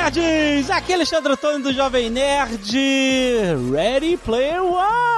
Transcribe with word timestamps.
Nerds! 0.00 0.70
Aqui 0.70 0.92
é 0.92 0.94
Alexandre 0.94 1.32
Antônio 1.32 1.62
do 1.62 1.72
Jovem 1.72 2.08
Nerd. 2.08 2.78
Ready 3.70 4.16
Player 4.16 4.62
One! 4.62 5.10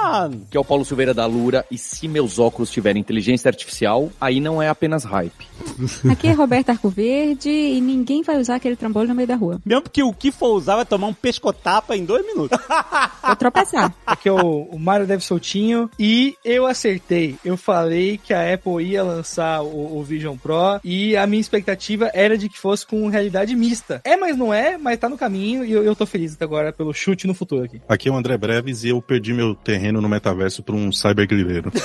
que 0.49 0.57
é 0.57 0.59
o 0.59 0.65
Paulo 0.65 0.83
Silveira 0.83 1.13
da 1.13 1.25
Lura, 1.25 1.65
e 1.71 1.77
se 1.77 2.07
meus 2.07 2.37
óculos 2.37 2.69
tiverem 2.69 2.99
inteligência 2.99 3.47
artificial, 3.49 4.11
aí 4.19 4.39
não 4.39 4.61
é 4.61 4.67
apenas 4.67 5.03
hype. 5.03 5.47
Aqui 6.11 6.27
é 6.27 6.31
Roberto 6.33 6.69
Arcoverde 6.69 7.49
e 7.49 7.79
ninguém 7.79 8.21
vai 8.21 8.37
usar 8.37 8.55
aquele 8.55 8.75
trambolho 8.75 9.07
no 9.07 9.15
meio 9.15 9.27
da 9.27 9.35
rua. 9.35 9.61
Mesmo 9.65 9.89
que 9.89 10.03
o 10.03 10.13
que 10.13 10.31
for 10.31 10.53
usar 10.55 10.75
vai 10.75 10.85
tomar 10.85 11.07
um 11.07 11.13
pescotapa 11.13 11.95
em 11.95 12.03
dois 12.03 12.25
minutos. 12.25 12.57
Vou 13.23 13.35
tropeçar. 13.35 13.93
Aqui 14.05 14.27
é 14.27 14.31
o, 14.31 14.63
o 14.63 14.79
Mário 14.79 15.07
Deve 15.07 15.23
Soltinho. 15.23 15.89
E 15.97 16.35
eu 16.43 16.65
acertei. 16.67 17.37
Eu 17.43 17.55
falei 17.55 18.17
que 18.17 18.33
a 18.33 18.53
Apple 18.53 18.83
ia 18.83 19.03
lançar 19.03 19.61
o, 19.61 19.97
o 19.97 20.03
Vision 20.03 20.37
Pro 20.37 20.79
e 20.83 21.15
a 21.15 21.25
minha 21.25 21.41
expectativa 21.41 22.11
era 22.13 22.37
de 22.37 22.49
que 22.49 22.59
fosse 22.59 22.85
com 22.85 23.07
realidade 23.07 23.55
mista. 23.55 24.01
É, 24.03 24.17
mas 24.17 24.37
não 24.37 24.53
é, 24.53 24.72
mas 24.77 24.99
tá 24.99 25.09
no 25.09 25.17
caminho 25.17 25.63
e 25.63 25.71
eu, 25.71 25.83
eu 25.83 25.95
tô 25.95 26.05
feliz 26.05 26.33
até 26.33 26.45
agora 26.45 26.73
pelo 26.73 26.93
chute 26.93 27.27
no 27.27 27.33
futuro 27.33 27.63
aqui. 27.63 27.81
Aqui 27.87 28.09
é 28.09 28.11
o 28.11 28.15
André 28.15 28.37
Breves 28.37 28.83
e 28.83 28.89
eu 28.89 29.01
perdi 29.01 29.33
meu 29.33 29.55
terreno 29.55 30.01
no 30.01 30.09
metaverso 30.09 30.63
pra 30.63 30.75
um 30.75 30.91
cybergliveiro. 30.91 31.71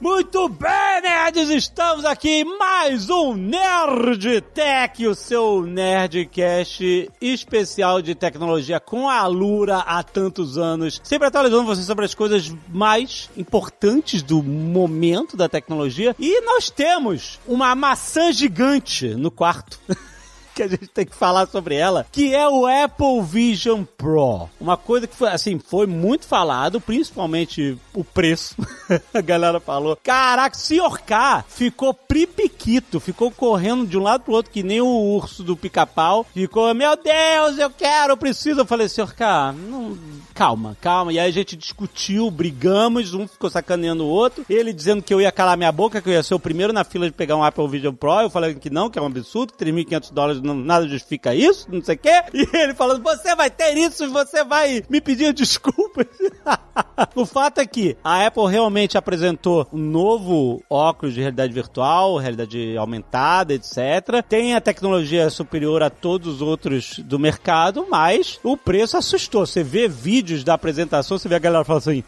Muito 0.00 0.48
bem, 0.48 1.02
nerds! 1.02 1.50
Estamos 1.50 2.04
aqui 2.04 2.28
em 2.28 2.44
mais 2.56 3.10
um 3.10 3.34
Nerd 3.34 4.40
Tech, 4.54 5.04
o 5.04 5.12
seu 5.12 5.62
Nerdcast 5.62 7.10
especial 7.20 8.00
de 8.00 8.14
tecnologia 8.14 8.78
com 8.78 9.08
a 9.08 9.26
Lura 9.26 9.78
há 9.78 10.00
tantos 10.04 10.56
anos. 10.56 11.00
Sempre 11.02 11.26
atualizando 11.26 11.64
você 11.64 11.82
sobre 11.82 12.04
as 12.04 12.14
coisas 12.14 12.54
mais 12.68 13.28
importantes 13.36 14.22
do 14.22 14.40
momento 14.40 15.36
da 15.36 15.48
tecnologia. 15.48 16.14
E 16.16 16.42
nós 16.42 16.70
temos 16.70 17.40
uma 17.44 17.74
maçã 17.74 18.30
gigante 18.30 19.08
no 19.16 19.32
quarto. 19.32 19.80
que 20.58 20.62
a 20.64 20.68
gente 20.68 20.88
tem 20.88 21.06
que 21.06 21.14
falar 21.14 21.46
sobre 21.46 21.76
ela, 21.76 22.04
que 22.10 22.34
é 22.34 22.48
o 22.48 22.66
Apple 22.66 23.22
Vision 23.22 23.84
Pro. 23.96 24.48
Uma 24.60 24.76
coisa 24.76 25.06
que 25.06 25.14
foi, 25.14 25.28
assim, 25.28 25.60
foi 25.60 25.86
muito 25.86 26.26
falado, 26.26 26.80
principalmente 26.80 27.78
o 27.94 28.02
preço. 28.02 28.56
a 29.14 29.20
galera 29.20 29.60
falou, 29.60 29.96
caraca, 30.02 30.56
senhor 30.58 31.00
K 31.02 31.44
ficou 31.48 31.94
pripiquito, 31.94 32.98
ficou 32.98 33.30
correndo 33.30 33.86
de 33.86 33.96
um 33.96 34.02
lado 34.02 34.24
pro 34.24 34.34
outro 34.34 34.50
que 34.50 34.64
nem 34.64 34.80
o 34.80 34.88
urso 34.88 35.44
do 35.44 35.56
pica-pau. 35.56 36.26
Ficou, 36.34 36.74
meu 36.74 36.96
Deus, 36.96 37.56
eu 37.58 37.70
quero, 37.70 38.14
eu 38.14 38.16
preciso. 38.16 38.60
Eu 38.60 38.66
falei, 38.66 38.88
senhor 38.88 39.14
K, 39.14 39.52
não 39.52 39.96
calma, 40.34 40.76
calma. 40.80 41.12
E 41.12 41.18
aí 41.18 41.28
a 41.28 41.32
gente 41.32 41.56
discutiu, 41.56 42.30
brigamos, 42.30 43.12
um 43.12 43.26
ficou 43.26 43.50
sacaneando 43.50 44.04
o 44.04 44.08
outro. 44.08 44.44
Ele 44.48 44.72
dizendo 44.72 45.02
que 45.02 45.12
eu 45.12 45.20
ia 45.20 45.32
calar 45.32 45.56
minha 45.56 45.72
boca, 45.72 46.00
que 46.00 46.08
eu 46.08 46.12
ia 46.12 46.22
ser 46.22 46.34
o 46.34 46.40
primeiro 46.40 46.72
na 46.72 46.84
fila 46.84 47.06
de 47.06 47.12
pegar 47.12 47.36
um 47.36 47.42
Apple 47.42 47.68
Vision 47.68 47.94
Pro. 47.94 48.20
Eu 48.20 48.30
falei 48.30 48.54
que 48.54 48.70
não, 48.70 48.88
que 48.88 48.98
é 48.98 49.02
um 49.02 49.06
absurdo, 49.06 49.52
que 49.52 49.64
3.500 49.64 50.12
dólares 50.12 50.42
nada 50.54 50.88
justifica 50.88 51.34
isso, 51.34 51.66
não 51.70 51.82
sei 51.82 51.94
o 51.96 51.98
quê. 51.98 52.22
E 52.32 52.56
ele 52.56 52.74
falando, 52.74 53.02
você 53.02 53.34
vai 53.34 53.50
ter 53.50 53.76
isso 53.76 54.04
e 54.04 54.08
você 54.08 54.44
vai 54.44 54.82
me 54.88 55.00
pedir 55.00 55.32
desculpas. 55.32 56.06
o 57.14 57.26
fato 57.26 57.58
é 57.60 57.66
que 57.66 57.96
a 58.02 58.26
Apple 58.26 58.48
realmente 58.48 58.96
apresentou 58.96 59.66
um 59.72 59.78
novo 59.78 60.62
óculos 60.68 61.14
de 61.14 61.20
realidade 61.20 61.52
virtual, 61.52 62.16
realidade 62.16 62.76
aumentada, 62.76 63.54
etc. 63.54 64.24
Tem 64.28 64.54
a 64.54 64.60
tecnologia 64.60 65.28
superior 65.30 65.82
a 65.82 65.90
todos 65.90 66.36
os 66.36 66.42
outros 66.42 66.98
do 67.00 67.18
mercado, 67.18 67.86
mas 67.90 68.38
o 68.42 68.56
preço 68.56 68.96
assustou. 68.96 69.46
Você 69.46 69.62
vê 69.62 69.88
vídeos 69.88 70.44
da 70.44 70.54
apresentação, 70.54 71.18
você 71.18 71.28
vê 71.28 71.34
a 71.34 71.40
galera 71.40 71.64
falando 71.64 71.82
assim, 71.82 72.02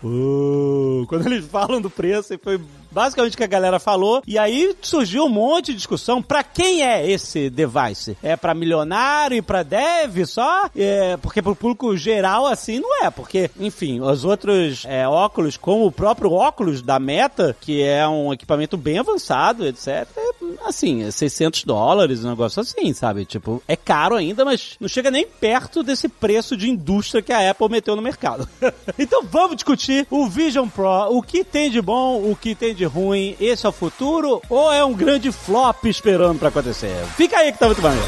quando 1.08 1.26
eles 1.26 1.46
falam 1.46 1.80
do 1.80 1.90
preço, 1.90 2.34
e 2.34 2.38
foi 2.38 2.60
basicamente 2.90 3.34
o 3.34 3.36
que 3.36 3.44
a 3.44 3.48
galera 3.48 3.78
falou. 3.78 4.22
E 4.26 4.38
aí 4.38 4.74
surgiu 4.80 5.24
um 5.24 5.28
monte 5.28 5.66
de 5.66 5.76
discussão. 5.76 6.22
Pra 6.22 6.42
quem 6.42 6.82
é 6.82 7.08
esse 7.10 7.50
device? 7.50 8.16
É 8.22 8.36
pra 8.36 8.54
milionário 8.54 9.36
e 9.36 9.42
pra 9.42 9.62
dev 9.62 10.24
só? 10.26 10.68
É, 10.76 11.16
porque 11.16 11.42
pro 11.42 11.56
público 11.56 11.96
geral, 11.96 12.46
assim, 12.46 12.80
não 12.80 13.04
é. 13.04 13.10
Porque, 13.10 13.50
enfim, 13.58 14.00
os 14.00 14.24
outros 14.24 14.84
é, 14.86 15.06
óculos, 15.06 15.56
como 15.56 15.86
o 15.86 15.92
próprio 15.92 16.32
óculos 16.32 16.82
da 16.82 16.98
Meta, 16.98 17.56
que 17.60 17.82
é 17.82 18.06
um 18.06 18.32
equipamento 18.32 18.76
bem 18.76 18.98
avançado, 18.98 19.66
etc., 19.66 20.08
é, 20.16 20.30
assim, 20.64 21.04
é 21.04 21.10
600 21.10 21.64
dólares, 21.64 22.24
um 22.24 22.30
negócio 22.30 22.60
assim, 22.60 22.92
sabe? 22.92 23.24
Tipo, 23.24 23.62
é 23.66 23.76
caro 23.76 24.14
ainda, 24.14 24.44
mas 24.44 24.76
não 24.80 24.88
chega 24.88 25.10
nem 25.10 25.26
perto 25.26 25.82
desse 25.82 26.08
preço 26.08 26.56
de 26.56 26.68
indústria 26.68 27.22
que 27.22 27.32
a 27.32 27.50
Apple 27.50 27.68
meteu 27.68 27.96
no 27.96 28.02
mercado. 28.02 28.48
então 28.98 29.22
vamos 29.24 29.56
discutir 29.56 30.06
o 30.10 30.26
Vision 30.26 30.68
Pro, 30.68 31.08
o 31.10 31.22
que 31.22 31.44
tem 31.44 31.70
de 31.70 31.80
bom, 31.80 32.30
o 32.30 32.36
que 32.36 32.54
tem 32.54 32.74
de 32.74 32.79
ruim, 32.84 33.36
esse 33.40 33.66
é 33.66 33.68
o 33.68 33.72
futuro 33.72 34.40
ou 34.48 34.72
é 34.72 34.84
um 34.84 34.92
grande 34.94 35.30
flop 35.32 35.84
esperando 35.84 36.38
pra 36.38 36.48
acontecer? 36.48 36.94
Fica 37.16 37.38
aí 37.38 37.52
que 37.52 37.58
tá 37.58 37.66
muito 37.66 37.82
maneiro. 37.82 38.06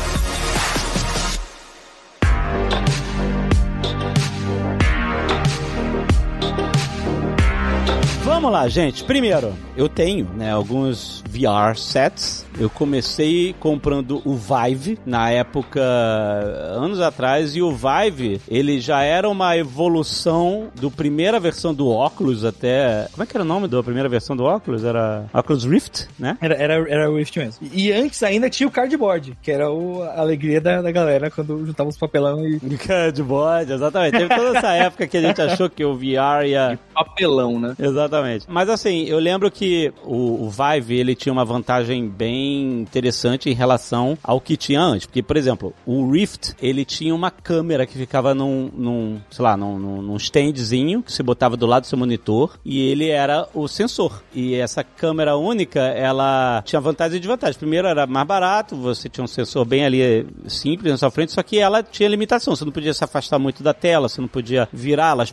Vamos 8.24 8.50
lá, 8.50 8.66
gente. 8.66 9.04
Primeiro, 9.04 9.54
eu 9.76 9.88
tenho, 9.88 10.28
né, 10.34 10.50
alguns 10.50 11.22
VR 11.28 11.76
sets. 11.76 12.44
Eu 12.58 12.68
comecei 12.68 13.54
comprando 13.58 14.20
o 14.24 14.34
Vive 14.34 14.98
na 15.04 15.30
época 15.30 15.80
anos 15.80 17.00
atrás 17.00 17.56
e 17.56 17.62
o 17.62 17.72
Vive, 17.72 18.40
ele 18.48 18.80
já 18.80 19.02
era 19.02 19.28
uma 19.28 19.56
evolução 19.56 20.68
do 20.74 20.90
primeira 20.90 21.40
versão 21.40 21.74
do 21.74 21.88
óculos 21.88 22.44
até, 22.44 23.08
como 23.12 23.22
é 23.22 23.26
que 23.26 23.36
era 23.36 23.44
o 23.44 23.46
nome 23.46 23.68
da 23.68 23.82
primeira 23.82 24.08
versão 24.08 24.36
do 24.36 24.44
óculos? 24.44 24.84
Era 24.84 25.26
Oculus 25.32 25.64
Rift, 25.64 26.06
né? 26.18 26.36
Era, 26.40 26.54
era, 26.54 26.74
era 26.90 27.10
o 27.10 27.16
Rift 27.16 27.38
mesmo. 27.38 27.66
E 27.72 27.92
antes 27.92 28.22
ainda 28.22 28.50
tinha 28.50 28.68
o 28.68 28.70
cardboard, 28.70 29.36
que 29.42 29.50
era 29.50 29.70
o, 29.70 30.02
a 30.02 30.20
alegria 30.20 30.60
da, 30.60 30.82
da 30.82 30.90
galera 30.90 31.30
quando 31.30 31.64
juntava 31.66 31.88
os 31.88 31.96
papelão 31.96 32.46
e. 32.46 32.60
Cardboard, 32.82 33.72
exatamente. 33.72 34.18
Teve 34.18 34.34
toda 34.34 34.58
essa 34.58 34.72
época 34.72 35.06
que 35.06 35.16
a 35.16 35.20
gente 35.20 35.40
achou 35.40 35.70
que 35.70 35.84
o 35.84 35.94
VR 35.94 36.46
ia 36.46 36.78
Papelão, 36.92 37.60
né? 37.60 37.74
Exatamente. 37.78 38.46
Mas 38.48 38.68
assim, 38.68 39.04
eu 39.04 39.18
lembro 39.18 39.50
que 39.50 39.92
o, 40.04 40.46
o 40.46 40.50
Vive, 40.50 40.98
ele 40.98 41.14
tinha 41.14 41.32
uma 41.32 41.44
vantagem 41.44 42.08
bem 42.08 42.41
interessante 42.42 43.50
em 43.50 43.54
relação 43.54 44.16
ao 44.22 44.40
que 44.40 44.56
tinha 44.56 44.80
antes. 44.80 45.06
Porque, 45.06 45.22
por 45.22 45.36
exemplo, 45.36 45.74
o 45.86 46.10
Rift, 46.10 46.54
ele 46.60 46.84
tinha 46.84 47.14
uma 47.14 47.30
câmera 47.30 47.86
que 47.86 47.98
ficava 47.98 48.34
num, 48.34 48.70
num 48.72 49.20
sei 49.30 49.42
lá, 49.42 49.56
num, 49.56 49.78
num, 49.78 50.16
standzinho 50.16 51.02
que 51.02 51.12
você 51.12 51.22
botava 51.22 51.56
do 51.56 51.66
lado 51.66 51.82
do 51.82 51.86
seu 51.86 51.98
monitor 51.98 52.58
e 52.64 52.80
ele 52.88 53.08
era 53.08 53.48
o 53.54 53.66
sensor. 53.68 54.22
E 54.34 54.54
essa 54.54 54.84
câmera 54.84 55.36
única, 55.36 55.80
ela 55.80 56.62
tinha 56.64 56.80
vantagem 56.80 57.16
e 57.16 57.20
desvantagem. 57.20 57.58
Primeiro, 57.58 57.88
era 57.88 58.06
mais 58.06 58.26
barato, 58.26 58.76
você 58.76 59.08
tinha 59.08 59.24
um 59.24 59.28
sensor 59.28 59.64
bem 59.64 59.84
ali 59.84 60.26
simples 60.46 60.92
na 60.92 60.98
sua 60.98 61.10
frente, 61.10 61.32
só 61.32 61.42
que 61.42 61.58
ela 61.58 61.82
tinha 61.82 62.08
limitação. 62.08 62.54
Você 62.54 62.64
não 62.64 62.72
podia 62.72 62.94
se 62.94 63.04
afastar 63.04 63.38
muito 63.38 63.62
da 63.62 63.74
tela, 63.74 64.08
você 64.08 64.20
não 64.20 64.28
podia 64.28 64.68
virá-la. 64.72 65.24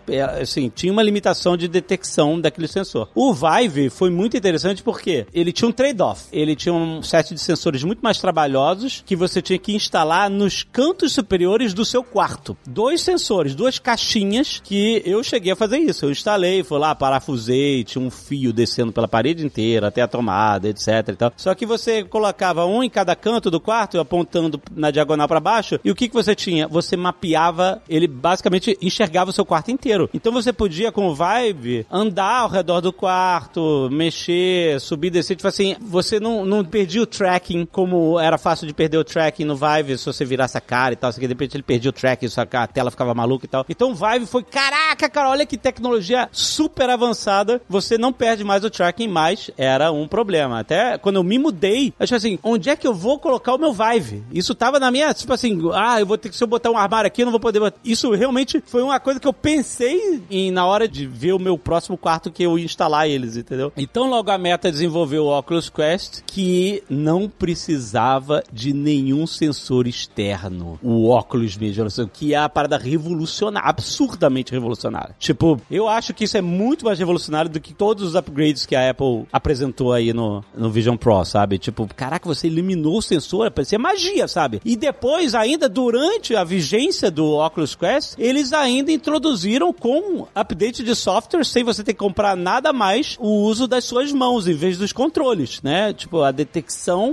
Assim, 0.41 0.71
tinha 0.73 0.91
uma 0.91 1.03
limitação 1.03 1.55
de 1.55 1.67
detecção 1.67 2.39
daquele 2.39 2.67
sensor. 2.67 3.09
O 3.15 3.33
Vive 3.33 3.89
foi 3.89 4.09
muito 4.09 4.37
interessante 4.37 4.83
porque 4.83 5.25
ele 5.33 5.51
tinha 5.51 5.67
um 5.67 5.71
trade-off. 5.71 6.25
Ele 6.31 6.55
tinha 6.55 6.73
um 6.73 6.98
set 7.03 7.33
de 7.33 7.39
sensores 7.39 7.83
muito 7.83 7.99
mais 8.01 8.19
trabalhosos 8.19 9.03
que 9.05 9.15
você 9.15 9.41
tinha 9.41 9.59
que 9.59 9.73
instalar 9.73 10.29
nos 10.29 10.63
cantos 10.63 11.13
superiores 11.13 11.73
do 11.73 11.85
seu 11.85 12.03
quarto. 12.03 12.57
Dois 12.67 13.01
sensores, 13.01 13.55
duas 13.55 13.79
caixinhas 13.79 14.61
que 14.63 15.01
eu 15.05 15.23
cheguei 15.23 15.51
a 15.51 15.55
fazer 15.55 15.77
isso. 15.77 16.05
Eu 16.05 16.11
instalei, 16.11 16.63
fui 16.63 16.79
lá, 16.79 16.95
parafusei, 16.95 17.83
tinha 17.83 18.03
um 18.03 18.09
fio 18.09 18.51
descendo 18.53 18.91
pela 18.91 19.07
parede 19.07 19.45
inteira 19.45 19.87
até 19.87 20.01
a 20.01 20.07
tomada, 20.07 20.67
etc 20.69 20.87
e 21.09 21.15
tal. 21.15 21.33
Só 21.35 21.53
que 21.55 21.65
você 21.65 22.03
colocava 22.03 22.65
um 22.65 22.83
em 22.83 22.89
cada 22.89 23.15
canto 23.15 23.51
do 23.51 23.59
quarto, 23.59 23.99
apontando 23.99 24.61
na 24.75 24.91
diagonal 24.91 25.27
para 25.27 25.39
baixo, 25.39 25.79
e 25.83 25.91
o 25.91 25.95
que, 25.95 26.07
que 26.07 26.13
você 26.13 26.35
tinha? 26.35 26.67
Você 26.67 26.95
mapeava, 26.97 27.81
ele 27.87 28.07
basicamente 28.07 28.77
enxergava 28.81 29.29
o 29.29 29.33
seu 29.33 29.45
quarto 29.45 29.71
inteiro. 29.71 30.09
Então 30.13 30.31
você 30.31 30.51
podia, 30.51 30.91
com 30.91 31.07
o 31.07 31.15
Vive, 31.15 31.85
andar 31.91 32.41
ao 32.41 32.49
redor 32.49 32.81
do 32.81 32.91
quarto, 32.91 33.89
mexer, 33.91 34.79
subir, 34.79 35.09
descer, 35.09 35.35
tipo 35.35 35.47
assim, 35.47 35.75
você 35.81 36.19
não, 36.19 36.45
não 36.45 36.63
perdia 36.63 36.88
o 36.97 37.05
tracking, 37.05 37.65
como 37.65 38.17
era 38.17 38.37
fácil 38.37 38.65
de 38.65 38.73
perder 38.73 38.97
o 38.97 39.03
tracking 39.03 39.43
no 39.43 39.55
Vive, 39.55 39.97
se 39.97 40.05
você 40.05 40.23
virasse 40.23 40.57
a 40.57 40.61
cara 40.61 40.93
e 40.93 40.95
tal, 40.95 41.09
assim, 41.09 41.19
de 41.19 41.27
repente 41.27 41.57
ele 41.57 41.63
perdia 41.63 41.89
o 41.89 41.93
tracking, 41.93 42.29
só 42.29 42.45
que 42.45 42.55
a 42.55 42.65
tela 42.65 42.89
ficava 42.89 43.13
maluca 43.13 43.45
e 43.45 43.49
tal. 43.49 43.65
Então 43.67 43.91
o 43.91 43.95
Vive 43.95 44.25
foi, 44.25 44.43
caraca, 44.43 45.09
cara, 45.09 45.29
olha 45.29 45.45
que 45.45 45.57
tecnologia 45.57 46.29
super 46.31 46.89
avançada, 46.89 47.61
você 47.67 47.97
não 47.97 48.13
perde 48.13 48.43
mais 48.43 48.63
o 48.63 48.69
tracking, 48.69 49.09
mas 49.09 49.51
era 49.57 49.91
um 49.91 50.07
problema. 50.07 50.59
Até 50.59 50.97
quando 50.97 51.17
eu 51.17 51.23
me 51.23 51.37
mudei, 51.37 51.89
eu 51.99 52.03
achei 52.03 52.17
assim, 52.17 52.39
onde 52.41 52.69
é 52.69 52.75
que 52.75 52.87
eu 52.87 52.93
vou 52.93 53.19
colocar 53.19 53.53
o 53.53 53.57
meu 53.57 53.73
Vive? 53.73 54.23
Isso 54.31 54.55
tava 54.55 54.79
na 54.79 54.89
minha, 54.89 55.13
tipo 55.13 55.33
assim, 55.33 55.59
ah, 55.73 55.99
eu 55.99 56.05
vou 56.05 56.17
ter 56.17 56.29
que, 56.29 56.37
se 56.37 56.43
eu 56.43 56.47
botar 56.47 56.71
um 56.71 56.77
armário 56.77 57.07
aqui, 57.07 57.21
eu 57.21 57.25
não 57.25 57.31
vou 57.31 57.39
poder. 57.39 57.73
Isso 57.83 58.11
realmente 58.11 58.63
foi 58.65 58.81
uma 58.81 58.99
coisa 58.99 59.19
que 59.19 59.27
eu 59.27 59.33
pensei 59.33 60.23
em, 60.29 60.51
na 60.51 60.65
hora 60.65 60.87
de 60.87 61.05
ver 61.05 61.33
o 61.33 61.39
meu 61.39 61.57
próximo 61.57 61.97
quarto 61.97 62.31
que 62.31 62.43
eu 62.43 62.57
ia 62.57 62.65
instalar 62.65 63.09
eles, 63.09 63.35
entendeu? 63.35 63.73
Então 63.75 64.09
logo 64.09 64.31
a 64.31 64.37
Meta 64.37 64.71
desenvolveu 64.71 65.25
o 65.25 65.37
Oculus 65.37 65.69
Quest 65.69 66.21
que 66.25 66.78
não 66.89 67.29
precisava 67.29 68.43
de 68.51 68.73
nenhum 68.73 69.25
sensor 69.25 69.87
externo. 69.87 70.79
O 70.83 71.09
óculos 71.09 71.57
mesmo, 71.57 71.87
que 72.11 72.33
é 72.33 72.37
a 72.37 72.49
parada 72.49 72.77
revolucionária, 72.77 73.69
absurdamente 73.69 74.51
revolucionária. 74.51 75.15
Tipo, 75.19 75.59
eu 75.69 75.87
acho 75.87 76.13
que 76.13 76.23
isso 76.23 76.37
é 76.37 76.41
muito 76.41 76.85
mais 76.85 76.99
revolucionário 76.99 77.49
do 77.49 77.59
que 77.59 77.73
todos 77.73 78.03
os 78.03 78.15
upgrades 78.15 78.65
que 78.65 78.75
a 78.75 78.89
Apple 78.89 79.25
apresentou 79.31 79.93
aí 79.93 80.13
no, 80.13 80.43
no 80.55 80.69
Vision 80.69 80.97
Pro, 80.97 81.23
sabe? 81.25 81.57
Tipo, 81.57 81.87
caraca, 81.95 82.27
você 82.27 82.47
eliminou 82.47 82.97
o 82.97 83.01
sensor, 83.01 83.51
parecia 83.51 83.79
magia, 83.79 84.27
sabe? 84.27 84.61
E 84.63 84.75
depois, 84.75 85.33
ainda 85.35 85.69
durante 85.69 86.35
a 86.35 86.43
vigência 86.43 87.09
do 87.09 87.37
Oculus 87.37 87.75
Quest, 87.75 88.15
eles 88.17 88.53
ainda 88.53 88.91
introduziram 88.91 89.73
com 89.73 90.27
update 90.35 90.83
de 90.83 90.95
software, 90.95 91.43
sem 91.43 91.63
você 91.63 91.83
ter 91.83 91.93
que 91.93 91.99
comprar 91.99 92.35
nada 92.35 92.73
mais, 92.73 93.17
o 93.19 93.43
uso 93.43 93.67
das 93.67 93.85
suas 93.85 94.11
mãos 94.11 94.47
em 94.47 94.53
vez 94.53 94.77
dos 94.77 94.93
controles, 94.93 95.61
né? 95.61 95.93
Tipo, 95.93 96.21
a 96.21 96.31
detecção, 96.31 96.68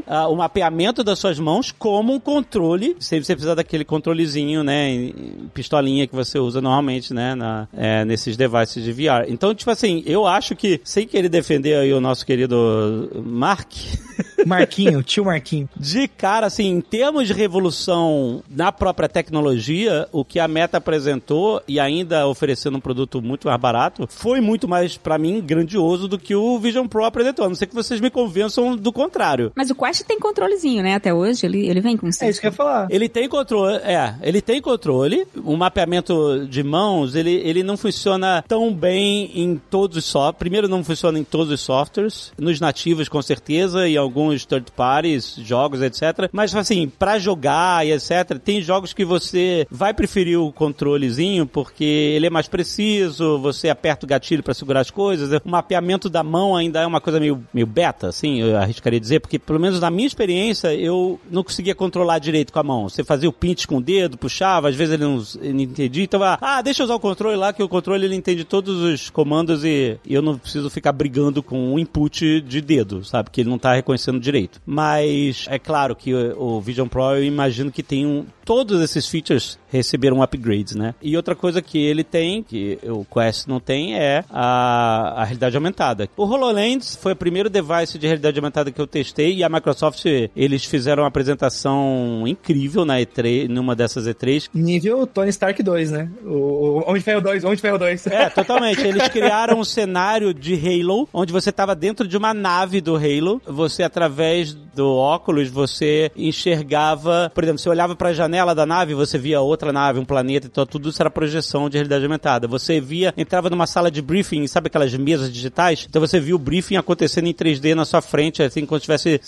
a, 0.07 0.27
o 0.29 0.37
mapeamento 0.37 1.03
das 1.05 1.19
suas 1.19 1.39
mãos 1.39 1.73
como 1.73 2.13
um 2.15 2.21
controle, 2.21 2.97
sem 3.01 3.23
você 3.23 3.35
precisar 3.35 3.55
daquele 3.55 3.85
controlezinho, 3.85 4.63
né? 4.63 4.89
em- 4.91 5.49
Pistolinha 5.55 6.07
que 6.07 6.15
você 6.15 6.39
usa 6.39 6.61
normalmente, 6.61 7.15
né? 7.15 7.35
Na, 7.35 7.67
é, 7.77 8.05
nesses 8.05 8.37
devices 8.37 8.83
de 8.85 8.93
VR. 8.93 9.25
Então, 9.29 9.55
tipo 9.55 9.71
assim, 9.71 10.03
eu 10.07 10.27
acho 10.27 10.55
que, 10.55 10.81
sem 10.85 11.07
querer 11.07 11.29
defender 11.29 11.77
aí 11.77 11.93
o 11.93 12.01
nosso 12.01 12.25
querido 12.27 13.11
Mark, 13.25 13.73
Marquinho, 14.47 15.03
tio 15.03 15.25
Marquinho. 15.25 15.69
de 15.77 16.07
cara, 16.09 16.47
assim, 16.47 16.67
em 16.69 16.81
termos 16.81 17.27
de 17.27 17.33
revolução 17.33 18.43
na 18.49 18.71
própria 18.71 19.09
tecnologia, 19.09 20.09
o 20.13 20.25
que 20.25 20.39
a 20.39 20.47
Meta 20.49 20.79
apresentou 20.79 21.63
e 21.67 21.81
ainda 21.81 22.27
oferecendo 22.27 22.77
um 22.77 22.81
produto 22.81 23.21
muito 23.23 23.49
mais 23.49 23.61
barato, 23.61 24.07
foi 24.09 24.41
muito 24.41 24.69
mais, 24.69 24.97
pra 24.97 25.19
mim, 25.19 25.41
grandioso 25.41 26.07
do 26.09 26.19
que 26.19 26.35
o 26.35 26.59
Vision 26.59 26.87
Pro 26.87 27.05
apresentou. 27.05 27.45
A 27.45 27.49
não 27.49 27.55
ser 27.57 27.67
que 27.67 27.75
vocês 27.75 28.01
me 28.01 28.11
convençam 28.11 28.77
do 28.77 28.93
contrário. 28.93 29.46
Mas 29.55 29.71
o 29.71 29.75
Quest 29.75 30.03
tem 30.03 30.19
controlezinho, 30.19 30.83
né? 30.83 30.95
Até 30.95 31.13
hoje, 31.13 31.47
ele, 31.47 31.67
ele 31.67 31.81
vem 31.81 31.97
com 31.97 32.07
É 32.07 32.29
isso 32.29 32.41
que 32.41 32.47
eu 32.47 32.51
ia 32.51 32.57
falar. 32.57 32.87
Ele 32.91 33.09
tem 33.09 33.29
controle, 33.29 33.77
é, 33.77 34.15
ele 34.23 34.41
tem 34.41 34.61
controle. 34.61 35.27
O 35.45 35.57
mapeamento 35.57 36.47
de 36.49 36.63
mãos, 36.63 37.15
ele, 37.15 37.35
ele 37.45 37.63
não 37.63 37.77
funciona 37.77 38.45
tão 38.47 38.73
bem 38.73 39.31
em 39.35 39.61
todos 39.71 39.97
os 39.97 40.05
softwares. 40.05 40.39
Primeiro, 40.39 40.69
não 40.69 40.85
funciona 40.85 41.19
em 41.19 41.25
todos 41.25 41.53
os 41.53 41.61
softwares, 41.61 42.33
nos 42.39 42.61
nativos 42.61 43.09
com 43.09 43.21
certeza, 43.23 43.89
e 43.89 43.97
alguns 43.97 44.45
third 44.45 44.71
parties, 44.73 45.37
jogos, 45.39 45.83
etc. 45.83 46.29
Mas 46.33 46.55
assim, 46.55 46.89
pra 46.89 47.19
jogar 47.19 47.87
e 47.87 47.93
etc, 47.93 48.39
tem 48.43 48.61
jogos 48.61 48.93
que 48.93 49.05
você 49.05 49.67
vai 49.71 49.93
preferir 49.93 50.39
o 50.41 50.53
controlezinho 50.53 51.47
porque 51.47 51.85
ele 51.85 52.27
é 52.27 52.31
mais 52.31 52.49
preciso, 52.49 53.39
você 53.39 53.69
aperta 53.69 54.07
o 54.07 54.09
gatilho 54.09 54.43
pra 54.43 54.55
segurar 54.55 54.81
as 54.81 54.91
coisas. 54.91 55.41
O 55.45 55.49
mapeamento 55.49 56.09
da 56.09 56.23
mão 56.23 56.57
ainda 56.57 56.81
é 56.81 56.87
uma 56.87 57.01
coisa 57.01 57.21
meio, 57.21 57.43
meio 57.53 57.67
beta, 57.67 58.09
assim, 58.09 58.41
eu 58.41 58.57
arriscaria 58.57 59.01
dizer, 59.01 59.21
porque 59.21 59.36
pelo 59.39 59.61
menos 59.61 59.81
na 59.81 59.91
minha 59.91 60.07
experiência 60.07 60.75
eu 60.75 61.21
não 61.31 61.43
conseguia 61.43 61.75
controlar 61.75 62.19
direito 62.19 62.53
com 62.53 62.59
a 62.59 62.63
mão. 62.63 62.89
Você 62.89 63.05
fazia 63.05 63.29
o 63.29 63.33
pinch 63.33 63.67
com 63.67 63.79
o 63.79 63.83
dedo, 63.83 64.19
puxava, 64.19 64.69
às 64.69 64.75
vezes 64.75 64.95
ele 64.95 65.05
não, 65.05 65.23
ele 65.41 65.53
não 65.53 65.61
entendia, 65.61 66.05
então 66.05 66.21
ah, 66.23 66.63
deixa 66.63 66.83
eu 66.83 66.85
usar 66.85 66.95
o 66.95 67.01
controle 67.01 67.37
lá, 67.37 67.53
que 67.53 67.63
o 67.63 67.69
controle 67.69 68.05
ele 68.05 68.15
entende 68.15 68.45
todos 68.45 68.83
os 68.83 69.11
comandos 69.11 69.65
e, 69.65 69.99
e 70.05 70.15
eu 70.15 70.23
não 70.23 70.39
preciso 70.39 70.71
ficar 70.71 70.93
brigando 70.93 71.43
com 71.43 71.75
o 71.75 71.79
input 71.79 72.41
de 72.41 72.61
dedo, 72.61 73.05
sabe? 73.05 73.31
Que 73.31 73.41
ele 73.43 73.51
não 73.51 73.59
tá 73.59 73.75
reconhecendo 73.75 74.21
direito. 74.21 74.61
Mas 74.65 75.47
é 75.49 75.59
claro 75.59 75.95
que 75.95 76.15
o, 76.15 76.57
o 76.57 76.61
Vision 76.61 76.89
Pro 76.89 77.17
eu 77.17 77.25
imagino 77.25 77.71
que 77.71 77.83
tem 77.83 78.07
um, 78.07 78.27
todos 78.45 78.81
esses 78.81 79.07
features 79.07 79.59
receberam 79.69 80.23
upgrades, 80.23 80.75
né? 80.75 80.95
E 81.03 81.17
outra 81.17 81.35
coisa 81.35 81.61
que 81.61 81.79
ele 81.79 82.05
tem, 82.05 82.43
que 82.43 82.79
o 82.85 83.05
Quest 83.05 83.47
não 83.49 83.61
tem, 83.61 83.99
é 83.99 84.25
a, 84.31 85.21
a 85.21 85.25
realidade 85.25 85.57
aumentada. 85.57 86.09
O 86.17 86.25
HoloLens 86.25 86.97
foi 86.97 87.13
o 87.13 87.17
primeiro 87.17 87.51
device 87.51 87.99
de 87.99 88.07
realidade 88.07 88.39
aumentada 88.39 88.71
que 88.71 88.81
eu 88.81 88.87
testei 88.87 89.26
e 89.33 89.45
a 89.45 89.49
Microsoft, 89.49 90.05
eles 90.37 90.65
fizeram 90.65 91.03
uma 91.03 91.09
apresentação 91.09 92.25
incrível 92.27 92.85
na 92.85 92.99
E3, 92.99 93.49
numa 93.49 93.75
dessas 93.75 94.07
E3, 94.07 94.49
Nível 94.55 95.07
Tony 95.07 95.31
Stark 95.31 95.63
2, 95.63 95.91
né? 95.91 96.11
O, 96.25 96.29
o 96.31 96.89
Homem 96.89 96.97
de 96.97 97.05
Ferro 97.05 97.21
2, 97.21 97.45
Homem 97.45 97.57
de 97.57 97.63
Ferro 97.63 97.79
2. 97.79 98.07
É, 98.09 98.29
totalmente. 98.31 98.81
Eles 98.81 99.09
criaram 99.09 99.61
um 99.61 99.65
cenário 99.65 100.33
de 100.33 100.55
Halo, 100.55 101.09
onde 101.13 101.33
você 101.33 101.51
estava 101.51 101.75
dentro 101.75 102.07
de 102.07 102.17
uma 102.17 102.35
nave 102.35 102.81
do 102.81 102.97
Halo. 102.97 103.41
Você, 103.47 103.83
através 103.83 104.55
do 104.55 104.95
óculos, 104.95 105.49
você 105.49 106.11
enxergava, 106.15 107.33
por 107.35 107.43
exemplo, 107.43 107.59
você 107.59 107.69
olhava 107.69 107.97
para 107.97 108.11
a 108.11 108.13
janela 108.13 108.55
da 108.55 108.67
nave, 108.67 108.95
você 108.95 109.17
via 109.17 109.41
outra 109.41 109.73
nave, 109.73 109.99
um 109.99 110.05
planeta, 110.05 110.47
então 110.47 110.67
tudo 110.67 110.91
isso 110.91 111.03
era 111.03 111.11
projeção 111.11 111.71
de 111.71 111.79
realidade 111.79 112.05
aumentada. 112.05 112.47
Você 112.47 112.79
via, 112.79 113.15
entrava 113.17 113.49
numa 113.49 113.67
sala 113.67 113.91
de 113.91 114.03
briefing, 114.03 114.47
sabe 114.47 114.67
aquelas 114.67 114.93
mesas 114.95 115.33
digitais? 115.33 115.87
Então 115.89 116.01
você 116.01 116.21
via 116.21 116.37
o 116.37 116.39
briefing 116.39 116.77
acontecendo 116.77 117.27
em 117.27 117.33
3D 117.33 117.75
na 117.75 117.87
sua 117.87 118.03
frente, 118.03 118.43
assim, 118.43 118.67
como 118.67 118.79
se 118.79 118.87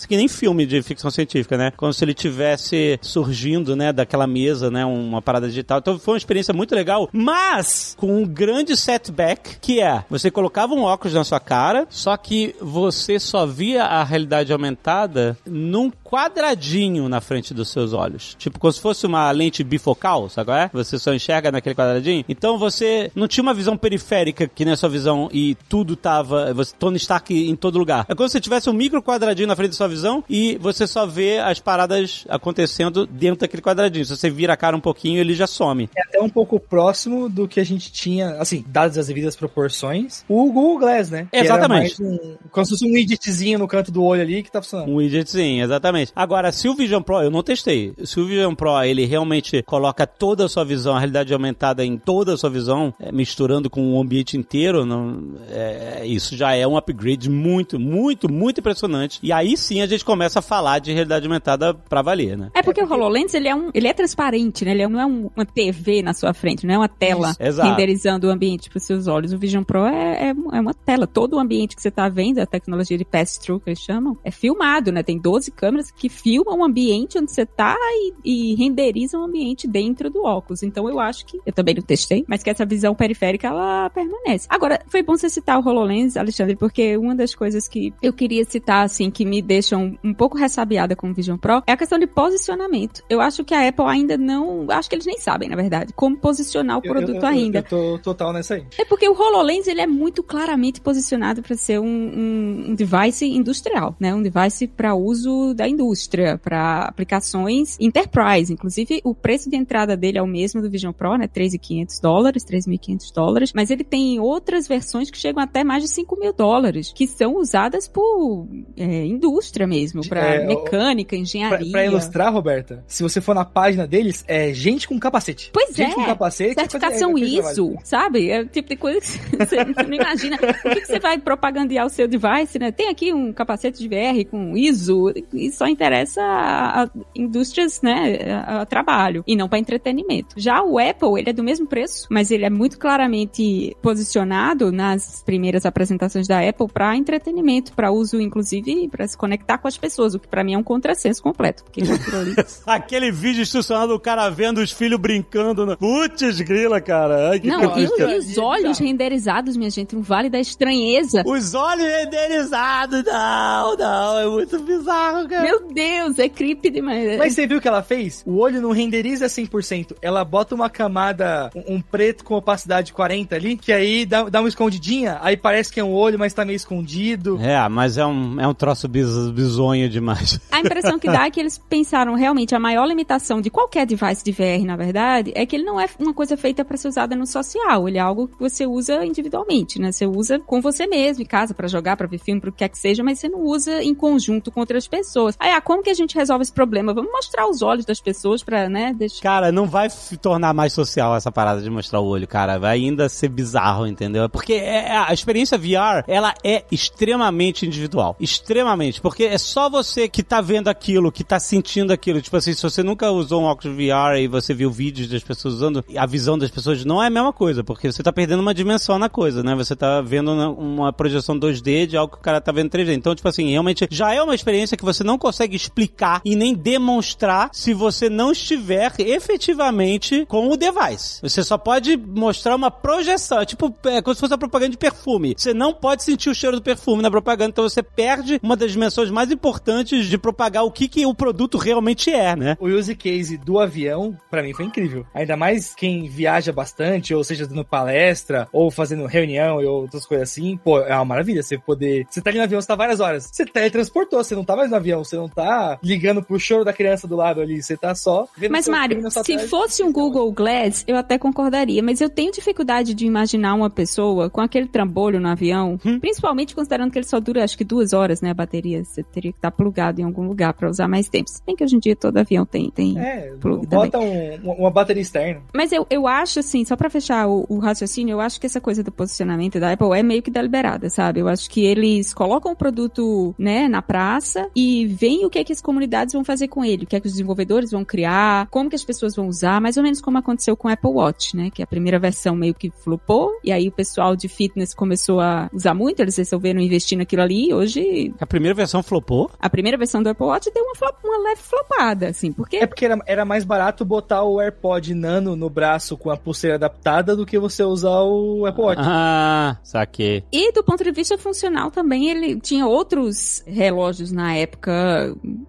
que 0.08 0.16
nem 0.16 0.28
filme 0.28 0.66
de 0.66 0.82
ficção 0.82 1.10
científica, 1.10 1.56
né? 1.56 1.72
Como 1.76 1.92
se 1.92 2.04
ele 2.04 2.14
tivesse 2.14 2.98
surgindo, 3.02 3.76
né, 3.76 3.92
daquela 3.92 4.26
mesa, 4.26 4.70
né, 4.70 4.84
uma 4.84 5.22
parada 5.22 5.48
digital. 5.48 5.78
Então 5.78 5.98
foi 5.98 6.14
uma 6.14 6.18
experiência 6.18 6.54
muito 6.54 6.74
legal, 6.74 7.08
mas 7.12 7.94
com 7.96 8.22
um 8.22 8.26
grande 8.26 8.76
setback, 8.76 9.58
que 9.60 9.80
é, 9.80 10.04
você 10.10 10.30
colocava 10.30 10.74
um 10.74 10.82
óculos 10.82 11.14
na 11.14 11.24
sua 11.24 11.40
cara, 11.40 11.86
só 11.88 12.16
que 12.16 12.54
você 12.60 13.18
só 13.18 13.46
via 13.46 13.84
a 13.84 14.04
realidade 14.04 14.52
aumentada 14.52 15.36
num 15.46 15.90
quadradinho 16.10 17.08
na 17.08 17.20
frente 17.20 17.52
dos 17.52 17.68
seus 17.70 17.92
olhos. 17.92 18.34
Tipo, 18.38 18.58
como 18.58 18.72
se 18.72 18.80
fosse 18.80 19.06
uma 19.06 19.30
lente 19.30 19.62
bifocal, 19.64 20.28
sabe 20.28 20.46
qual 20.46 20.56
é? 20.58 20.70
Você 20.72 20.98
só 20.98 21.12
enxerga 21.12 21.50
naquele 21.52 21.74
quadradinho. 21.74 22.24
Então 22.28 22.58
você 22.58 23.10
não 23.14 23.26
tinha 23.28 23.42
uma 23.42 23.54
visão 23.54 23.76
periférica, 23.76 24.48
que 24.48 24.64
nem 24.64 24.74
a 24.74 24.76
sua 24.76 24.88
visão, 24.88 25.28
e 25.32 25.56
tudo 25.68 25.96
tava, 25.96 26.52
você, 26.54 26.74
Tony 26.78 26.96
Stark 26.96 27.32
em 27.34 27.54
todo 27.56 27.78
lugar. 27.78 28.06
É 28.08 28.14
como 28.14 28.28
se 28.28 28.32
você 28.32 28.40
tivesse 28.40 28.70
um 28.70 28.72
micro 28.72 29.02
quadradinho 29.02 29.48
na 29.48 29.56
frente 29.56 29.70
da 29.70 29.76
sua 29.76 29.88
visão 29.88 30.24
e 30.28 30.56
você 30.60 30.86
só 30.86 31.06
vê 31.06 31.38
as 31.38 31.58
paradas 31.60 32.24
acontecendo 32.28 33.06
dentro 33.06 33.40
daquele 33.40 33.62
quadradinho. 33.62 34.04
Se 34.04 34.16
você 34.16 34.30
vira 34.30 34.52
a 34.52 34.56
cara 34.56 34.76
um 34.76 34.80
pouquinho, 34.80 35.18
ele 35.20 35.34
já 35.34 35.46
some. 35.46 35.88
É 35.96 36.02
até 36.02 36.20
um 36.20 36.28
pouco 36.28 36.58
próximo 36.58 37.28
do 37.28 37.46
que 37.48 37.60
a 37.60 37.64
gente 37.64 37.90
tinha, 37.92 38.30
assim, 38.40 38.64
dadas 38.66 38.96
as 38.98 39.06
devidas 39.08 39.36
proporções, 39.36 40.24
o 40.28 40.46
Google 40.52 40.78
Glass, 40.78 41.10
né? 41.10 41.28
Exatamente. 41.32 42.02
um- 42.02 42.36
como 42.50 42.64
se 42.64 42.72
fosse 42.72 42.86
um 42.86 42.92
widgetzinho 42.92 43.58
no 43.58 43.68
canto 43.68 43.90
do 43.90 44.02
olho 44.02 44.22
ali 44.22 44.42
que 44.42 44.50
tá 44.50 44.62
funcionando. 44.62 44.90
Um 44.90 44.96
widgetzinho, 44.96 45.64
exatamente. 45.64 45.97
Agora, 46.14 46.52
se 46.52 46.68
o 46.68 46.74
Vision 46.74 47.02
Pro, 47.02 47.20
eu 47.22 47.30
não 47.30 47.42
testei, 47.42 47.92
se 48.04 48.20
o 48.20 48.26
Vision 48.26 48.54
Pro 48.54 48.82
ele 48.82 49.04
realmente 49.04 49.62
coloca 49.62 50.06
toda 50.06 50.44
a 50.44 50.48
sua 50.48 50.64
visão, 50.64 50.94
a 50.94 50.98
realidade 50.98 51.32
aumentada 51.32 51.84
em 51.84 51.96
toda 51.96 52.34
a 52.34 52.36
sua 52.36 52.50
visão, 52.50 52.92
é, 53.00 53.10
misturando 53.12 53.68
com 53.70 53.94
o 53.96 54.00
ambiente 54.00 54.36
inteiro, 54.36 54.84
não, 54.84 55.34
é, 55.50 56.02
isso 56.06 56.36
já 56.36 56.54
é 56.54 56.66
um 56.66 56.76
upgrade 56.76 57.28
muito, 57.30 57.78
muito, 57.78 58.30
muito 58.32 58.60
impressionante. 58.60 59.18
E 59.22 59.32
aí 59.32 59.56
sim 59.56 59.80
a 59.80 59.86
gente 59.86 60.04
começa 60.04 60.38
a 60.38 60.42
falar 60.42 60.78
de 60.78 60.92
realidade 60.92 61.26
aumentada 61.26 61.74
pra 61.74 62.02
valer, 62.02 62.36
né? 62.36 62.50
É 62.54 62.62
porque 62.62 62.82
o 62.82 62.86
HoloLens, 62.92 63.34
ele 63.34 63.48
é, 63.48 63.54
um, 63.54 63.70
ele 63.74 63.88
é 63.88 63.92
transparente, 63.92 64.64
né? 64.64 64.72
Ele 64.72 64.82
é- 64.82 64.88
não 64.88 65.00
é 65.00 65.06
um- 65.06 65.30
uma 65.34 65.46
TV 65.46 66.02
na 66.02 66.12
sua 66.14 66.32
frente, 66.34 66.66
não 66.66 66.74
é 66.74 66.78
uma 66.78 66.88
tela 66.88 67.34
Isso, 67.40 67.62
renderizando 67.62 68.26
o 68.26 68.30
ambiente 68.30 68.68
para 68.70 68.78
os 68.78 68.84
seus 68.84 69.06
olhos. 69.06 69.32
O 69.32 69.38
Vision 69.38 69.62
Pro 69.62 69.84
é, 69.86 70.28
é, 70.28 70.28
é 70.30 70.60
uma 70.60 70.74
tela. 70.74 71.06
Todo 71.06 71.36
o 71.36 71.38
ambiente 71.38 71.76
que 71.76 71.82
você 71.82 71.90
tá 71.90 72.08
vendo, 72.08 72.38
a 72.38 72.46
tecnologia 72.46 72.96
de 72.98 73.04
pass-through 73.04 73.60
que 73.60 73.70
eles 73.70 73.80
chamam, 73.80 74.16
é 74.24 74.30
filmado, 74.30 74.90
né? 74.92 75.02
Tem 75.02 75.18
12 75.18 75.50
câmeras 75.50 75.87
que 75.96 76.08
filmam 76.08 76.58
o 76.58 76.64
ambiente 76.64 77.18
onde 77.18 77.30
você 77.32 77.44
tá 77.46 77.76
e, 77.78 78.12
e 78.24 78.54
renderizam 78.54 79.20
o 79.22 79.24
ambiente 79.24 79.66
dentro 79.66 80.10
do 80.10 80.22
óculos. 80.24 80.62
Então 80.62 80.88
eu 80.88 80.98
acho 81.00 81.24
que, 81.26 81.38
eu 81.44 81.52
também 81.52 81.74
não 81.74 81.82
testei, 81.82 82.24
mas 82.28 82.42
que 82.42 82.50
essa 82.50 82.64
visão 82.66 82.94
periférica, 82.94 83.48
ela 83.48 83.90
permanece. 83.90 84.46
Agora, 84.50 84.80
foi 84.88 85.02
bom 85.02 85.16
você 85.16 85.28
citar 85.28 85.58
o 85.58 85.66
HoloLens, 85.68 86.16
Alexandre, 86.16 86.56
porque 86.56 86.96
uma 86.96 87.14
das 87.14 87.34
coisas 87.34 87.68
que 87.68 87.92
eu 88.02 88.12
queria 88.12 88.44
citar, 88.44 88.84
assim, 88.84 89.10
que 89.10 89.24
me 89.24 89.40
deixam 89.42 89.98
um 90.04 90.14
pouco 90.14 90.36
ressabiada 90.36 90.94
com 90.96 91.10
o 91.10 91.14
Vision 91.14 91.36
Pro, 91.36 91.62
é 91.66 91.72
a 91.72 91.76
questão 91.76 91.98
de 91.98 92.06
posicionamento. 92.06 93.02
Eu 93.08 93.20
acho 93.20 93.44
que 93.44 93.54
a 93.54 93.68
Apple 93.68 93.84
ainda 93.86 94.16
não, 94.16 94.66
acho 94.70 94.88
que 94.88 94.94
eles 94.94 95.06
nem 95.06 95.18
sabem, 95.18 95.48
na 95.48 95.56
verdade, 95.56 95.92
como 95.94 96.16
posicionar 96.16 96.78
o 96.78 96.82
Eu- 96.84 96.92
produto 96.92 97.16
eu, 97.16 97.20
eu, 97.22 97.26
ainda. 97.26 97.58
Eu 97.58 97.62
tô 97.64 97.98
total 97.98 98.32
nessa 98.32 98.54
aí. 98.54 98.64
É 98.78 98.84
porque 98.84 99.08
o 99.08 99.12
HoloLens 99.12 99.66
ele 99.66 99.80
é 99.80 99.86
muito 99.86 100.22
claramente 100.22 100.80
posicionado 100.80 101.42
para 101.42 101.56
ser 101.56 101.78
um, 101.80 101.84
um- 101.86 102.64
um 102.70 102.74
device 102.74 103.26
industrial, 103.26 103.94
né? 103.98 104.14
Um 104.14 104.22
device 104.22 104.66
para 104.66 104.94
uso 104.94 105.54
da 105.54 105.68
indústria, 105.82 106.36
para 106.38 106.82
aplicações 106.84 107.76
enterprise. 107.80 108.52
Inclusive, 108.52 109.00
o 109.04 109.14
preço 109.14 109.48
de 109.48 109.56
entrada 109.56 109.96
dele 109.96 110.18
é 110.18 110.22
o 110.22 110.26
mesmo 110.26 110.60
do 110.60 110.68
Vision 110.70 110.92
Pro, 110.92 111.16
né? 111.16 111.28
3.500 111.28 112.00
dólares, 112.02 112.44
3.500 112.44 113.12
dólares. 113.14 113.52
Mas 113.54 113.70
ele 113.70 113.84
tem 113.84 114.18
outras 114.18 114.66
versões 114.66 115.10
que 115.10 115.18
chegam 115.18 115.42
até 115.42 115.62
mais 115.62 115.82
de 115.82 115.88
5 115.88 116.18
mil 116.18 116.32
dólares, 116.32 116.92
que 116.94 117.06
são 117.06 117.36
usadas 117.36 117.86
por 117.86 118.46
é, 118.76 119.04
indústria 119.06 119.66
mesmo, 119.66 120.06
para 120.08 120.20
É, 120.34 120.44
o- 120.44 120.48
mecânica, 120.48 121.16
engenharia. 121.16 121.70
pra 121.70 121.84
ilustrar, 121.84 122.32
Roberta, 122.32 122.84
se 122.86 123.02
você 123.02 123.20
for 123.20 123.34
na 123.34 123.44
página 123.44 123.86
deles, 123.86 124.24
é 124.26 124.52
gente 124.52 124.88
com 124.88 124.98
capacete. 124.98 125.50
Pois 125.52 125.74
gente 125.74 125.92
é. 125.92 125.94
com 125.94 126.04
capacete. 126.04 126.54
Certificação 126.54 127.10
é 127.16 127.20
é 127.20 127.24
coisa 127.30 127.50
ISO, 127.52 127.76
sabe? 127.84 128.30
É 128.30 128.40
o 128.42 128.46
tipo 128.46 128.68
de 128.68 128.76
coisa 128.76 129.00
que 129.00 129.06
você 129.36 129.64
você 129.64 129.82
não 129.84 129.94
imagina. 129.94 130.38
Por 130.38 130.72
que, 130.72 130.80
que 130.80 130.86
você 130.86 130.98
vai 130.98 131.18
propagandear 131.18 131.86
o 131.86 131.90
seu 131.90 132.08
device, 132.08 132.58
né? 132.58 132.72
Tem 132.72 132.88
aqui 132.88 133.12
um 133.12 133.32
capacete 133.32 133.78
de 133.78 133.88
VR 133.88 134.24
com 134.30 134.56
ISO, 134.56 135.12
e 135.32 135.50
só 135.52 135.66
interessa 135.70 136.22
a, 136.22 136.84
a 136.84 136.90
indústrias, 137.14 137.80
né, 137.82 138.18
a, 138.46 138.62
a 138.62 138.66
trabalho 138.66 139.22
e 139.26 139.36
não 139.36 139.48
para 139.48 139.58
entretenimento. 139.58 140.34
Já 140.36 140.62
o 140.62 140.78
Apple, 140.78 141.18
ele 141.18 141.30
é 141.30 141.32
do 141.32 141.42
mesmo 141.42 141.66
preço, 141.66 142.06
mas 142.10 142.30
ele 142.30 142.44
é 142.44 142.50
muito 142.50 142.78
claramente 142.78 143.76
posicionado 143.82 144.72
nas 144.72 145.22
primeiras 145.24 145.66
apresentações 145.66 146.26
da 146.26 146.40
Apple 146.40 146.68
para 146.72 146.96
entretenimento, 146.96 147.72
para 147.72 147.90
uso 147.90 148.20
inclusive 148.20 148.88
para 148.88 149.06
se 149.06 149.16
conectar 149.16 149.58
com 149.58 149.68
as 149.68 149.76
pessoas, 149.76 150.14
o 150.14 150.18
que 150.18 150.28
para 150.28 150.44
mim 150.44 150.54
é 150.54 150.58
um 150.58 150.62
contrassenso 150.62 151.22
completo, 151.22 151.64
porque 151.64 151.82
aquele 152.66 153.10
vídeo 153.10 153.42
institucional 153.42 153.88
do 153.88 153.98
cara 153.98 154.28
vendo 154.28 154.58
os 154.58 154.72
filhos 154.72 154.98
brincando, 154.98 155.64
no... 155.66 155.76
putz 155.76 156.40
grila, 156.40 156.80
cara. 156.80 157.30
Ai, 157.30 157.40
não, 157.44 157.78
e, 157.78 157.84
e 157.84 158.18
os 158.18 158.38
olhos 158.38 158.78
renderizados, 158.78 159.56
minha 159.56 159.70
gente, 159.70 159.96
um 159.96 160.02
vale 160.02 160.28
da 160.30 160.38
estranheza. 160.38 161.22
Os 161.26 161.54
olhos 161.54 161.84
renderizados, 161.84 163.04
não, 163.04 163.76
não, 163.76 164.18
é 164.18 164.26
muito 164.26 164.58
bizarro, 164.60 165.28
cara. 165.28 165.42
Meu 165.42 165.57
Deus, 165.72 166.18
é 166.18 166.28
creepy 166.28 166.70
demais. 166.70 167.18
Mas 167.18 167.34
você 167.34 167.46
viu 167.46 167.58
o 167.58 167.60
que 167.60 167.68
ela 167.68 167.82
fez? 167.82 168.22
O 168.26 168.38
olho 168.38 168.60
não 168.60 168.70
renderiza 168.70 169.26
100%. 169.26 169.96
Ela 170.00 170.24
bota 170.24 170.54
uma 170.54 170.70
camada, 170.70 171.50
um, 171.54 171.76
um 171.76 171.80
preto 171.80 172.24
com 172.24 172.34
opacidade 172.34 172.92
40 172.92 173.34
ali, 173.34 173.56
que 173.56 173.72
aí 173.72 174.06
dá, 174.06 174.24
dá 174.24 174.40
uma 174.40 174.48
escondidinha, 174.48 175.18
aí 175.20 175.36
parece 175.36 175.72
que 175.72 175.80
é 175.80 175.84
um 175.84 175.92
olho, 175.92 176.18
mas 176.18 176.32
tá 176.32 176.44
meio 176.44 176.56
escondido. 176.56 177.38
É, 177.40 177.68
mas 177.68 177.98
é 177.98 178.06
um, 178.06 178.40
é 178.40 178.46
um 178.46 178.54
troço 178.54 178.88
biz, 178.88 179.30
bizonho 179.30 179.88
demais. 179.88 180.40
A 180.50 180.60
impressão 180.60 180.98
que 180.98 181.06
dá 181.06 181.26
é 181.26 181.30
que 181.30 181.40
eles 181.40 181.58
pensaram 181.58 182.14
realmente 182.14 182.54
a 182.54 182.58
maior 182.58 182.84
limitação 182.86 183.40
de 183.40 183.50
qualquer 183.50 183.86
device 183.86 184.24
de 184.24 184.32
VR, 184.32 184.64
na 184.64 184.76
verdade, 184.76 185.32
é 185.34 185.44
que 185.46 185.56
ele 185.56 185.64
não 185.64 185.80
é 185.80 185.86
uma 185.98 186.14
coisa 186.14 186.36
feita 186.36 186.64
para 186.64 186.76
ser 186.76 186.88
usada 186.88 187.14
no 187.14 187.26
social. 187.26 187.88
Ele 187.88 187.98
é 187.98 188.00
algo 188.00 188.28
que 188.28 188.38
você 188.38 188.66
usa 188.66 189.04
individualmente, 189.04 189.80
né? 189.80 189.92
Você 189.92 190.06
usa 190.06 190.38
com 190.38 190.60
você 190.60 190.86
mesmo, 190.86 191.22
em 191.22 191.26
casa, 191.26 191.54
para 191.54 191.68
jogar, 191.68 191.96
para 191.96 192.06
ver 192.06 192.18
filme, 192.18 192.40
para 192.40 192.50
o 192.50 192.52
que 192.52 192.58
quer 192.58 192.68
que 192.68 192.78
seja, 192.78 193.02
mas 193.02 193.18
você 193.18 193.28
não 193.28 193.40
usa 193.40 193.82
em 193.82 193.94
conjunto 193.94 194.50
com 194.50 194.60
outras 194.60 194.86
pessoas. 194.86 195.36
Aí, 195.38 195.47
ah, 195.52 195.60
como 195.60 195.82
que 195.82 195.90
a 195.90 195.94
gente 195.94 196.14
resolve 196.14 196.42
esse 196.42 196.52
problema? 196.52 196.92
Vamos 196.92 197.10
mostrar 197.10 197.48
os 197.48 197.62
olhos 197.62 197.84
das 197.84 198.00
pessoas 198.00 198.42
pra, 198.42 198.68
né, 198.68 198.92
deixar... 198.92 199.22
Cara, 199.22 199.52
não 199.52 199.66
vai 199.66 199.88
se 199.88 200.16
tornar 200.16 200.52
mais 200.52 200.72
social 200.72 201.16
essa 201.16 201.30
parada 201.30 201.62
de 201.62 201.70
mostrar 201.70 202.00
o 202.00 202.06
olho, 202.06 202.26
cara. 202.26 202.58
Vai 202.58 202.78
ainda 202.78 203.08
ser 203.08 203.28
bizarro, 203.28 203.86
entendeu? 203.86 204.28
Porque 204.28 204.54
é, 204.54 204.96
a 204.96 205.12
experiência 205.12 205.56
VR, 205.56 206.04
ela 206.06 206.34
é 206.44 206.64
extremamente 206.70 207.66
individual. 207.66 208.16
Extremamente. 208.20 209.00
Porque 209.00 209.24
é 209.24 209.38
só 209.38 209.70
você 209.70 210.08
que 210.08 210.22
tá 210.22 210.40
vendo 210.40 210.68
aquilo, 210.68 211.12
que 211.12 211.24
tá 211.24 211.40
sentindo 211.40 211.92
aquilo. 211.92 212.20
Tipo 212.20 212.36
assim, 212.36 212.52
se 212.52 212.62
você 212.62 212.82
nunca 212.82 213.10
usou 213.10 213.42
um 213.42 213.44
óculos 213.44 213.76
VR 213.76 214.18
e 214.18 214.28
você 214.28 214.52
viu 214.52 214.70
vídeos 214.70 215.08
das 215.08 215.22
pessoas 215.22 215.54
usando, 215.54 215.84
a 215.96 216.06
visão 216.06 216.38
das 216.38 216.50
pessoas 216.50 216.84
não 216.84 217.02
é 217.02 217.06
a 217.06 217.10
mesma 217.10 217.32
coisa, 217.32 217.64
porque 217.64 217.90
você 217.90 218.02
tá 218.02 218.12
perdendo 218.12 218.40
uma 218.40 218.54
dimensão 218.54 218.98
na 218.98 219.08
coisa, 219.08 219.42
né? 219.42 219.54
Você 219.54 219.74
tá 219.74 220.00
vendo 220.00 220.30
uma 220.32 220.92
projeção 220.92 221.38
2D 221.38 221.86
de 221.86 221.96
algo 221.96 222.12
que 222.12 222.18
o 222.18 222.22
cara 222.22 222.40
tá 222.40 222.52
vendo 222.52 222.70
3D. 222.70 222.94
Então, 222.94 223.14
tipo 223.14 223.28
assim, 223.28 223.50
realmente 223.50 223.86
já 223.90 224.12
é 224.12 224.22
uma 224.22 224.34
experiência 224.34 224.76
que 224.76 224.84
você 224.84 225.02
não 225.02 225.16
consegue 225.16 225.27
explicar 225.56 226.20
e 226.24 226.34
nem 226.34 226.54
demonstrar 226.54 227.50
se 227.52 227.74
você 227.74 228.08
não 228.08 228.32
estiver 228.32 228.92
efetivamente 228.98 230.24
com 230.26 230.48
o 230.48 230.56
device. 230.56 231.20
Você 231.22 231.42
só 231.42 231.58
pode 231.58 231.96
mostrar 231.96 232.54
uma 232.54 232.70
projeção, 232.70 233.44
tipo, 233.44 233.74
é 233.84 234.00
como 234.02 234.14
se 234.14 234.20
fosse 234.20 234.32
uma 234.32 234.38
propaganda 234.38 234.70
de 234.70 234.78
perfume. 234.78 235.34
Você 235.36 235.52
não 235.52 235.72
pode 235.72 236.02
sentir 236.02 236.30
o 236.30 236.34
cheiro 236.34 236.56
do 236.56 236.62
perfume 236.62 237.02
na 237.02 237.10
propaganda, 237.10 237.50
então 237.50 237.68
você 237.68 237.82
perde 237.82 238.40
uma 238.42 238.56
das 238.56 238.72
dimensões 238.72 239.10
mais 239.10 239.30
importantes 239.30 240.06
de 240.06 240.18
propagar 240.18 240.64
o 240.64 240.70
que, 240.70 240.88
que 240.88 241.06
o 241.06 241.14
produto 241.14 241.58
realmente 241.58 242.10
é, 242.10 242.34
né? 242.34 242.56
O 242.60 242.68
use 242.68 242.94
case 242.94 243.36
do 243.36 243.58
avião, 243.58 244.16
para 244.30 244.42
mim, 244.42 244.52
foi 244.52 244.64
incrível. 244.64 245.06
Ainda 245.14 245.36
mais 245.36 245.74
quem 245.74 246.08
viaja 246.08 246.52
bastante, 246.52 247.14
ou 247.14 247.22
seja, 247.24 247.46
dando 247.46 247.64
palestra, 247.64 248.48
ou 248.52 248.70
fazendo 248.70 249.06
reunião 249.06 249.60
e 249.60 249.66
outras 249.66 250.06
coisas 250.06 250.30
assim, 250.30 250.56
pô, 250.56 250.80
é 250.80 250.94
uma 250.94 251.04
maravilha 251.04 251.42
você 251.42 251.58
poder. 251.58 252.06
Você 252.08 252.20
tá 252.20 252.30
ali 252.30 252.38
no 252.38 252.44
avião, 252.44 252.60
você 252.60 252.68
tá 252.68 252.76
várias 252.76 253.00
horas. 253.00 253.28
Você 253.32 253.44
teletransportou, 253.44 254.22
você 254.22 254.34
não 254.34 254.44
tá 254.44 254.56
mais 254.56 254.70
no 254.70 254.76
avião, 254.76 255.04
você 255.04 255.16
não 255.18 255.28
tá 255.28 255.78
ligando 255.82 256.22
pro 256.22 256.38
choro 256.38 256.64
da 256.64 256.72
criança 256.72 257.06
do 257.06 257.16
lado 257.16 257.40
ali, 257.40 257.62
você 257.62 257.76
tá 257.76 257.94
só 257.94 258.26
vendo 258.36 258.52
Mas, 258.52 258.68
Mário, 258.68 259.02
se 259.10 259.38
fosse 259.48 259.82
um 259.82 259.92
Google 259.92 260.30
Glass, 260.32 260.84
eu 260.86 260.96
até 260.96 261.18
concordaria, 261.18 261.82
mas 261.82 262.00
eu 262.00 262.08
tenho 262.08 262.32
dificuldade 262.32 262.94
de 262.94 263.06
imaginar 263.06 263.54
uma 263.54 263.70
pessoa 263.70 264.30
com 264.30 264.40
aquele 264.40 264.66
trambolho 264.66 265.20
no 265.20 265.28
avião, 265.28 265.78
hum? 265.84 265.98
principalmente 265.98 266.54
considerando 266.54 266.90
que 266.90 266.98
ele 266.98 267.06
só 267.06 267.18
dura 267.20 267.44
acho 267.44 267.56
que 267.56 267.64
duas 267.64 267.92
horas, 267.92 268.20
né, 268.20 268.30
a 268.30 268.34
bateria. 268.34 268.84
Você 268.84 269.02
teria 269.02 269.32
que 269.32 269.38
estar 269.38 269.50
tá 269.50 269.56
plugado 269.56 270.00
em 270.00 270.04
algum 270.04 270.26
lugar 270.26 270.52
para 270.54 270.68
usar 270.68 270.88
mais 270.88 271.08
tempo. 271.08 271.30
Se 271.30 271.42
bem 271.44 271.56
que 271.56 271.64
hoje 271.64 271.76
em 271.76 271.78
dia 271.78 271.96
todo 271.96 272.16
avião 272.18 272.44
tem, 272.44 272.70
tem 272.70 272.98
é, 272.98 273.32
plug 273.40 273.66
bota 273.66 273.98
um, 273.98 274.52
uma 274.52 274.70
bateria 274.70 275.02
externa. 275.02 275.42
Mas 275.54 275.72
eu, 275.72 275.86
eu 275.90 276.06
acho, 276.06 276.40
assim, 276.40 276.64
só 276.64 276.76
para 276.76 276.90
fechar 276.90 277.28
o, 277.28 277.46
o, 277.48 277.58
raciocínio, 277.58 278.14
eu 278.14 278.20
acho 278.20 278.40
que 278.40 278.46
essa 278.46 278.60
coisa 278.60 278.82
do 278.82 278.92
posicionamento 278.92 279.58
da 279.58 279.72
Apple 279.72 279.92
é 279.98 280.02
meio 280.02 280.22
que 280.22 280.30
deliberada, 280.30 280.90
sabe? 280.90 281.20
Eu 281.20 281.28
acho 281.28 281.48
que 281.50 281.64
eles 281.64 282.12
colocam 282.12 282.52
o 282.52 282.56
produto, 282.56 283.34
né, 283.38 283.68
na 283.68 283.82
praça 283.82 284.48
e 284.54 284.86
veem 285.08 285.24
o 285.24 285.30
que 285.30 285.38
é 285.38 285.44
que 285.44 285.52
as 285.52 285.62
comunidades 285.62 286.12
vão 286.12 286.22
fazer 286.22 286.48
com 286.48 286.62
ele, 286.62 286.84
o 286.84 286.86
que 286.86 286.94
é 286.94 287.00
que 287.00 287.06
os 287.06 287.12
desenvolvedores 287.12 287.70
vão 287.70 287.84
criar, 287.84 288.46
como 288.50 288.68
que 288.68 288.76
as 288.76 288.84
pessoas 288.84 289.16
vão 289.16 289.26
usar, 289.26 289.60
mais 289.60 289.78
ou 289.78 289.82
menos 289.82 290.00
como 290.00 290.18
aconteceu 290.18 290.54
com 290.54 290.68
o 290.68 290.70
Apple 290.70 290.90
Watch, 290.90 291.34
né? 291.34 291.50
Que 291.50 291.62
a 291.62 291.66
primeira 291.66 291.98
versão 291.98 292.36
meio 292.36 292.54
que 292.54 292.70
flopou, 292.70 293.32
e 293.42 293.50
aí 293.50 293.68
o 293.68 293.72
pessoal 293.72 294.14
de 294.14 294.28
fitness 294.28 294.74
começou 294.74 295.20
a 295.20 295.48
usar 295.52 295.72
muito, 295.72 296.00
eles 296.00 296.16
resolveram 296.16 296.60
investir 296.60 296.98
naquilo 296.98 297.22
ali, 297.22 297.48
e 297.48 297.54
hoje... 297.54 298.14
A 298.20 298.26
primeira 298.26 298.54
versão 298.54 298.82
flopou? 298.82 299.30
A 299.40 299.48
primeira 299.48 299.78
versão 299.78 300.02
do 300.02 300.10
Apple 300.10 300.26
Watch 300.26 300.50
deu 300.52 300.62
uma, 300.62 300.74
flop, 300.74 300.96
uma 301.02 301.18
leve 301.18 301.40
flopada, 301.40 302.08
assim, 302.08 302.30
porque... 302.30 302.58
É 302.58 302.66
porque 302.66 302.84
era, 302.84 302.98
era 303.06 303.24
mais 303.24 303.44
barato 303.44 303.84
botar 303.84 304.22
o 304.24 304.40
AirPod 304.40 304.94
Nano 304.94 305.34
no 305.36 305.48
braço 305.48 305.96
com 305.96 306.10
a 306.10 306.16
pulseira 306.16 306.56
adaptada 306.56 307.16
do 307.16 307.24
que 307.24 307.38
você 307.38 307.62
usar 307.62 308.02
o 308.02 308.44
Apple 308.44 308.62
Watch. 308.62 308.82
Ah, 308.84 309.56
saquei. 309.62 310.22
E 310.30 310.52
do 310.52 310.62
ponto 310.62 310.84
de 310.84 310.90
vista 310.90 311.16
funcional 311.16 311.70
também, 311.70 312.10
ele 312.10 312.38
tinha 312.40 312.66
outros 312.66 313.42
relógios 313.46 314.12
na 314.12 314.34
época 314.34 314.97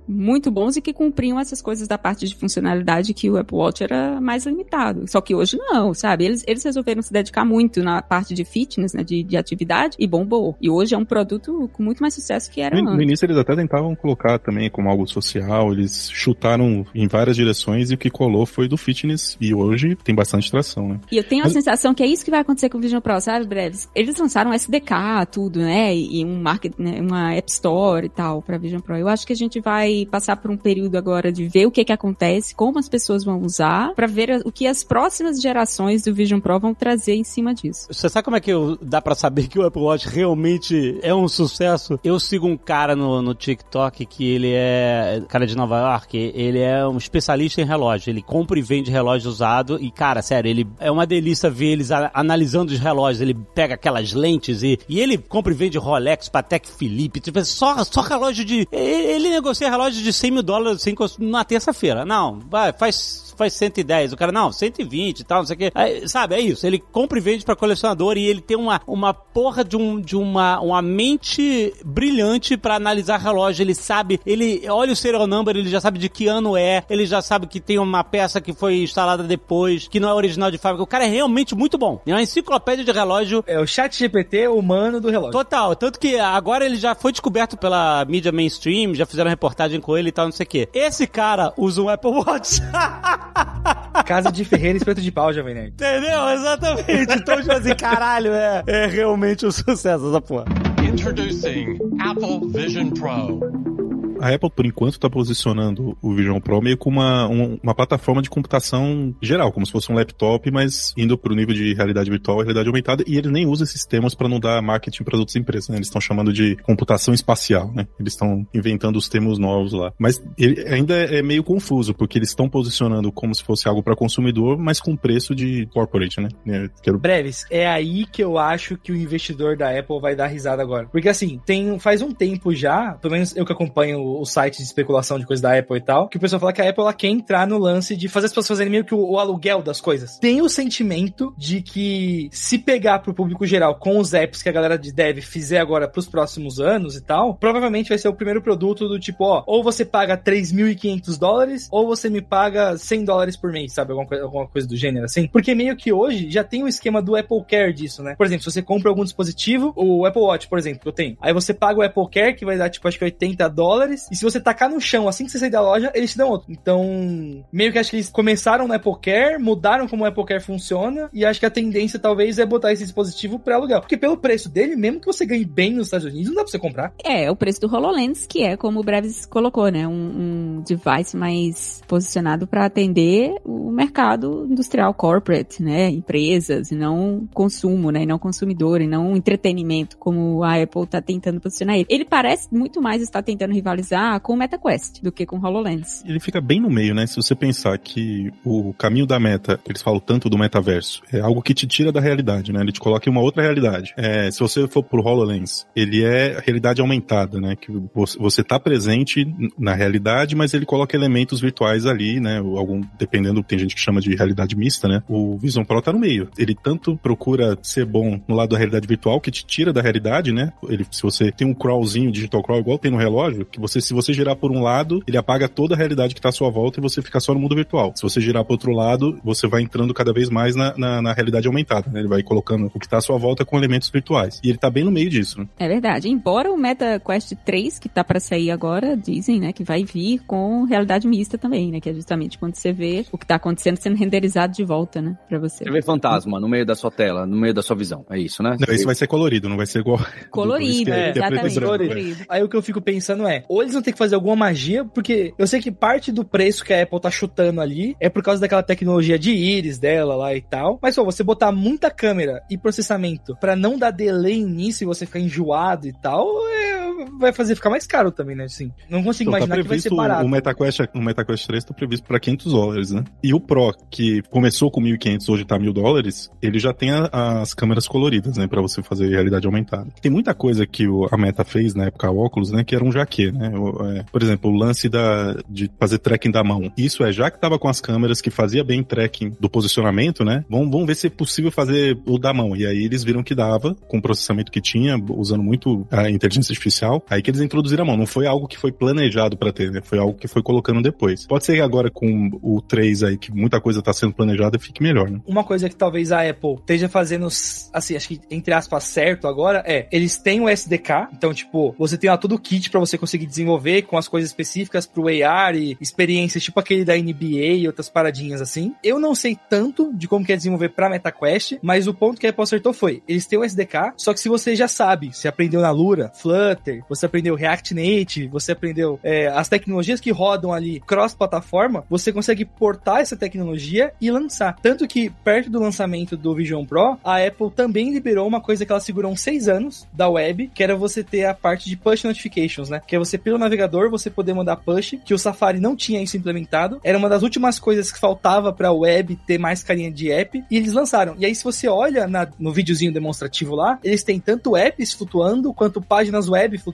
muito 0.08 0.52
bons 0.52 0.76
e 0.78 0.82
que 0.82 0.94
cumpriam 0.94 1.40
essas 1.40 1.62
coisas 1.62 1.88
da 1.88 1.98
parte 1.98 2.28
de 2.28 2.36
funcionalidade 2.36 3.14
que 3.14 3.30
o 3.30 3.38
Apple 3.38 3.58
Watch 3.58 3.84
era 3.84 4.20
mais 4.20 4.46
limitado. 4.46 5.06
Só 5.08 5.22
que 5.22 5.36
hoje 5.36 5.58
não, 5.58 5.94
sabe? 5.94 6.26
Eles, 6.26 6.44
eles 6.48 6.64
resolveram 6.64 7.02
se 7.02 7.12
dedicar 7.12 7.46
muito 7.46 7.84
na 7.84 8.02
parte 8.02 8.34
de 8.34 8.44
fitness, 8.44 8.94
né, 8.94 9.04
de, 9.04 9.24
de 9.24 9.38
atividade, 9.38 9.96
e 10.00 10.08
bombou. 10.08 10.56
E 10.62 10.70
hoje 10.70 10.96
é 10.96 10.98
um 10.98 11.06
produto 11.06 11.70
com 11.74 11.84
muito 11.84 12.02
mais 12.02 12.14
sucesso 12.14 12.50
que 12.52 12.62
era 12.62 12.76
no, 12.76 12.84
antes. 12.84 12.96
No 12.96 13.04
início 13.04 13.26
eles 13.26 13.38
até 13.38 13.56
tentavam 13.56 13.96
colocar 13.96 14.40
também 14.40 14.70
como 14.70 14.90
algo 14.90 15.08
social, 15.08 15.72
eles 15.72 16.10
chutaram 16.12 16.86
em 16.94 17.08
várias 17.08 17.36
direções 17.36 17.92
e 17.92 17.96
o 17.96 17.98
que 17.98 18.10
colou 18.10 18.46
foi 18.46 18.68
do 18.68 18.78
fitness 18.78 19.38
e 19.40 19.54
hoje 19.54 19.96
tem 20.04 20.16
bastante 20.16 20.50
tração, 20.50 20.90
né? 20.90 21.00
E 21.12 21.18
eu 21.18 21.24
tenho 21.24 21.42
a 21.42 21.46
Mas... 21.46 21.54
sensação 21.54 21.94
que 21.94 22.04
é 22.04 22.08
isso 22.08 22.24
que 22.24 22.32
vai 22.32 22.40
acontecer 22.42 22.70
com 22.70 22.78
o 22.78 22.82
Vision 22.82 23.02
Pro, 23.02 23.20
sabe, 23.20 23.46
Breves? 23.46 23.90
Eles 23.96 24.18
lançaram 24.18 24.54
SDK, 24.54 25.26
tudo, 25.32 25.60
né? 25.60 25.96
E 25.96 26.24
um 26.26 26.42
market, 26.42 26.74
né? 26.78 27.00
uma 27.02 27.34
App 27.34 27.50
Store 27.52 28.06
e 28.06 28.10
tal 28.10 28.42
para 28.42 28.58
Vision 28.58 28.82
Pro. 28.82 28.98
Eu 28.98 29.08
acho 29.08 29.26
que 29.26 29.34
a 29.34 29.36
gente 29.40 29.60
vai 29.60 30.08
passar 30.10 30.36
por 30.38 30.52
um 30.52 30.58
período 30.58 30.98
agora 30.98 31.32
de 31.32 31.48
ver 31.48 31.66
o 31.66 31.72
que 31.72 31.84
que 31.84 31.94
acontece, 31.94 32.54
como 32.54 32.80
as 32.80 32.90
pessoas 32.90 33.24
vão 33.24 33.42
usar, 33.42 33.94
para 33.94 34.08
ver 34.08 34.42
o 34.46 34.52
que 34.52 34.68
as 34.68 34.84
próximas 34.84 35.42
gerações 35.42 36.04
do 36.04 36.14
Vision 36.14 36.40
Pro 36.40 36.60
vão 36.60 36.74
trazer 36.74 37.16
em 37.16 37.24
cima 37.24 37.54
disso. 37.54 37.88
Você 37.92 38.10
sabe 38.10 38.26
como 38.26 38.38
é 38.38 38.40
que 38.40 38.52
eu, 38.52 38.78
dá 38.82 39.02
para 39.02 39.16
saber 39.16 39.48
que 39.48 39.60
o 39.60 39.66
Apple 39.66 39.82
Watch 39.82 40.08
realmente 40.08 41.00
é 41.02 41.14
um 41.14 41.28
sucesso? 41.28 42.00
Eu 42.04 42.20
sigo 42.20 42.48
um 42.48 42.58
cara 42.58 42.96
no, 42.96 43.22
no 43.22 43.34
TikTok 43.34 44.06
que 44.06 44.30
ele 44.30 44.52
é 44.54 45.22
cara 45.28 45.46
de 45.46 45.56
Nova 45.56 45.80
York, 45.80 46.18
ele 46.36 46.60
é 46.60 46.86
um 46.88 46.98
especialista 46.98 47.62
em 47.62 47.66
relógio. 47.66 48.10
Ele 48.10 48.22
compra 48.22 48.60
e 48.60 48.62
vende 48.62 48.92
relógio 48.92 49.30
usado 49.30 49.80
e, 49.82 49.92
cara, 49.92 50.22
sério, 50.22 50.50
ele 50.50 50.68
é 50.80 50.92
uma 50.92 51.06
delícia 51.06 51.50
ver 51.50 51.74
eles 51.74 51.90
analisando 51.92 52.72
os 52.72 52.80
relógios. 52.80 53.22
Ele 53.22 53.34
pega 53.34 53.76
aquelas 53.76 54.14
lentes 54.14 54.64
e, 54.64 54.80
e 54.88 55.00
ele 55.00 55.18
compra 55.18 55.54
e 55.54 55.56
vende 55.56 55.78
Rolex, 55.78 56.30
Patek 56.30 56.70
Philippe, 56.70 57.20
tipo, 57.20 57.44
só, 57.46 57.84
só 57.84 58.02
relógio 58.02 58.44
de. 58.44 58.68
Ele 58.72 59.29
negocia 59.30 59.70
relógio 59.70 60.02
de 60.04 60.12
100 60.12 60.32
mil 60.32 60.44
dólares 60.44 60.82
assim, 60.82 60.96
na 61.20 61.44
terça-feira. 61.44 62.06
Não, 62.06 62.40
vai, 62.50 62.74
faz 62.74 63.29
faz 63.40 63.54
110. 63.54 64.12
O 64.12 64.18
cara, 64.18 64.32
não, 64.32 64.52
120 64.52 65.20
e 65.20 65.24
tal, 65.24 65.40
não 65.40 65.46
sei 65.46 65.56
o 65.56 65.60
quê. 65.60 65.72
Aí, 65.74 66.08
sabe, 66.08 66.36
é 66.36 66.42
isso. 66.42 66.68
Ele 66.68 66.78
compra 66.78 67.18
e 67.18 67.22
vende 67.22 67.46
pra 67.46 67.56
colecionador 67.56 68.18
e 68.18 68.26
ele 68.26 68.42
tem 68.42 68.58
uma, 68.58 68.82
uma 68.86 69.14
porra 69.14 69.64
de, 69.64 69.78
um, 69.78 70.00
de 70.00 70.18
uma, 70.18 70.60
uma 70.60 70.82
mente 70.82 71.74
brilhante 71.86 72.58
para 72.58 72.76
analisar 72.76 73.18
relógio. 73.18 73.64
Ele 73.64 73.74
sabe, 73.74 74.20
ele 74.26 74.64
olha 74.70 74.92
o 74.92 74.96
serial 74.96 75.26
number, 75.26 75.56
ele 75.56 75.70
já 75.70 75.80
sabe 75.80 75.98
de 75.98 76.10
que 76.10 76.28
ano 76.28 76.58
é, 76.58 76.84
ele 76.90 77.06
já 77.06 77.22
sabe 77.22 77.48
que 77.48 77.62
tem 77.62 77.80
uma 77.80 78.04
peça 78.04 78.42
que 78.42 78.54
foi 78.54 78.84
instalada 78.84 79.24
depois, 79.24 79.88
que 79.88 80.00
não 80.00 80.10
é 80.10 80.14
original 80.14 80.52
de 80.52 80.58
fábrica. 80.58 80.84
O 80.84 80.88
cara 80.88 81.06
é 81.06 81.08
realmente 81.08 81.56
muito 81.56 81.78
bom. 81.78 82.02
É 82.06 82.12
uma 82.12 82.22
enciclopédia 82.22 82.84
de 82.84 82.92
relógio. 82.92 83.44
É 83.48 83.60
o 83.60 83.66
chat 83.66 83.98
GPT 83.98 84.50
humano 84.50 85.00
do 85.00 85.10
relógio. 85.10 85.32
Total. 85.32 85.76
Tanto 85.76 86.00
que 86.00 86.20
agora 86.20 86.66
ele 86.66 86.76
já 86.76 86.94
foi 86.94 87.12
descoberto 87.12 87.56
pela 87.56 88.04
mídia 88.06 88.32
mainstream, 88.32 88.94
já 88.94 89.06
fizeram 89.06 89.30
reportagem 89.30 89.80
com 89.80 89.98
ele 89.98 90.10
e 90.10 90.12
tal, 90.12 90.26
não 90.26 90.32
sei 90.34 90.46
o 90.46 90.50
quê. 90.50 90.70
Esse 90.74 91.08
cara 91.08 91.54
usa 91.56 91.82
um 91.82 91.88
Apple 91.88 92.12
Watch. 92.12 92.60
Casa 94.06 94.32
de 94.32 94.44
Ferreira 94.46 94.76
e 94.76 94.78
espeto 94.78 95.02
de 95.02 95.12
pau, 95.12 95.34
Jovem 95.34 95.54
Nerd. 95.54 95.74
Entendeu? 95.74 96.30
Exatamente. 96.30 97.14
Então, 97.14 97.38
tipo 97.42 97.52
assim, 97.52 97.76
caralho, 97.76 98.34
é, 98.34 98.64
é 98.68 98.86
realmente 98.88 99.46
um 99.46 99.52
sucesso 99.52 100.10
essa 100.10 100.22
porra. 100.22 100.46
Introducing 100.84 101.78
Apple 102.00 102.50
Vision 102.52 102.90
Pro. 102.92 103.79
A 104.20 104.34
Apple, 104.34 104.50
por 104.50 104.66
enquanto, 104.66 104.94
está 104.94 105.10
posicionando 105.10 105.98
o 106.02 106.14
Vision 106.14 106.40
Pro 106.40 106.62
meio 106.62 106.78
como 106.78 107.00
uma, 107.00 107.28
um, 107.28 107.60
uma 107.62 107.76
plataforma 107.76 108.22
de 108.22 108.30
computação 108.30 109.16
geral, 109.22 109.52
como 109.52 109.66
se 109.66 109.72
fosse 109.72 109.92
um 109.92 109.96
laptop, 109.96 110.50
mas 110.52 110.94
indo 110.98 111.18
para 111.18 111.32
o 111.32 111.36
nível 111.36 111.54
de 111.54 111.74
realidade 111.74 112.10
virtual 112.10 112.38
e 112.38 112.44
realidade 112.44 112.68
aumentada, 112.68 113.04
e 113.08 113.18
eles 113.18 113.32
nem 113.32 113.46
usam 113.46 113.64
esses 113.64 113.86
termos 113.86 114.16
para 114.16 114.28
não 114.28 114.40
dar 114.40 114.62
marketing 114.62 115.04
para 115.04 115.18
outras 115.18 115.36
empresas, 115.36 115.70
né? 115.70 115.78
Eles 115.78 115.88
estão 115.88 116.02
chamando 116.02 116.34
de 116.34 116.56
computação 116.58 117.14
espacial, 117.14 117.72
né? 117.74 117.88
Eles 118.00 118.14
estão 118.14 118.46
inventando 118.54 118.98
os 118.98 119.08
termos 119.08 119.38
novos 119.38 119.74
lá. 119.74 119.94
Mas 119.98 120.22
ele 120.38 120.68
ainda 120.68 120.96
é 120.96 121.22
meio 121.22 121.44
confuso, 121.44 121.94
porque 121.94 122.18
eles 122.18 122.30
estão 122.30 122.50
posicionando 122.50 123.12
como 123.12 123.34
se 123.34 123.44
fosse 123.44 123.68
algo 123.68 123.84
para 123.84 123.96
consumidor, 123.96 124.58
mas 124.58 124.80
com 124.80 124.96
preço 124.96 125.34
de 125.34 125.68
corporate, 125.68 126.20
né? 126.20 126.30
É, 126.48 126.70
quero... 126.82 127.00
Breves, 127.00 127.46
é 127.50 127.68
aí 127.68 128.06
que 128.06 128.24
eu 128.24 128.38
acho 128.38 128.78
que 128.78 128.92
o 128.92 128.96
investidor 128.96 129.56
da 129.58 129.78
Apple 129.78 130.00
vai 130.00 130.16
dar 130.16 130.28
risada 130.28 130.62
agora. 130.62 130.88
Porque 130.88 131.10
assim, 131.10 131.40
tem 131.46 131.78
faz 131.80 132.02
um 132.02 132.12
tempo 132.12 132.54
já, 132.54 132.94
pelo 132.94 133.14
menos 133.14 133.36
eu 133.36 133.46
que 133.46 133.52
acompanho 133.52 134.09
o 134.18 134.26
site 134.26 134.58
de 134.58 134.64
especulação 134.64 135.20
de 135.20 135.26
coisas 135.26 135.42
da 135.42 135.58
Apple 135.58 135.78
e 135.78 135.82
tal, 135.82 136.08
que 136.08 136.18
o 136.18 136.20
pessoal 136.20 136.40
fala 136.40 136.54
que 136.54 136.62
a 136.62 136.70
Apple 136.70 136.82
ela 136.82 136.94
quer 136.94 137.08
entrar 137.08 137.48
no 137.48 137.58
lance 137.58 137.96
de 137.96 138.08
fazer 138.08 138.28
as 138.28 138.32
pessoas 138.32 138.48
fazerem 138.48 138.72
meio 138.72 138.86
que 138.86 138.96
o, 138.96 139.12
o 139.12 139.20
aluguel 139.20 139.62
das 139.62 139.82
coisas. 139.82 140.18
Tem 140.18 140.42
o 140.42 140.50
sentimento 140.50 141.34
de 141.38 141.62
que 141.62 142.30
se 142.32 142.58
pegar 142.58 143.00
pro 143.00 143.14
público 143.14 143.46
geral 143.46 143.76
com 143.76 144.00
os 144.00 144.14
apps 144.14 144.42
que 144.42 144.50
a 144.50 144.52
galera 144.52 144.78
de 144.78 144.92
dev 144.92 145.20
fizer 145.20 145.60
agora 145.60 145.88
pros 145.88 146.08
próximos 146.08 146.60
anos 146.60 146.96
e 146.96 147.02
tal, 147.02 147.36
provavelmente 147.36 147.90
vai 147.90 147.98
ser 147.98 148.08
o 148.08 148.14
primeiro 148.14 148.42
produto 148.42 148.88
do 148.88 149.00
tipo, 149.00 149.24
ó, 149.24 149.44
ou 149.46 149.64
você 149.64 149.86
paga 149.86 150.18
3.500 150.18 151.18
dólares, 151.20 151.68
ou 151.72 151.88
você 151.88 152.10
me 152.10 152.22
paga 152.22 152.78
100 152.78 153.06
dólares 153.06 153.36
por 153.36 153.52
mês, 153.52 153.74
sabe? 153.74 153.92
Alguma, 153.92 154.08
coisa, 154.08 154.24
alguma 154.24 154.48
coisa 154.48 154.68
do 154.68 154.76
gênero 154.76 155.06
assim. 155.06 155.28
Porque 155.28 155.54
meio 155.56 155.76
que 155.76 155.92
hoje 155.92 156.30
já 156.30 156.44
tem 156.44 156.62
o 156.62 156.66
um 156.66 156.68
esquema 156.68 157.02
do 157.02 157.16
Apple 157.16 157.44
Care 157.48 157.74
disso, 157.74 158.04
né? 158.04 158.16
Por 158.16 158.26
exemplo, 158.26 158.44
se 158.44 158.52
você 158.52 158.62
compra 158.62 158.90
algum 158.90 159.04
dispositivo, 159.04 159.74
o 159.76 160.06
Apple 160.06 160.22
Watch, 160.22 160.48
por 160.48 160.58
exemplo, 160.58 160.82
que 160.82 160.88
eu 160.88 160.94
tenho, 160.94 161.18
aí 161.22 161.34
você 161.34 161.54
paga 161.54 161.80
o 161.80 161.84
Apple 161.84 162.10
Care, 162.12 162.36
que 162.36 162.46
vai 162.46 162.58
dar 162.58 162.70
tipo, 162.70 162.88
acho 162.88 162.98
que 162.98 163.06
80 163.06 163.50
dólares, 163.50 163.99
e 164.12 164.16
se 164.16 164.24
você 164.24 164.40
tacar 164.40 164.70
no 164.70 164.80
chão 164.80 165.08
assim 165.08 165.26
que 165.26 165.32
você 165.32 165.40
sair 165.40 165.50
da 165.50 165.62
loja, 165.62 165.92
eles 165.94 166.12
te 166.12 166.18
dão 166.18 166.30
outro. 166.30 166.52
Então, 166.52 167.44
meio 167.52 167.72
que 167.72 167.80
acho 167.80 167.90
que 167.90 167.98
eles 167.98 168.10
começaram 168.10 168.68
no 168.68 168.74
Apple 168.74 168.94
Care, 169.02 169.42
mudaram 169.42 169.88
como 169.88 170.04
o 170.04 170.08
Apple 170.08 170.26
Care 170.26 170.44
funciona, 170.44 171.10
e 171.14 171.26
acho 171.26 171.40
que 171.40 171.46
a 171.46 171.52
tendência 171.52 172.00
talvez 172.00 172.40
é 172.40 172.46
botar 172.46 172.72
esse 172.72 172.84
dispositivo 172.84 173.40
para 173.40 173.56
aluguel. 173.56 173.82
Porque 173.82 173.98
pelo 173.98 174.18
preço 174.18 174.50
dele, 174.50 174.76
mesmo 174.76 175.00
que 175.00 175.06
você 175.06 175.26
ganhe 175.26 175.46
bem 175.46 175.74
nos 175.74 175.88
Estados 175.88 176.06
Unidos, 176.06 176.28
não 176.28 176.36
dá 176.36 176.42
pra 176.44 176.52
você 176.52 176.60
comprar. 176.60 176.94
É, 177.04 177.30
o 177.30 177.36
preço 177.36 177.62
do 177.62 177.74
HoloLens, 177.74 178.26
que 178.28 178.44
é 178.44 178.56
como 178.56 178.80
o 178.80 178.84
Breves 178.84 179.26
colocou, 179.26 179.70
né? 179.70 179.88
Um, 179.88 179.92
um 179.92 180.64
device 180.66 181.16
mais 181.16 181.82
posicionado 181.88 182.48
para 182.48 182.66
atender 182.66 183.36
o 183.44 183.72
mercado 183.72 184.48
industrial 184.50 184.94
corporate, 184.94 185.64
né? 185.64 185.90
Empresas, 185.90 186.72
e 186.72 186.76
não 186.76 187.28
consumo, 187.34 187.92
né? 187.92 188.04
E 188.04 188.06
não 188.06 188.20
consumidor, 188.20 188.82
e 188.82 188.88
não 188.88 189.16
entretenimento, 189.16 189.98
como 189.98 190.44
a 190.44 190.62
Apple 190.62 190.88
tá 190.88 191.02
tentando 191.02 191.40
posicionar 191.40 191.76
ele. 191.76 191.86
Ele 191.90 192.06
parece 192.06 192.54
muito 192.54 192.82
mais 192.82 193.02
estar 193.02 193.22
tentando 193.24 193.54
rivalizar 193.54 193.89
com 194.22 194.34
o 194.34 194.38
MetaQuest 194.38 195.02
do 195.02 195.12
que 195.12 195.26
com 195.26 195.38
o 195.38 195.46
HoloLens. 195.46 196.04
Ele 196.06 196.20
fica 196.20 196.42
bem 196.42 196.60
no 196.60 196.70
meio, 196.70 196.94
né? 196.94 197.08
Se 197.08 197.16
você 197.16 197.36
pensar 197.36 197.78
que 197.78 198.32
o 198.44 198.74
caminho 198.74 199.06
da 199.06 199.20
meta, 199.20 199.60
eles 199.68 199.82
falam 199.82 200.00
tanto 200.00 200.30
do 200.30 200.38
metaverso, 200.38 201.02
é 201.12 201.20
algo 201.20 201.42
que 201.42 201.54
te 201.54 201.68
tira 201.68 201.92
da 201.92 202.00
realidade, 202.00 202.52
né? 202.52 202.62
Ele 202.62 202.72
te 202.72 202.80
coloca 202.80 203.10
em 203.10 203.12
uma 203.12 203.22
outra 203.22 203.42
realidade. 203.42 203.94
É, 203.98 204.30
se 204.32 204.40
você 204.40 204.68
for 204.68 204.84
pro 204.84 205.02
HoloLens, 205.02 205.66
ele 205.76 206.04
é 206.04 206.40
realidade 206.46 206.82
aumentada, 206.82 207.40
né? 207.40 207.56
Que 207.56 207.72
você 208.18 208.44
tá 208.44 208.60
presente 208.60 209.26
na 209.58 209.74
realidade, 209.74 210.36
mas 210.36 210.54
ele 210.54 210.66
coloca 210.66 210.96
elementos 210.96 211.40
virtuais 211.42 211.86
ali, 211.86 212.20
né? 212.20 212.38
Algum, 212.38 212.82
dependendo, 212.98 213.44
tem 213.44 213.60
gente 213.60 213.76
que 213.76 213.82
chama 213.82 214.02
de 214.02 214.16
realidade 214.16 214.56
mista, 214.56 214.88
né? 214.88 215.04
O 215.08 215.38
Vision 215.38 215.64
Pro 215.64 215.82
tá 215.82 215.92
no 215.92 216.00
meio. 216.00 216.30
Ele 216.38 216.56
tanto 216.56 216.98
procura 216.98 217.58
ser 217.62 217.86
bom 217.86 218.20
no 218.28 218.36
lado 218.36 218.50
da 218.50 218.58
realidade 218.58 218.88
virtual, 218.88 219.20
que 219.22 219.32
te 219.32 219.46
tira 219.46 219.74
da 219.74 219.82
realidade, 219.82 220.32
né? 220.32 220.54
Ele, 220.68 220.86
se 220.92 221.02
você 221.02 221.32
tem 221.32 221.48
um 221.48 221.54
crawlzinho, 221.54 222.12
digital 222.12 222.44
crawl, 222.44 222.62
igual 222.62 222.78
tem 222.78 222.92
no 222.92 222.98
relógio, 222.98 223.46
que 223.46 223.60
você, 223.60 223.79
se 223.82 223.94
você 223.94 224.14
girar 224.14 224.36
por 224.36 224.52
um 224.52 224.62
lado, 224.62 225.02
ele 225.08 225.18
apaga 225.18 225.48
toda 225.48 225.76
a 225.76 225.78
realidade 225.78 226.16
que 226.16 226.22
tá 226.22 226.30
à 226.30 226.32
sua 226.32 226.50
volta 226.50 226.80
e 226.80 226.82
você 226.82 227.02
fica 227.02 227.20
só 227.20 227.34
no 227.34 227.40
mundo 227.40 227.56
virtual. 227.56 227.94
Se 227.96 228.04
você 228.04 228.20
girar 228.22 228.44
pro 228.44 228.54
outro 228.54 228.72
lado, 228.72 229.20
você 229.24 229.48
vai 229.48 229.62
entrando 229.62 229.94
cada 229.94 230.14
vez 230.14 230.30
mais 230.30 230.56
na, 230.56 230.78
na, 230.78 231.02
na 231.02 231.14
realidade 231.14 231.48
aumentada, 231.48 231.90
né? 231.90 232.00
Ele 232.00 232.08
vai 232.08 232.24
colocando 232.24 232.72
o 232.74 232.80
que 232.80 232.88
tá 232.88 232.98
à 232.98 233.02
sua 233.02 233.18
volta 233.18 233.46
com 233.46 233.58
elementos 233.58 233.90
virtuais. 233.90 234.40
E 234.44 234.50
ele 234.50 234.58
tá 234.58 234.70
bem 234.70 234.84
no 234.84 234.92
meio 234.92 235.10
disso, 235.10 235.40
né? 235.40 235.48
É 235.58 235.68
verdade. 235.68 236.10
Embora 236.10 236.52
o 236.52 236.58
Meta 236.58 237.00
Quest 237.00 237.34
3, 237.46 237.80
que 237.80 237.90
tá 237.90 238.04
para 238.04 238.20
sair 238.20 238.52
agora, 238.52 238.96
dizem, 238.96 239.40
né, 239.40 239.54
que 239.54 239.64
vai 239.64 239.84
vir 239.84 240.20
com 240.26 240.64
realidade 240.64 241.08
mista 241.08 241.38
também, 241.38 241.72
né? 241.72 241.80
Que 241.80 241.90
é 241.90 241.94
justamente 241.94 242.38
quando 242.38 242.56
você 242.56 242.72
vê 242.72 243.06
o 243.12 243.18
que 243.18 243.26
tá 243.26 243.36
acontecendo 243.36 243.78
sendo 243.78 243.96
renderizado 243.96 244.54
de 244.54 244.64
volta, 244.64 245.02
né? 245.02 245.18
Pra 245.28 245.40
você. 245.40 245.64
Você 245.64 245.72
vê 245.72 245.82
fantasma 245.82 246.40
no 246.40 246.48
meio 246.48 246.66
da 246.66 246.76
sua 246.76 246.92
tela, 246.92 247.26
no 247.26 247.38
meio 247.38 247.54
da 247.54 247.62
sua 247.62 247.76
visão. 247.76 248.06
É 248.10 248.18
isso, 248.18 248.44
né? 248.44 248.58
Não, 248.60 248.74
esse 248.74 248.86
vai 248.86 248.96
ser 248.96 249.08
colorido, 249.08 249.50
não 249.50 249.58
vai 249.58 249.66
ser 249.66 249.80
igual. 249.80 250.00
Colorido, 250.30 250.92
é, 250.92 251.10
exatamente. 251.12 251.60
Colorido. 251.60 252.26
Aí 252.30 252.44
o 252.44 252.50
que 252.50 252.56
eu 252.56 252.62
fico 252.62 252.82
pensando 252.82 253.28
é, 253.28 253.44
ou 253.48 253.64
eles 253.70 253.74
vão 253.76 253.82
ter 253.82 253.92
que 253.92 253.98
fazer 253.98 254.16
alguma 254.16 254.36
magia, 254.36 254.84
porque 254.84 255.34
eu 255.38 255.48
sei 255.48 255.62
que 255.62 255.72
parte 255.72 256.12
do 256.12 256.26
preço 256.26 256.64
que 256.64 256.74
a 256.74 256.82
Apple 256.82 257.00
tá 257.00 257.12
chutando 257.12 257.62
ali 257.62 257.96
é 258.00 258.10
por 258.10 258.24
causa 258.24 258.42
daquela 258.42 258.64
tecnologia 258.64 259.18
de 259.18 259.32
íris 259.32 259.78
dela 259.78 260.16
lá 260.16 260.36
e 260.36 260.42
tal. 260.42 260.80
Mas 260.82 260.96
só 260.96 261.04
você 261.04 261.24
botar 261.24 261.52
muita 261.52 261.90
câmera 261.90 262.42
e 262.50 262.58
processamento 262.58 263.36
para 263.40 263.56
não 263.56 263.78
dar 263.78 263.92
delay 263.92 264.44
nisso 264.44 264.84
e 264.84 264.88
você 264.88 265.06
ficar 265.06 265.20
enjoado 265.20 265.88
e 265.88 265.94
tal, 265.94 266.28
é, 266.48 266.79
vai 267.20 267.34
fazer 267.34 267.56
ficar 267.56 267.70
mais 267.70 267.86
caro 267.86 268.12
também, 268.12 268.36
né? 268.36 268.46
Assim, 268.46 268.72
não 268.90 269.04
consigo 269.04 269.30
então, 269.30 269.40
imaginar 269.40 269.56
tá 269.56 269.62
que 269.62 269.68
vai 269.68 269.80
ser 269.80 269.94
barato. 269.94 270.26
O 270.26 270.30
MetaQuest, 270.30 270.80
o 270.94 271.02
MetaQuest 271.02 271.48
3 271.48 271.64
tá 271.64 271.74
previsto 271.74 272.08
para 272.08 272.20
500 272.20 272.52
dólares, 272.52 272.92
né? 272.92 273.04
E 273.24 273.34
o 273.34 273.40
Pro, 273.40 273.74
que 273.90 274.22
começou 274.30 274.72
com 274.72 274.82
1.500, 274.82 275.30
hoje 275.30 275.46
tá 275.46 275.58
1.000 275.58 275.74
dólares, 275.74 276.32
ele 276.42 276.60
já 276.60 276.74
tem 276.74 276.92
a, 276.92 277.42
as 277.42 277.54
câmeras 277.54 277.88
coloridas, 277.88 278.38
né? 278.38 278.48
Para 278.48 278.62
você 278.62 278.82
fazer 278.82 279.10
realidade 279.10 279.46
aumentada. 279.46 279.88
Tem 280.02 280.12
muita 280.12 280.34
coisa 280.34 280.66
que 280.66 280.88
o, 280.88 281.08
a 281.12 281.18
Meta 281.18 281.44
fez 281.44 281.74
na 281.74 281.86
época, 281.86 282.10
o 282.10 282.20
óculos, 282.20 282.52
né? 282.52 282.64
Que 282.64 282.76
era 282.76 282.84
um 282.84 282.92
jaque, 282.92 283.32
né? 283.32 283.52
O, 283.58 283.86
é, 283.90 284.06
por 284.12 284.22
exemplo, 284.22 284.52
o 284.52 284.56
lance 284.56 284.90
da, 284.90 285.36
de 285.50 285.70
fazer 285.80 286.00
tracking 286.00 286.32
da 286.32 286.44
mão. 286.44 286.72
Isso 286.78 287.04
é, 287.04 287.12
já 287.12 287.30
que 287.30 287.40
tava 287.40 287.60
com 287.60 287.68
as 287.68 287.82
câmeras 287.82 288.22
que 288.22 288.30
fazia 288.30 288.64
bem 288.64 288.84
tracking 288.84 289.36
do 289.40 289.50
posicionamento, 289.50 290.24
né? 290.24 290.44
Vamos, 290.50 290.70
vamos 290.70 290.88
ver 290.88 290.96
se 290.96 291.08
é 291.08 291.10
possível 291.10 291.52
fazer 291.52 291.98
o 292.06 292.18
da 292.18 292.34
mão. 292.34 292.56
E 292.56 292.66
aí 292.66 292.84
eles 292.84 293.04
viram 293.04 293.24
que 293.24 293.36
dava, 293.36 293.76
com 293.88 293.98
o 293.98 294.02
processamento 294.02 294.52
que 294.52 294.62
tinha, 294.62 294.98
usando 295.10 295.44
muito 295.44 295.88
a 295.92 296.10
inteligência 296.10 296.52
artificial. 296.52 296.89
Aí 297.10 297.22
que 297.22 297.30
eles 297.30 297.42
introduziram 297.42 297.84
a 297.84 297.88
mão. 297.88 297.98
Não 297.98 298.06
foi 298.06 298.26
algo 298.26 298.48
que 298.48 298.58
foi 298.58 298.72
planejado 298.72 299.38
para 299.38 299.52
ter, 299.52 299.72
né? 299.72 299.82
Foi 299.84 300.00
algo 300.00 300.18
que 300.18 300.28
foi 300.28 300.42
colocando 300.42 300.82
depois. 300.82 301.26
Pode 301.28 301.46
ser 301.46 301.56
que 301.56 301.62
agora 301.62 301.90
com 301.90 302.30
o 302.42 302.62
3 302.62 303.04
aí, 303.04 303.18
que 303.18 303.32
muita 303.32 303.60
coisa 303.60 303.82
tá 303.82 303.94
sendo 303.94 304.14
planejada, 304.14 304.58
fique 304.60 304.82
melhor, 304.82 305.10
né? 305.10 305.20
Uma 305.26 305.44
coisa 305.44 305.70
que 305.70 305.76
talvez 305.76 306.12
a 306.12 306.28
Apple 306.28 306.56
esteja 306.56 306.90
fazendo, 306.90 307.28
assim, 307.28 307.96
acho 307.96 308.08
que 308.08 308.20
entre 308.30 308.54
aspas, 308.54 308.84
certo 308.84 309.28
agora, 309.28 309.64
é, 309.66 309.88
eles 309.92 310.18
têm 310.18 310.42
o 310.42 310.50
SDK, 310.50 311.10
então, 311.14 311.34
tipo, 311.34 311.76
você 311.78 311.98
tem 311.98 312.10
lá 312.10 312.18
todo 312.18 312.36
o 312.36 312.40
kit 312.40 312.70
para 312.70 312.80
você 312.80 312.98
conseguir 312.98 313.26
desenvolver 313.26 313.84
com 313.84 313.98
as 313.98 314.08
coisas 314.08 314.30
específicas 314.30 314.86
pro 314.86 315.08
AR 315.08 315.56
e 315.56 315.78
experiências, 315.82 316.44
tipo 316.44 316.60
aquele 316.60 316.86
da 316.86 316.96
NBA 316.96 317.58
e 317.58 317.68
outras 317.68 317.90
paradinhas 317.90 318.42
assim. 318.42 318.74
Eu 318.84 319.00
não 319.00 319.16
sei 319.16 319.38
tanto 319.50 319.94
de 319.94 320.08
como 320.08 320.26
que 320.26 320.34
é 320.34 320.38
desenvolver 320.38 320.70
pra 320.70 320.90
MetaQuest, 320.90 321.60
mas 321.62 321.88
o 321.88 321.94
ponto 321.94 322.20
que 322.20 322.28
a 322.28 322.30
Apple 322.30 322.44
acertou 322.44 322.74
foi, 322.74 323.02
eles 323.08 323.26
têm 323.26 323.40
o 323.40 323.44
SDK, 323.44 323.94
só 323.98 324.14
que 324.14 324.20
se 324.20 324.30
você 324.30 324.56
já 324.56 324.68
sabe, 324.68 325.14
você 325.14 325.28
aprendeu 325.28 325.62
na 325.62 325.72
Lura, 325.72 326.12
Flutter, 326.16 326.79
você 326.88 327.06
aprendeu 327.06 327.36
React 327.36 327.74
Native, 327.74 328.28
você 328.28 328.52
aprendeu 328.52 329.00
é, 329.04 329.28
as 329.28 329.48
tecnologias 329.48 330.00
que 330.00 330.12
rodam 330.12 330.54
ali 330.54 330.80
cross-plataforma, 330.82 331.84
você 331.90 332.12
consegue 332.12 332.46
portar 332.46 333.02
essa 333.02 333.16
tecnologia 333.16 333.92
e 334.00 334.12
lançar. 334.12 334.58
Tanto 334.62 334.88
que, 334.88 335.10
perto 335.24 335.50
do 335.50 335.60
lançamento 335.60 336.16
do 336.16 336.36
Vision 336.36 336.66
Pro, 336.66 336.98
a 337.04 337.18
Apple 337.18 337.52
também 337.52 337.92
liberou 337.92 338.28
uma 338.28 338.42
coisa 338.42 338.66
que 338.66 338.72
ela 338.72 338.82
segurou 338.82 339.12
uns 339.12 339.22
seis 339.22 339.48
anos 339.48 339.88
da 339.94 340.10
web, 340.10 340.52
que 340.54 340.64
era 340.64 340.76
você 340.76 341.04
ter 341.04 341.26
a 341.26 341.34
parte 341.34 341.70
de 341.70 341.78
push 341.78 342.04
notifications, 342.04 342.70
né? 342.70 342.82
Que 342.86 342.96
é 342.96 343.00
você, 343.00 343.18
pelo 343.18 343.38
navegador, 343.38 343.90
você 343.90 344.10
poder 344.10 344.34
mandar 344.34 344.58
push, 344.58 344.96
que 345.04 345.14
o 345.14 345.20
Safari 345.20 345.60
não 345.60 345.76
tinha 345.76 346.02
isso 346.02 346.18
implementado. 346.18 346.80
Era 346.84 346.98
uma 346.98 347.10
das 347.10 347.24
últimas 347.24 347.60
coisas 347.60 347.92
que 347.92 348.00
faltava 348.00 348.54
pra 348.54 348.72
web 348.72 349.18
ter 349.26 349.38
mais 349.38 349.64
carinha 349.64 349.92
de 349.92 350.12
app, 350.12 350.44
e 350.50 350.58
eles 350.58 350.74
lançaram. 350.74 351.16
E 351.18 351.26
aí, 351.26 351.34
se 351.34 351.44
você 351.44 351.68
olha 351.68 352.08
na, 352.08 352.28
no 352.40 352.52
videozinho 352.52 352.94
demonstrativo 352.94 353.56
lá, 353.56 353.80
eles 353.84 354.04
têm 354.04 354.20
tanto 354.20 354.56
apps 354.56 354.94
flutuando, 354.94 355.54
quanto 355.54 355.82
páginas 355.82 356.30
web 356.30 356.58
flutuando, 356.58 356.69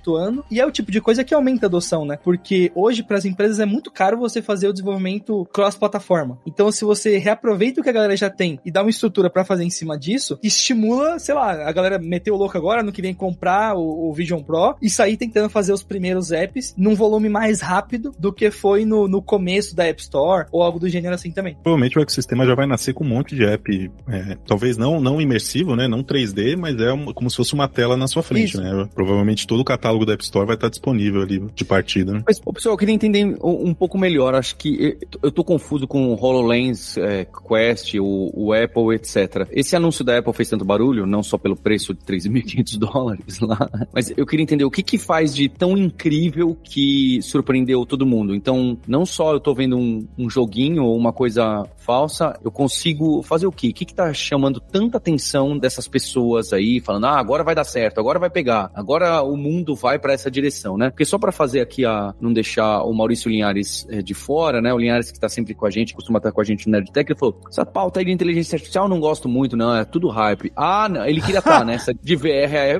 e 0.49 0.59
é 0.59 0.65
o 0.65 0.71
tipo 0.71 0.91
de 0.91 1.01
coisa 1.01 1.23
que 1.23 1.33
aumenta 1.33 1.65
a 1.65 1.67
adoção, 1.67 2.05
né? 2.05 2.17
Porque 2.23 2.71
hoje, 2.75 3.03
para 3.03 3.17
as 3.17 3.25
empresas, 3.25 3.59
é 3.59 3.65
muito 3.65 3.91
caro 3.91 4.17
você 4.17 4.41
fazer 4.41 4.67
o 4.67 4.73
desenvolvimento 4.73 5.45
cross-plataforma. 5.53 6.37
Então, 6.45 6.71
se 6.71 6.85
você 6.85 7.17
reaproveita 7.17 7.79
o 7.79 7.83
que 7.83 7.89
a 7.89 7.93
galera 7.93 8.15
já 8.15 8.29
tem 8.29 8.59
e 8.65 8.71
dá 8.71 8.81
uma 8.81 8.89
estrutura 8.89 9.29
para 9.29 9.45
fazer 9.45 9.63
em 9.63 9.69
cima 9.69 9.97
disso, 9.97 10.37
estimula, 10.43 11.19
sei 11.19 11.35
lá, 11.35 11.67
a 11.67 11.71
galera 11.71 11.99
meteu 11.99 12.35
o 12.35 12.37
louco 12.37 12.57
agora, 12.57 12.83
no 12.83 12.91
que 12.91 13.01
vem 13.01 13.13
comprar 13.13 13.75
o, 13.75 14.09
o, 14.09 14.13
Vision 14.13 14.41
Pro 14.41 14.75
e 14.81 14.89
sair 14.89 15.17
tentando 15.17 15.49
fazer 15.49 15.73
os 15.73 15.83
primeiros 15.83 16.31
apps 16.31 16.73
num 16.77 16.95
volume 16.95 17.29
mais 17.29 17.61
rápido 17.61 18.13
do 18.17 18.31
que 18.31 18.49
foi 18.51 18.85
no, 18.85 19.07
no 19.07 19.21
começo 19.21 19.75
da 19.75 19.85
App 19.85 20.01
Store 20.01 20.47
ou 20.51 20.61
algo 20.61 20.79
do 20.79 20.89
gênero 20.89 21.15
assim 21.15 21.31
também. 21.31 21.57
Provavelmente 21.61 21.97
o 21.97 22.01
ecossistema 22.01 22.45
já 22.45 22.55
vai 22.55 22.65
nascer 22.65 22.93
com 22.93 23.03
um 23.03 23.07
monte 23.07 23.35
de 23.35 23.45
app, 23.45 23.91
é, 24.07 24.37
talvez 24.47 24.77
não, 24.77 24.99
não 24.99 25.19
imersivo, 25.19 25.75
né? 25.75 25.87
Não 25.87 26.03
3D, 26.03 26.55
mas 26.57 26.75
é 26.79 27.13
como 27.13 27.29
se 27.29 27.35
fosse 27.35 27.53
uma 27.53 27.67
tela 27.67 27.97
na 27.97 28.07
sua 28.07 28.23
frente, 28.23 28.49
Isso. 28.49 28.61
né? 28.61 28.87
Provavelmente 28.93 29.47
todo 29.47 29.63
catálogo 29.75 30.05
da 30.05 30.13
App 30.13 30.23
Store 30.23 30.45
vai 30.45 30.55
estar 30.55 30.69
disponível 30.69 31.21
ali 31.21 31.39
de 31.53 31.65
partida, 31.65 32.13
né? 32.13 32.23
Mas, 32.25 32.39
pessoal, 32.39 32.73
eu 32.73 32.77
queria 32.77 32.95
entender 32.95 33.25
um, 33.43 33.73
pouco 33.73 33.97
melhor. 33.97 34.33
Acho 34.35 34.55
que 34.55 34.97
eu 35.21 35.31
tô 35.31 35.43
confuso 35.43 35.87
com 35.87 36.13
o 36.13 36.15
HoloLens, 36.15 36.97
é, 36.97 37.25
Quest, 37.25 37.95
o, 37.95 38.31
o 38.33 38.53
Apple, 38.53 38.95
etc. 38.95 39.47
Esse 39.51 39.75
anúncio 39.75 40.03
da 40.03 40.17
Apple 40.17 40.33
fez 40.33 40.49
tanto 40.49 40.65
barulho, 40.65 41.05
não 41.05 41.21
só 41.21 41.37
pelo 41.37 41.55
preço 41.55 41.93
de 41.93 41.99
3.500 42.01 42.77
dólares 42.79 43.39
lá, 43.39 43.69
mas 43.93 44.13
eu 44.15 44.25
queria 44.25 44.43
entender 44.43 44.65
o 44.65 44.71
que 44.71 44.81
que 44.81 44.97
faz 44.97 45.35
de 45.35 45.49
tão 45.49 45.77
incrível 45.77 46.57
que 46.63 47.19
surpreendeu 47.21 47.85
todo 47.85 48.05
mundo. 48.05 48.33
Então, 48.33 48.77
não 48.87 49.05
só 49.05 49.33
eu 49.33 49.39
tô 49.39 49.53
vendo 49.53 49.77
um, 49.77 50.07
um 50.17 50.29
joguinho 50.29 50.83
ou 50.83 50.97
uma 50.97 51.11
coisa 51.11 51.65
falsa, 51.77 52.39
eu 52.43 52.51
consigo 52.51 53.21
fazer 53.23 53.45
o 53.45 53.51
quê? 53.51 53.69
O 53.69 53.73
que 53.73 53.85
que 53.85 53.93
tá 53.93 54.13
chamando 54.13 54.59
tanta 54.59 54.97
atenção 54.97 55.57
dessas 55.57 55.87
pessoas 55.87 56.53
aí, 56.53 56.79
falando, 56.79 57.05
ah, 57.05 57.19
agora 57.19 57.43
vai 57.43 57.55
dar 57.55 57.63
certo, 57.63 57.99
agora 57.99 58.19
vai 58.19 58.29
pegar, 58.29 58.71
agora 58.73 59.21
o 59.21 59.35
mundo 59.35 59.64
vai 59.73 59.97
para 59.97 60.13
essa 60.13 60.29
direção, 60.29 60.77
né? 60.77 60.89
Porque 60.89 61.05
só 61.05 61.17
para 61.17 61.31
fazer 61.31 61.61
aqui 61.61 61.85
a, 61.85 62.13
não 62.19 62.33
deixar 62.33 62.83
o 62.83 62.93
Maurício 62.93 63.29
Linhares 63.29 63.87
é, 63.89 64.01
de 64.01 64.13
fora, 64.13 64.61
né? 64.61 64.73
O 64.73 64.77
Linhares 64.77 65.11
que 65.11 65.19
tá 65.19 65.29
sempre 65.29 65.55
com 65.55 65.65
a 65.65 65.69
gente, 65.69 65.93
costuma 65.93 66.17
estar 66.17 66.31
com 66.31 66.41
a 66.41 66.43
gente 66.43 66.67
no 66.67 66.73
Nerdtech, 66.73 67.11
ele 67.11 67.19
falou, 67.19 67.39
essa 67.49 67.65
pauta 67.65 67.99
aí 67.99 68.05
de 68.05 68.11
inteligência 68.11 68.55
artificial 68.55 68.85
eu 68.85 68.89
não 68.89 68.99
gosto 68.99 69.29
muito, 69.29 69.55
não, 69.55 69.75
é 69.75 69.85
tudo 69.85 70.09
hype. 70.09 70.51
Ah, 70.55 70.89
não, 70.89 71.05
ele 71.05 71.21
queria 71.21 71.39
estar 71.39 71.59
tá 71.59 71.65
nessa 71.65 71.93
de 71.93 72.15
VR, 72.15 72.53
é, 72.53 72.79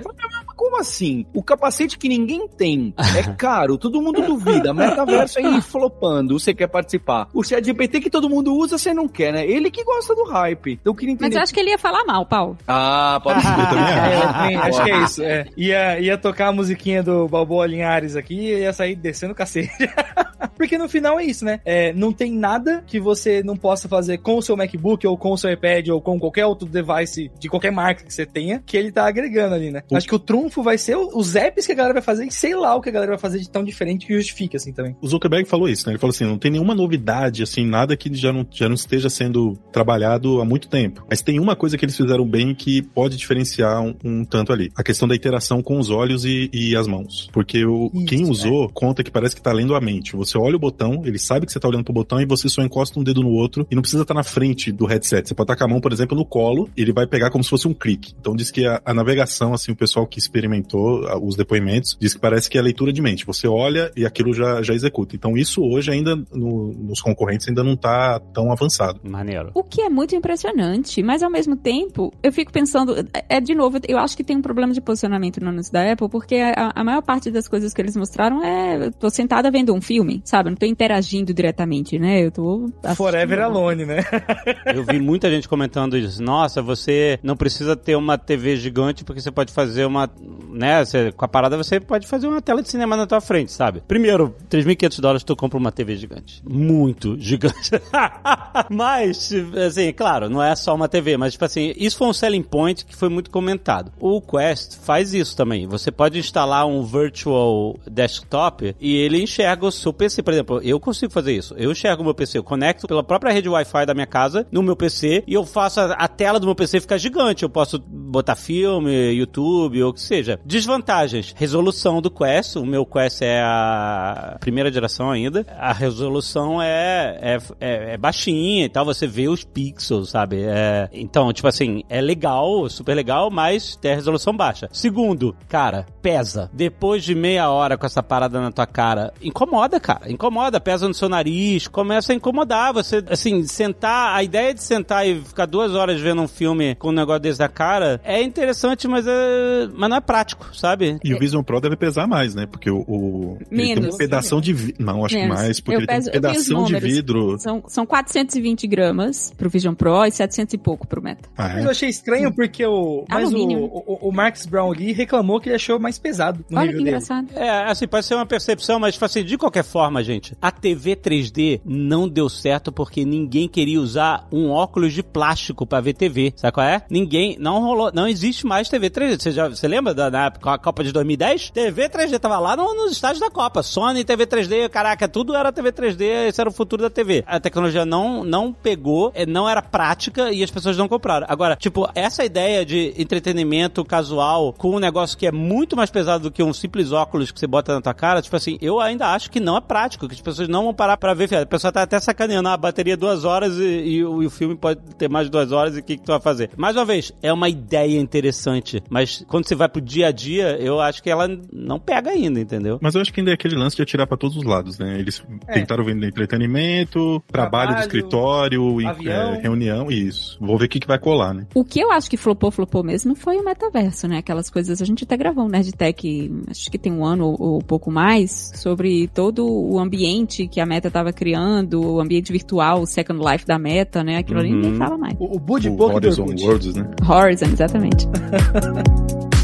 como 0.56 0.80
assim? 0.80 1.26
O 1.34 1.44
capacete 1.44 1.98
que 1.98 2.10
ninguém 2.10 2.48
tem 2.48 2.94
é 2.98 3.24
caro, 3.34 3.78
todo 3.78 4.02
mundo 4.02 4.22
duvida, 4.22 4.74
metaverso 4.74 5.40
aí 5.40 5.62
flopando, 5.62 6.40
você 6.40 6.54
quer 6.54 6.68
participar. 6.68 7.28
O 7.34 7.44
chat 7.44 7.64
GPT 7.64 8.02
que 8.02 8.10
todo 8.10 8.30
mundo 8.30 8.54
usa, 8.54 8.78
você 8.78 8.94
não 8.94 9.08
quer, 9.08 9.34
né? 9.34 9.46
Ele 9.46 9.70
que 9.70 9.84
gosta 9.84 10.16
do 10.16 10.24
hype. 10.24 10.74
Então 10.74 10.92
eu 10.92 10.96
queria 10.96 11.14
entender. 11.14 11.28
Mas 11.28 11.36
eu 11.36 11.42
acho 11.42 11.54
que 11.54 11.60
ele 11.60 11.72
ia 11.72 11.78
falar 11.78 12.04
mal, 12.06 12.26
Paulo. 12.26 12.58
Ah, 12.68 13.20
pode 13.24 13.42
ser. 13.42 13.48
Também 13.48 14.56
acho. 14.56 14.56
É, 14.56 14.56
acho 14.56 14.84
que 14.84 14.92
é 14.92 15.04
isso. 15.04 15.24
É. 15.24 15.46
Ia, 15.58 16.00
ia 16.00 16.18
tocar 16.18 16.48
a 16.48 16.52
musiquinha 16.76 17.02
do 17.02 17.28
Balboa 17.28 17.66
Linhares 17.66 18.16
aqui 18.16 18.36
e 18.36 18.60
ia 18.60 18.74
sair 18.74 18.96
descendo 18.96 19.32
o 19.32 19.36
cacete. 19.36 19.90
Porque 20.56 20.78
no 20.78 20.88
final 20.90 21.20
é 21.20 21.26
isso, 21.26 21.46
né? 21.46 21.60
É, 21.66 21.94
não 21.94 22.12
tem 22.12 22.32
nada 22.32 22.84
que 22.86 23.00
você 23.00 23.44
não 23.44 23.56
possa 23.56 23.88
fazer 23.88 24.20
com 24.20 24.38
o 24.38 24.42
seu 24.42 24.56
MacBook 24.56 25.06
ou 25.06 25.18
com 25.18 25.32
o 25.32 25.38
seu 25.38 25.52
iPad 25.52 25.90
ou 25.90 26.02
com 26.02 26.20
qualquer 26.20 26.46
outro 26.46 26.68
device 26.68 27.32
de 27.40 27.50
qualquer 27.50 27.72
marca 27.72 28.04
que 28.04 28.14
você 28.14 28.26
tenha 28.26 28.62
que 28.66 28.78
ele 28.78 28.92
tá 28.92 29.08
agregando 29.08 29.56
ali, 29.56 29.72
né? 29.72 29.84
O... 29.90 29.96
Acho 29.96 30.08
que 30.08 30.16
o 30.16 30.20
trunfo 30.20 30.64
vai 30.64 30.78
ser 30.78 30.96
os 30.96 31.36
apps 31.36 31.66
que 31.66 31.72
a 31.72 31.76
galera 31.76 31.94
vai 31.94 32.02
fazer 32.02 32.26
e 32.26 32.32
sei 32.32 32.56
lá 32.56 32.76
o 32.76 32.82
que 32.82 32.90
a 32.90 32.92
galera 32.92 33.12
vai 33.12 33.20
fazer 33.20 33.40
de 33.40 33.50
tão 33.50 33.64
diferente 33.64 34.06
que 34.06 34.14
justifica, 34.14 34.58
assim, 34.58 34.72
também. 34.72 34.96
O 35.02 35.08
Zuckerberg 35.08 35.48
falou 35.48 35.68
isso, 35.68 35.86
né? 35.86 35.94
Ele 35.94 36.00
falou 36.00 36.14
assim, 36.14 36.26
não 36.26 36.38
tem 36.38 36.52
nenhuma 36.52 36.76
novidade, 36.76 37.44
assim, 37.44 37.66
nada 37.66 37.96
que 37.96 38.14
já 38.14 38.32
não, 38.32 38.46
já 38.52 38.68
não 38.68 38.76
esteja 38.76 39.10
sendo 39.10 39.58
trabalhado 39.72 40.42
há 40.42 40.46
muito 40.46 40.68
tempo. 40.68 41.06
Mas 41.10 41.22
tem 41.22 41.40
uma 41.40 41.56
coisa 41.56 41.78
que 41.78 41.86
eles 41.86 41.98
fizeram 41.98 42.26
bem 42.26 42.54
que 42.54 42.82
pode 42.82 43.18
diferenciar 43.18 43.82
um, 43.82 43.96
um 44.04 44.26
tanto 44.26 44.54
ali. 44.54 44.72
A 44.76 44.84
questão 44.84 45.08
da 45.08 45.16
interação 45.16 45.62
com 45.62 45.80
os 45.80 45.90
olhos 45.90 46.26
e, 46.26 46.50
e 46.54 46.76
as 46.76 46.88
mãos. 46.88 47.30
Porque 47.32 47.66
o, 47.66 47.92
isso, 47.94 48.06
quem 48.06 48.30
usou 48.30 48.66
é. 48.66 48.70
conta 48.74 49.04
que 49.04 49.12
parece 49.12 49.36
que 49.36 49.42
tá 49.42 49.52
lendo 49.52 49.76
a 49.76 49.82
mente. 49.82 50.16
Você 50.16 50.38
olha 50.46 50.56
o 50.56 50.60
botão, 50.60 51.02
ele 51.06 51.18
sabe 51.18 51.46
que 51.46 51.52
você 51.52 51.60
tá 51.60 51.68
olhando 51.68 51.84
pro 51.84 51.94
botão 51.94 52.22
e 52.22 52.26
você 52.26 52.48
só 52.48 52.62
encosta 52.62 53.00
um 53.00 53.04
dedo 53.04 53.22
no 53.22 53.30
outro 53.30 53.66
e 53.70 53.76
não 53.76 53.82
precisa 53.82 54.04
estar 54.04 54.14
tá 54.14 54.20
na 54.20 54.24
frente 54.24 54.72
do 54.72 54.86
headset. 54.86 55.28
Você 55.28 55.34
pode 55.34 55.52
estar 55.52 55.58
com 55.58 55.64
a 55.64 55.74
mão, 55.74 55.82
por 55.82 55.92
exemplo, 55.92 56.18
no 56.18 56.26
colo 56.26 56.70
e 56.76 56.82
ele 56.82 56.94
vai 56.94 57.08
pegar 57.08 57.30
como 57.30 57.44
se 57.44 57.50
fosse 57.50 57.68
um 57.68 57.74
clique. 57.74 58.14
Então 58.20 58.36
diz 58.36 58.52
que 58.52 58.66
a, 58.66 58.82
a 58.86 58.94
navegação, 58.94 59.54
assim, 59.54 59.72
o 59.72 59.76
pessoal 59.76 60.06
que 60.06 60.20
experimentou 60.20 61.02
os 61.24 61.36
depoimentos, 61.36 61.98
diz 62.00 62.14
que 62.14 62.20
parece 62.20 62.50
que 62.50 62.58
é 62.58 62.62
leitura 62.62 62.94
de 62.94 63.02
mente. 63.02 63.26
Você 63.26 63.48
olha 63.48 63.92
e 63.96 64.06
aquilo 64.06 64.34
já, 64.34 64.62
já 64.62 64.74
executa. 64.74 65.16
Então 65.16 65.36
isso 65.36 65.62
hoje 65.64 65.92
ainda 65.92 66.16
no, 66.32 66.74
nos 66.74 67.02
concorrentes 67.02 67.48
ainda 67.48 67.64
não 67.64 67.76
tá 67.76 68.20
tão 68.34 68.52
avançado. 68.52 69.00
Maneiro. 69.04 69.52
O 69.54 69.64
que 69.64 69.82
é 69.82 69.90
muito 69.90 70.16
impressionante, 70.16 71.02
mas 71.02 71.24
ao 71.24 71.30
mesmo 71.30 71.56
tempo, 71.56 72.14
eu 72.22 72.32
fico 72.32 72.52
pensando, 72.52 72.96
é 73.30 73.40
de 73.40 73.56
novo, 73.56 73.80
eu 73.88 73.98
acho 73.98 74.16
que 74.16 74.24
tem 74.24 74.38
um 74.38 74.42
problema 74.42 74.74
de 74.74 74.82
posicionamento 74.82 75.42
no 75.42 75.50
anúncio 75.50 75.72
da 75.72 75.92
Apple, 75.92 76.10
porque 76.10 76.36
a, 76.36 76.72
a 76.76 76.84
maior 76.84 77.02
parte 77.02 77.32
das 77.32 77.48
coisas 77.48 77.74
que 77.74 77.82
eles 77.82 77.96
mostraram 77.96 78.44
é, 78.44 78.88
eu 78.88 78.92
tô 78.92 79.10
sentada 79.10 79.50
vendo 79.50 79.74
um 79.74 79.82
filme, 79.82 80.22
sabe? 80.24 80.35
Eu 80.40 80.52
não 80.52 80.58
tô 80.58 80.66
interagindo 80.66 81.34
diretamente, 81.34 81.98
né? 82.00 82.26
Eu 82.26 82.32
tô... 82.32 82.70
Forever 82.96 83.40
alone, 83.42 83.86
né? 83.86 84.04
eu 84.74 84.84
vi 84.84 85.00
muita 85.00 85.30
gente 85.30 85.48
comentando 85.48 85.98
isso. 85.98 86.22
Nossa, 86.22 86.62
você 86.62 87.20
não 87.24 87.36
precisa 87.36 87.76
ter 87.76 87.96
uma 87.96 88.18
TV 88.18 88.56
gigante 88.56 89.04
porque 89.04 89.22
você 89.22 89.32
pode 89.32 89.52
fazer 89.52 89.86
uma, 89.86 90.10
né? 90.50 90.84
Você, 90.84 91.12
com 91.12 91.26
a 91.26 91.28
parada 91.28 91.58
você 91.58 91.80
pode 91.80 92.08
fazer 92.08 92.28
uma 92.28 92.42
tela 92.42 92.62
de 92.62 92.70
cinema 92.70 92.96
na 92.96 93.08
tua 93.08 93.22
frente, 93.22 93.52
sabe? 93.52 93.82
Primeiro, 93.88 94.36
3.500 94.50 95.02
dólares 95.02 95.24
tu 95.24 95.36
compra 95.36 95.58
uma 95.58 95.72
TV 95.72 95.96
gigante. 95.96 96.42
Muito 96.48 97.18
gigante. 97.20 97.72
mas, 98.70 99.32
assim, 99.66 99.92
claro, 99.94 100.30
não 100.30 100.42
é 100.42 100.56
só 100.56 100.74
uma 100.74 100.88
TV, 100.88 101.18
mas, 101.18 101.34
tipo 101.34 101.46
assim, 101.46 101.74
isso 101.76 101.98
foi 101.98 102.08
um 102.08 102.14
selling 102.14 102.44
point 102.44 102.86
que 102.86 102.96
foi 102.96 103.10
muito 103.10 103.30
comentado. 103.30 103.92
O 104.00 104.22
Quest 104.22 104.78
faz 104.80 105.14
isso 105.14 105.36
também. 105.36 105.68
Você 105.68 105.92
pode 105.92 106.20
instalar 106.20 106.66
um 106.66 106.84
virtual 106.84 107.78
desktop 107.90 108.76
e 108.80 108.96
ele 108.96 109.22
enxerga 109.22 109.66
o 109.66 109.72
seu 109.72 109.94
PC. 109.94 110.24
Por 110.26 110.34
exemplo, 110.34 110.60
eu 110.64 110.80
consigo 110.80 111.14
fazer 111.14 111.34
isso. 111.34 111.54
Eu 111.56 111.72
enxergo 111.72 112.02
o 112.02 112.06
meu 112.06 112.16
PC, 112.16 112.40
eu 112.40 112.44
conecto 112.44 112.88
pela 112.88 113.04
própria 113.04 113.32
rede 113.32 113.48
Wi-Fi 113.48 113.86
da 113.86 113.94
minha 113.94 114.08
casa 114.08 114.48
no 114.52 114.64
meu 114.64 114.76
PC 114.76 115.24
e 115.28 115.34
eu 115.36 115.46
faço 115.46 115.80
a, 115.80 115.94
a 115.94 116.08
tela 116.08 116.40
do 116.40 116.48
meu 116.48 116.56
PC 116.56 116.80
ficar 116.80 116.98
gigante. 116.98 117.44
Eu 117.44 117.50
posso 117.50 117.78
botar 117.78 118.36
filme, 118.36 119.12
YouTube 119.12 119.84
ou 119.84 119.92
o 119.92 119.94
que 119.94 120.02
seja. 120.02 120.40
Desvantagens. 120.44 121.34
Resolução 121.38 122.02
do 122.02 122.10
Quest. 122.10 122.56
O 122.56 122.66
meu 122.66 122.86
Quest 122.86 123.22
é 123.22 123.42
a 123.42 124.38
primeira 124.40 124.72
geração 124.72 125.12
ainda. 125.12 125.46
A 125.60 125.72
resolução 125.72 126.62
é, 126.62 127.18
é, 127.22 127.38
é, 127.60 127.94
é 127.94 127.98
baixinha 127.98 128.66
e 128.66 128.70
tal. 128.70 128.84
Você 128.86 129.06
vê 129.06 129.28
os 129.28 129.44
pixels, 129.44 130.10
sabe? 130.10 130.42
É, 130.44 130.90
então, 130.92 131.32
tipo 131.32 131.48
assim, 131.48 131.84
é 131.88 132.02
legal, 132.02 132.68
super 132.68 132.96
legal, 132.96 133.30
mas 133.30 133.76
tem 133.76 133.92
a 133.92 133.96
resolução 133.96 134.36
baixa. 134.36 134.68
Segundo, 134.72 135.36
cara, 135.48 135.86
pesa. 136.02 136.50
Depois 136.52 137.04
de 137.04 137.14
meia 137.14 137.50
hora 137.50 137.78
com 137.78 137.86
essa 137.86 138.02
parada 138.02 138.40
na 138.42 138.52
tua 138.52 138.66
cara, 138.66 139.14
incomoda, 139.22 139.80
cara. 139.80 140.12
Incomoda, 140.16 140.60
pesa 140.60 140.88
no 140.88 140.94
seu 140.94 141.08
nariz, 141.08 141.68
começa 141.68 142.12
a 142.12 142.16
incomodar. 142.16 142.74
Você, 142.74 143.04
assim, 143.10 143.44
sentar, 143.46 144.16
a 144.16 144.24
ideia 144.24 144.54
de 144.54 144.64
sentar 144.64 145.08
e 145.08 145.20
ficar 145.22 145.46
duas 145.46 145.76
horas 145.76 146.00
vendo 146.00 146.22
um 146.22 146.28
filme 146.28 146.76
com 146.76 146.90
um 146.90 146.94
negócio 146.94 147.22
desse 147.22 147.40
da 147.40 147.50
cara 147.50 148.00
é 148.04 148.22
interessante, 148.22 148.88
mas, 148.88 149.06
é, 149.08 149.68
mas 149.74 149.90
não 149.90 149.98
é 149.98 150.02
prático, 150.02 150.56
sabe? 150.56 150.98
E 151.04 151.14
o 151.14 151.20
Vision 151.20 151.44
Pro 151.44 151.62
deve 151.62 151.76
pesar 151.76 152.08
mais, 152.08 152.34
né? 152.34 152.46
Porque 152.46 152.70
o. 152.70 152.80
o 152.88 153.38
Menos. 153.52 153.86
tem 153.86 153.94
um 153.94 153.98
pedação 153.98 154.42
de 154.42 154.54
vidro. 154.54 154.84
Não, 154.84 155.06
acho 155.06 155.16
Menos. 155.16 155.36
que 155.36 155.44
mais, 155.44 155.60
porque 155.60 155.76
eu 155.76 155.80
ele 155.80 155.88
peso, 155.88 156.12
tem 156.12 156.20
um 156.20 156.22
pedação 156.22 156.64
de 156.64 156.80
vidro. 156.80 157.40
São, 157.40 157.64
são 157.68 157.86
420 157.86 158.68
gramas 158.68 159.34
pro 159.38 159.50
Vision 159.50 159.74
Pro 159.74 160.06
e 160.06 160.12
700 160.12 160.54
e 160.54 160.58
pouco 160.58 160.88
pro 160.88 161.02
Meta. 161.02 161.30
Ah, 161.38 161.50
é? 161.50 161.54
Mas 161.56 161.66
eu 161.66 161.72
achei 161.72 161.90
estranho 161.90 162.34
porque 162.34 162.66
o. 162.66 163.06
Mas 163.10 163.34
o, 163.34 163.38
o, 163.38 164.10
o, 164.10 164.12
Marcus 164.12 164.46
Brown 164.46 164.72
ali 164.72 164.94
reclamou 164.94 165.40
que 165.40 165.50
ele 165.50 165.56
achou 165.56 165.80
mais 165.80 166.00
pesado 166.00 166.44
no 166.50 166.58
Olha 166.58 166.68
nível 166.68 166.84
que 166.84 166.90
engraçado. 166.90 167.28
Dele. 167.28 167.40
É, 167.40 167.70
assim, 167.70 167.88
pode 167.88 168.06
ser 168.06 168.16
uma 168.16 168.26
percepção, 168.26 168.80
mas 168.80 168.94
tipo 168.94 169.06
assim, 169.06 169.24
de 169.24 169.38
qualquer 169.38 169.64
forma, 169.64 170.04
gente, 170.06 170.38
a 170.42 170.52
TV 170.52 170.96
3D 170.96 171.62
não 171.66 172.08
deu 172.08 172.30
certo 172.30 172.72
porque 172.72 173.04
ninguém 173.04 173.48
queria 173.48 173.80
usar 173.80 174.28
um 174.32 174.50
óculos 174.50 174.94
de 174.94 175.04
plástico 175.04 175.66
pra 175.66 175.82
ver 175.82 175.94
TV. 175.94 176.34
Sabe 176.36 176.54
qual 176.54 176.66
é? 176.66 176.84
Ninguém. 176.90 177.38
Não 177.40 177.62
rolou. 177.62 177.92
Não 177.94 178.08
existe 178.08 178.46
mais 178.46 178.70
TV 178.70 178.90
3D. 178.90 179.22
Você, 179.22 179.32
já, 179.32 179.50
você 179.50 179.68
lembra 179.68 179.94
da 179.94 180.10
na 180.10 180.32
Copa 180.32 180.84
de 180.84 180.92
2010? 180.92 181.52
TV 181.52 181.90
3D 181.90 182.20
tava 182.20 182.40
lá 182.40 182.56
no, 182.56 182.74
nos 182.74 182.92
estádios 182.92 183.20
da 183.20 183.30
Copa. 183.30 183.64
Sony, 183.64 184.04
TV 184.04 184.26
3D, 184.26 184.70
caraca, 184.70 185.08
tudo 185.08 185.36
era 185.36 185.52
TV 185.52 185.72
3D, 185.72 186.28
esse 186.28 186.40
era 186.40 186.50
o 186.50 186.54
futuro 186.54 186.82
da 186.82 186.90
TV. 186.90 187.24
A 187.28 187.40
tecnologia 187.40 187.86
não, 187.86 188.24
não 188.24 188.54
pegou, 188.54 189.12
é, 189.16 189.26
não 189.26 189.48
era 189.48 189.62
prática 189.62 190.32
e 190.32 190.44
as 190.44 190.52
pessoas 190.52 190.78
não 190.78 190.88
compraram. 190.88 191.26
Agora, 191.30 191.56
tipo, 191.56 191.90
essa 191.96 192.24
ideia 192.24 192.66
de 192.66 192.94
entretenimento 192.98 193.84
casual 193.84 194.54
com 194.54 194.76
um 194.76 194.80
negócio 194.80 195.18
que 195.18 195.28
é 195.28 195.32
muito 195.32 195.76
mais 195.76 195.90
pesado 195.90 196.24
do 196.24 196.32
que 196.32 196.44
um 196.44 196.54
simples 196.54 196.92
óculos 196.92 197.32
que 197.32 197.40
você 197.40 197.48
bota 197.48 197.74
na 197.74 197.82
tua 197.82 197.94
cara, 197.94 198.22
tipo 198.22 198.36
assim, 198.36 198.58
eu 198.62 198.80
ainda 198.80 199.08
acho 199.08 199.30
que 199.32 199.40
não 199.40 199.58
é 199.58 199.62
prático, 199.62 199.95
que 199.98 200.06
as 200.06 200.22
pessoas 200.22 200.48
não 200.48 200.64
vão 200.64 200.74
parar 200.74 200.98
pra 200.98 201.14
ver. 201.14 201.34
A 201.36 201.46
pessoa 201.46 201.72
tá 201.72 201.82
até 201.82 202.00
sacaneando, 202.00 202.50
ah, 202.50 202.54
a 202.54 202.58
bateria 202.58 202.94
é 202.94 202.98
duas 202.98 203.26
horas 203.26 203.58
e, 203.58 203.64
e, 203.64 203.96
e, 203.98 204.04
o 204.04 204.30
filme 204.30 204.56
pode 204.56 204.82
ter 204.98 205.10
mais 205.10 205.28
de 205.28 205.32
duas 205.32 205.52
horas 205.52 205.76
e 205.76 205.80
o 205.80 205.84
que, 205.84 205.98
que 205.98 206.04
tu 206.04 206.12
vai 206.12 206.22
fazer? 206.22 206.50
Mais 206.58 206.76
uma 206.76 206.86
vez, 206.86 207.12
é 207.22 207.32
uma 207.32 207.50
ideia 207.50 208.00
interessante, 208.00 208.82
mas 208.90 209.24
quando 209.28 209.48
você 209.48 209.56
vai 209.56 209.70
pro 209.70 209.82
dia 209.82 210.08
a 210.08 210.12
dia, 210.12 210.58
eu 210.60 210.80
acho 210.80 211.02
que 211.02 211.10
ela 211.10 211.28
não 211.52 211.80
pega 211.80 212.12
ainda, 212.12 212.40
entendeu? 212.40 212.80
Mas 212.82 212.96
eu 212.96 213.02
acho 213.02 213.14
que 213.14 213.20
ainda 213.20 213.32
é 213.32 213.34
aquele 213.34 213.56
lance 213.56 213.76
de 213.76 213.82
atirar 213.82 214.08
para 214.08 214.18
todos 214.18 214.38
os 214.38 214.44
lados, 214.44 214.78
né? 214.80 215.00
Eles 215.00 215.24
é. 215.48 215.54
tentaram 215.54 215.84
vender 215.84 216.08
entretenimento, 216.08 217.22
trabalho, 217.28 217.66
trabalho 217.66 217.76
do 217.76 217.82
escritório, 217.82 218.82
é, 218.82 219.42
reunião, 219.42 219.90
isso. 219.90 220.38
Vou 220.40 220.58
ver 220.58 220.66
o 220.66 220.70
que, 220.70 220.80
que 220.80 220.88
vai 220.88 221.00
colar, 221.00 221.34
né? 221.34 221.48
O 221.54 221.64
que 221.64 221.80
eu 221.80 221.92
acho 221.92 222.10
que 222.10 222.18
flopou, 222.18 222.52
flopou 222.52 222.84
mesmo 222.84 223.16
foi 223.16 223.38
o 223.38 223.44
metaverso, 223.44 224.08
né? 224.08 224.18
Aquelas 224.18 224.50
coisas, 224.50 224.82
a 224.82 224.86
gente 224.86 225.04
até 225.04 225.18
gravou 225.18 225.46
um 225.46 225.50
Nerdtech, 225.50 226.32
acho 226.50 226.72
que 226.72 226.78
tem 226.78 226.92
um 226.92 227.06
ano 227.06 227.28
ou, 227.28 227.56
ou 227.56 227.60
pouco 227.60 227.92
mais, 227.92 228.52
sobre 228.56 229.08
todo 229.08 229.46
o 229.46 229.75
ambiente 229.80 230.48
que 230.48 230.60
a 230.60 230.66
Meta 230.66 230.88
estava 230.88 231.12
criando, 231.12 231.82
o 231.82 232.00
ambiente 232.00 232.32
virtual, 232.32 232.82
o 232.82 232.86
Second 232.86 233.22
Life 233.24 233.46
da 233.46 233.60
Meta, 233.60 234.04
né? 234.04 234.18
Aquilo 234.18 234.40
uhum. 234.40 234.46
ali 234.46 234.56
ninguém 234.56 234.76
fala 234.76 234.98
mais. 234.98 235.16
O, 235.20 235.36
o 235.36 235.40
Bud 235.40 235.68
o 235.70 235.82
Horizon 235.82 236.26
Worlds, 236.26 236.76
né? 236.76 236.88
Horizon, 237.08 237.46
exatamente. 237.46 238.08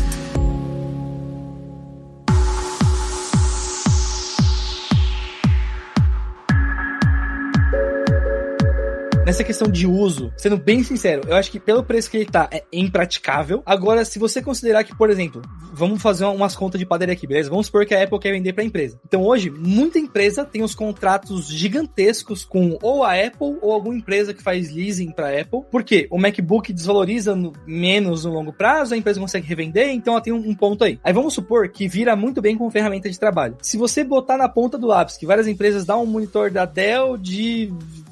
nessa 9.26 9.44
questão 9.44 9.68
de 9.68 9.86
uso, 9.86 10.32
sendo 10.36 10.58
bem 10.58 10.84
sincero, 10.84 11.22
eu 11.28 11.36
acho 11.36 11.52
que 11.52 11.60
pelo 11.60 11.84
preço 11.84 12.10
que 12.10 12.18
ele 12.18 12.26
tá, 12.26 12.50
é 12.52 12.64
impraticável. 12.72 13.62
Agora, 13.66 14.04
se 14.04 14.18
você 14.18 14.42
considerar 14.42 14.84
que, 14.84 14.96
por 14.96 15.10
exemplo, 15.10 15.42
vamos 15.74 16.02
fazer 16.02 16.26
umas 16.26 16.56
contas 16.56 16.80
de 16.80 16.86
padaria 16.86 17.14
aqui, 17.14 17.28
beleza? 17.28 17.50
Vamos 17.50 17.68
supor 17.68 17.86
que 17.86 17.94
a 17.94 18.04
Apple 18.04 18.20
quer 18.20 18.32
vender 18.32 18.54
pra 18.54 18.64
empresa. 18.64 19.00
Então 19.06 19.24
hoje, 19.24 19.50
muita 19.50 20.00
empresa 20.00 20.44
tem 20.44 20.64
os 20.64 20.76
contratos 20.76 21.48
gigantescos 21.48 22.44
com 22.44 22.78
ou 22.82 23.04
a 23.04 23.14
Apple 23.14 23.58
ou 23.62 23.72
alguma 23.72 23.96
empresa 23.96 24.34
que 24.34 24.42
faz 24.42 24.72
leasing 24.72 25.12
pra 25.12 25.30
Apple. 25.40 25.62
Por 25.70 25.84
quê? 25.84 26.08
O 26.10 26.20
MacBook 26.20 26.74
desvaloriza 26.74 27.36
no, 27.36 27.54
menos 27.66 28.26
no 28.26 28.34
longo 28.34 28.52
prazo, 28.52 28.94
a 28.94 28.98
empresa 28.98 29.20
consegue 29.20 29.48
revender, 29.48 29.90
então 29.90 30.14
ela 30.14 30.22
tem 30.22 30.34
um, 30.34 30.50
um 30.50 30.56
ponto 30.56 30.84
aí. 30.84 31.00
Aí 31.04 31.14
vamos 31.14 31.34
supor 31.34 31.70
que 31.70 31.88
vira 31.88 32.16
muito 32.16 32.42
bem 32.42 32.58
com 32.58 32.70
ferramenta 32.72 33.10
de 33.10 33.20
trabalho. 33.20 33.58
Se 33.62 33.78
você 33.78 34.04
botar 34.04 34.38
na 34.38 34.50
ponta 34.50 34.78
do 34.78 34.88
lápis 34.88 35.18
que 35.18 35.26
várias 35.26 35.48
empresas 35.48 35.86
dão 35.86 36.04
um 36.04 36.08
monitor 36.08 36.50
da 36.50 36.66
Dell 36.66 37.18
de 37.18 37.72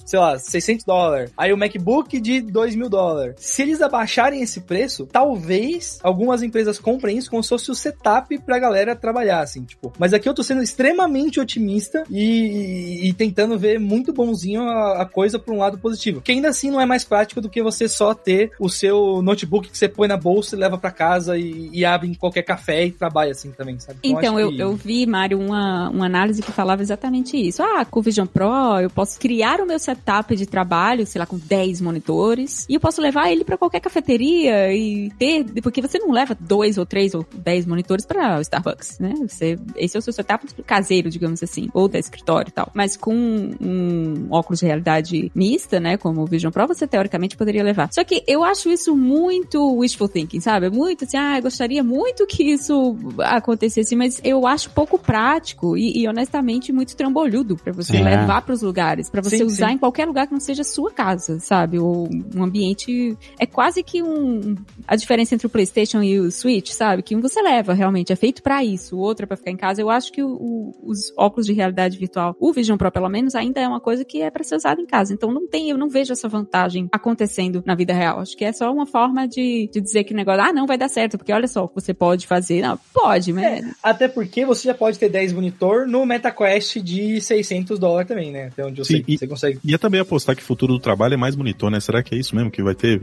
sei 0.09 0.19
lá, 0.19 0.39
600 0.39 0.83
dólares. 0.83 1.31
Aí 1.37 1.53
o 1.53 1.57
MacBook 1.57 2.19
de 2.19 2.41
2 2.41 2.75
mil 2.75 2.89
dólares. 2.89 3.35
Se 3.37 3.61
eles 3.61 3.79
abaixarem 3.79 4.41
esse 4.41 4.61
preço, 4.61 5.05
talvez 5.05 5.99
algumas 6.01 6.41
empresas 6.41 6.79
comprem 6.79 7.17
isso 7.17 7.29
como 7.29 7.43
se 7.43 7.49
fosse 7.49 7.69
o 7.69 7.75
setup 7.75 8.35
pra 8.39 8.57
galera 8.57 8.95
trabalhar, 8.95 9.41
assim, 9.41 9.63
tipo. 9.63 9.93
Mas 9.99 10.11
aqui 10.11 10.27
eu 10.27 10.33
tô 10.33 10.41
sendo 10.41 10.63
extremamente 10.63 11.39
otimista 11.39 12.03
e, 12.09 13.03
e, 13.03 13.09
e 13.09 13.13
tentando 13.13 13.57
ver 13.57 13.79
muito 13.79 14.11
bonzinho 14.11 14.63
a, 14.63 15.03
a, 15.03 15.05
coisa 15.05 15.37
por 15.37 15.53
um 15.53 15.59
lado 15.59 15.77
positivo. 15.77 16.21
Que 16.21 16.31
ainda 16.31 16.49
assim 16.49 16.71
não 16.71 16.81
é 16.81 16.87
mais 16.87 17.03
prático 17.03 17.39
do 17.39 17.49
que 17.49 17.61
você 17.61 17.87
só 17.87 18.15
ter 18.15 18.51
o 18.59 18.67
seu 18.67 19.21
notebook 19.21 19.69
que 19.69 19.77
você 19.77 19.87
põe 19.87 20.07
na 20.07 20.17
bolsa 20.17 20.55
e 20.55 20.59
leva 20.59 20.77
para 20.77 20.89
casa 20.89 21.37
e, 21.37 21.69
e, 21.71 21.85
abre 21.85 22.09
em 22.09 22.15
qualquer 22.15 22.43
café 22.43 22.85
e 22.85 22.91
trabalha 22.91 23.31
assim 23.31 23.51
também, 23.51 23.79
sabe? 23.79 23.99
Então, 24.03 24.19
então 24.19 24.39
eu, 24.39 24.49
que... 24.51 24.59
eu 24.59 24.73
vi, 24.73 25.05
Mário, 25.05 25.39
uma, 25.39 25.89
uma 25.89 26.05
análise 26.07 26.41
que 26.41 26.51
falava 26.51 26.81
exatamente 26.81 27.37
isso. 27.37 27.61
Ah, 27.61 27.85
com 27.85 27.99
o 27.99 28.03
Vision 28.03 28.25
Pro 28.25 28.79
eu 28.81 28.89
posso 28.89 29.19
criar 29.19 29.61
o 29.61 29.67
meu 29.67 29.77
setup 29.77 29.98
setup 29.99 30.35
de 30.35 30.45
trabalho, 30.45 31.05
sei 31.05 31.19
lá, 31.19 31.25
com 31.25 31.37
10 31.37 31.81
monitores, 31.81 32.65
e 32.69 32.73
eu 32.73 32.79
posso 32.79 33.01
levar 33.01 33.31
ele 33.31 33.43
para 33.43 33.57
qualquer 33.57 33.79
cafeteria 33.79 34.73
e 34.73 35.11
ter, 35.11 35.45
porque 35.61 35.81
você 35.81 35.99
não 35.99 36.11
leva 36.11 36.35
dois 36.39 36.77
ou 36.77 36.85
três 36.85 37.13
ou 37.13 37.25
10 37.33 37.65
monitores 37.65 38.05
para 38.05 38.37
o 38.37 38.41
Starbucks, 38.41 38.99
né? 38.99 39.13
Você, 39.27 39.59
esse 39.75 39.97
é 39.97 39.99
o 39.99 40.01
seu 40.01 40.13
setup 40.13 40.47
caseiro, 40.63 41.09
digamos 41.09 41.43
assim, 41.43 41.69
ou 41.73 41.87
da 41.87 41.99
escritório 41.99 42.49
e 42.49 42.51
tal. 42.51 42.71
Mas 42.73 42.95
com 42.95 43.13
um 43.13 44.27
óculos 44.29 44.59
de 44.59 44.65
realidade 44.65 45.31
mista, 45.35 45.79
né, 45.79 45.97
como 45.97 46.21
o 46.21 46.25
Vision 46.25 46.51
Pro, 46.51 46.67
você 46.67 46.87
teoricamente 46.87 47.35
poderia 47.35 47.63
levar. 47.63 47.89
Só 47.91 48.03
que 48.03 48.23
eu 48.27 48.43
acho 48.43 48.69
isso 48.69 48.95
muito 48.95 49.77
wishful 49.77 50.07
thinking, 50.07 50.39
sabe? 50.39 50.69
Muito 50.69 51.03
assim, 51.05 51.17
ah, 51.17 51.37
eu 51.37 51.43
gostaria 51.43 51.83
muito 51.83 52.25
que 52.25 52.43
isso 52.43 52.95
acontecesse, 53.19 53.95
mas 53.95 54.21
eu 54.23 54.47
acho 54.47 54.69
pouco 54.69 54.97
prático 54.97 55.77
e, 55.77 56.01
e 56.01 56.07
honestamente 56.07 56.71
muito 56.71 56.95
trambolhudo 56.95 57.57
para 57.57 57.73
você 57.73 57.97
sim, 57.97 58.03
levar 58.03 58.39
é. 58.39 58.41
para 58.41 58.53
os 58.53 58.61
lugares, 58.61 59.09
para 59.09 59.21
você 59.21 59.37
sim, 59.37 59.43
usar 59.43 59.69
sim. 59.69 59.73
em 59.73 59.77
qualquer 59.77 59.88
qualquer 59.89 60.05
lugar 60.05 60.27
que 60.27 60.33
não 60.33 60.39
seja 60.39 60.63
sua 60.63 60.91
casa, 60.91 61.39
sabe? 61.39 61.79
Ou 61.79 62.07
um 62.35 62.43
ambiente. 62.43 63.17
É 63.39 63.45
quase 63.45 63.83
que 63.83 64.01
um. 64.03 64.55
A 64.87 64.95
diferença 64.95 65.35
entre 65.35 65.47
o 65.47 65.49
PlayStation 65.49 66.01
e 66.01 66.19
o 66.19 66.31
Switch, 66.31 66.69
sabe? 66.71 67.01
Que 67.01 67.15
um 67.15 67.21
você 67.21 67.41
leva 67.41 67.73
realmente, 67.73 68.13
é 68.13 68.15
feito 68.15 68.41
para 68.41 68.63
isso, 68.63 68.95
o 68.95 68.99
outro 68.99 69.23
é 69.23 69.27
pra 69.27 69.37
ficar 69.37 69.51
em 69.51 69.57
casa. 69.57 69.81
Eu 69.81 69.89
acho 69.89 70.11
que 70.11 70.23
o, 70.23 70.29
o, 70.29 70.75
os 70.83 71.11
óculos 71.17 71.45
de 71.45 71.53
realidade 71.53 71.97
virtual, 71.97 72.35
o 72.39 72.53
Vision 72.53 72.77
Pro 72.77 72.91
pelo 72.91 73.09
menos, 73.09 73.35
ainda 73.35 73.59
é 73.59 73.67
uma 73.67 73.79
coisa 73.79 74.05
que 74.05 74.21
é 74.21 74.29
para 74.29 74.43
ser 74.43 74.55
usado 74.55 74.81
em 74.81 74.85
casa. 74.85 75.13
Então 75.13 75.31
não 75.31 75.47
tem, 75.47 75.69
eu 75.69 75.77
não 75.77 75.89
vejo 75.89 76.13
essa 76.13 76.29
vantagem 76.29 76.87
acontecendo 76.91 77.63
na 77.65 77.75
vida 77.75 77.93
real. 77.93 78.19
Acho 78.19 78.37
que 78.37 78.45
é 78.45 78.53
só 78.53 78.71
uma 78.71 78.85
forma 78.85 79.27
de, 79.27 79.69
de 79.71 79.81
dizer 79.81 80.03
que 80.03 80.13
o 80.13 80.15
negócio, 80.15 80.41
ah, 80.41 80.53
não 80.53 80.67
vai 80.67 80.77
dar 80.77 80.89
certo, 80.89 81.17
porque 81.17 81.33
olha 81.33 81.47
só 81.47 81.63
o 81.63 81.67
que 81.67 81.75
você 81.75 81.93
pode 81.93 82.27
fazer. 82.27 82.61
Não, 82.61 82.79
pode, 82.93 83.33
mas. 83.33 83.45
É, 83.45 83.61
até 83.81 84.07
porque 84.07 84.45
você 84.45 84.67
já 84.67 84.73
pode 84.73 84.99
ter 84.99 85.09
10 85.09 85.33
monitor 85.33 85.87
no 85.87 86.05
MetaQuest 86.05 86.77
de 86.77 87.19
600 87.19 87.79
dólares 87.79 88.07
também, 88.07 88.31
né? 88.31 88.47
Até 88.47 88.65
onde 88.65 88.79
eu 88.79 88.85
Sim, 88.85 88.95
sei. 88.95 89.05
E, 89.07 89.17
você 89.17 89.27
consegue. 89.27 89.59
E 89.63 89.73
também 89.79 89.99
apostar 89.99 90.35
que 90.35 90.41
o 90.41 90.45
futuro 90.45 90.73
do 90.73 90.79
trabalho 90.79 91.13
é 91.13 91.17
mais 91.17 91.35
monitor, 91.35 91.69
né? 91.69 91.79
Será 91.79 92.03
que 92.03 92.15
é 92.15 92.17
isso 92.17 92.35
mesmo 92.35 92.51
que 92.51 92.61
vai 92.61 92.75
ter? 92.75 92.99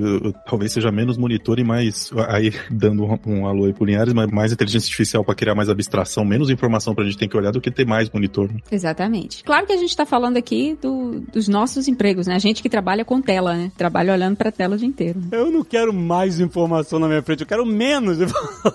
Talvez 0.48 0.72
seja 0.72 0.90
menos 0.90 1.16
monitor 1.16 1.58
e 1.58 1.64
mais, 1.64 2.10
aí 2.28 2.52
dando 2.70 3.04
um, 3.04 3.18
um 3.26 3.46
alô 3.46 3.64
aí 3.64 3.72
pro 3.72 3.84
Linhares, 3.84 4.12
mas 4.12 4.30
mais 4.30 4.52
inteligência 4.52 4.86
artificial 4.86 5.24
para 5.24 5.34
criar 5.34 5.54
mais 5.54 5.68
abstração, 5.68 6.24
menos 6.24 6.50
informação 6.50 6.94
pra 6.94 7.04
gente 7.04 7.18
ter 7.18 7.28
que 7.28 7.36
olhar 7.36 7.50
do 7.50 7.60
que 7.60 7.70
ter 7.70 7.86
mais 7.86 8.10
monitor. 8.10 8.52
Né? 8.52 8.60
Exatamente. 8.70 9.42
Claro 9.44 9.66
que 9.66 9.72
a 9.72 9.76
gente 9.76 9.96
tá 9.96 10.06
falando 10.06 10.36
aqui 10.36 10.76
do, 10.80 11.20
dos 11.32 11.48
nossos 11.48 11.88
empregos, 11.88 12.26
né? 12.26 12.34
A 12.34 12.38
gente 12.38 12.62
que 12.62 12.68
trabalha 12.68 13.04
com 13.04 13.20
tela, 13.20 13.54
né? 13.54 13.70
Trabalha 13.76 14.12
olhando 14.12 14.36
pra 14.36 14.52
tela 14.52 14.74
o 14.74 14.78
dia 14.78 14.88
inteiro. 14.88 15.20
Eu 15.32 15.50
não 15.50 15.64
quero 15.64 15.92
mais 15.92 16.40
informação 16.40 16.98
na 16.98 17.08
minha 17.08 17.22
frente, 17.22 17.40
eu 17.40 17.46
quero 17.46 17.64
menos 17.64 18.20
informação. 18.20 18.72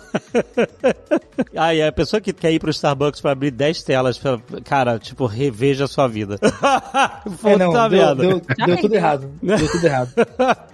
ah, 1.55 1.73
e 1.73 1.81
a 1.81 1.91
pessoa 1.91 2.21
que 2.21 2.33
quer 2.33 2.51
ir 2.51 2.59
pro 2.59 2.71
Starbucks 2.71 3.21
para 3.21 3.31
abrir 3.31 3.51
10 3.51 3.83
telas, 3.83 4.21
cara, 4.63 4.99
tipo, 4.99 5.25
reveja 5.25 5.85
a 5.85 5.87
sua 5.87 6.07
vida. 6.07 6.39
é, 7.43 7.57
não, 7.57 7.71
deu, 7.89 8.15
deu, 8.15 8.41
deu, 8.65 8.77
tudo 8.77 8.95
errado. 8.95 9.31
Deu 9.41 9.69
tudo 9.69 9.85
errado. 9.85 10.13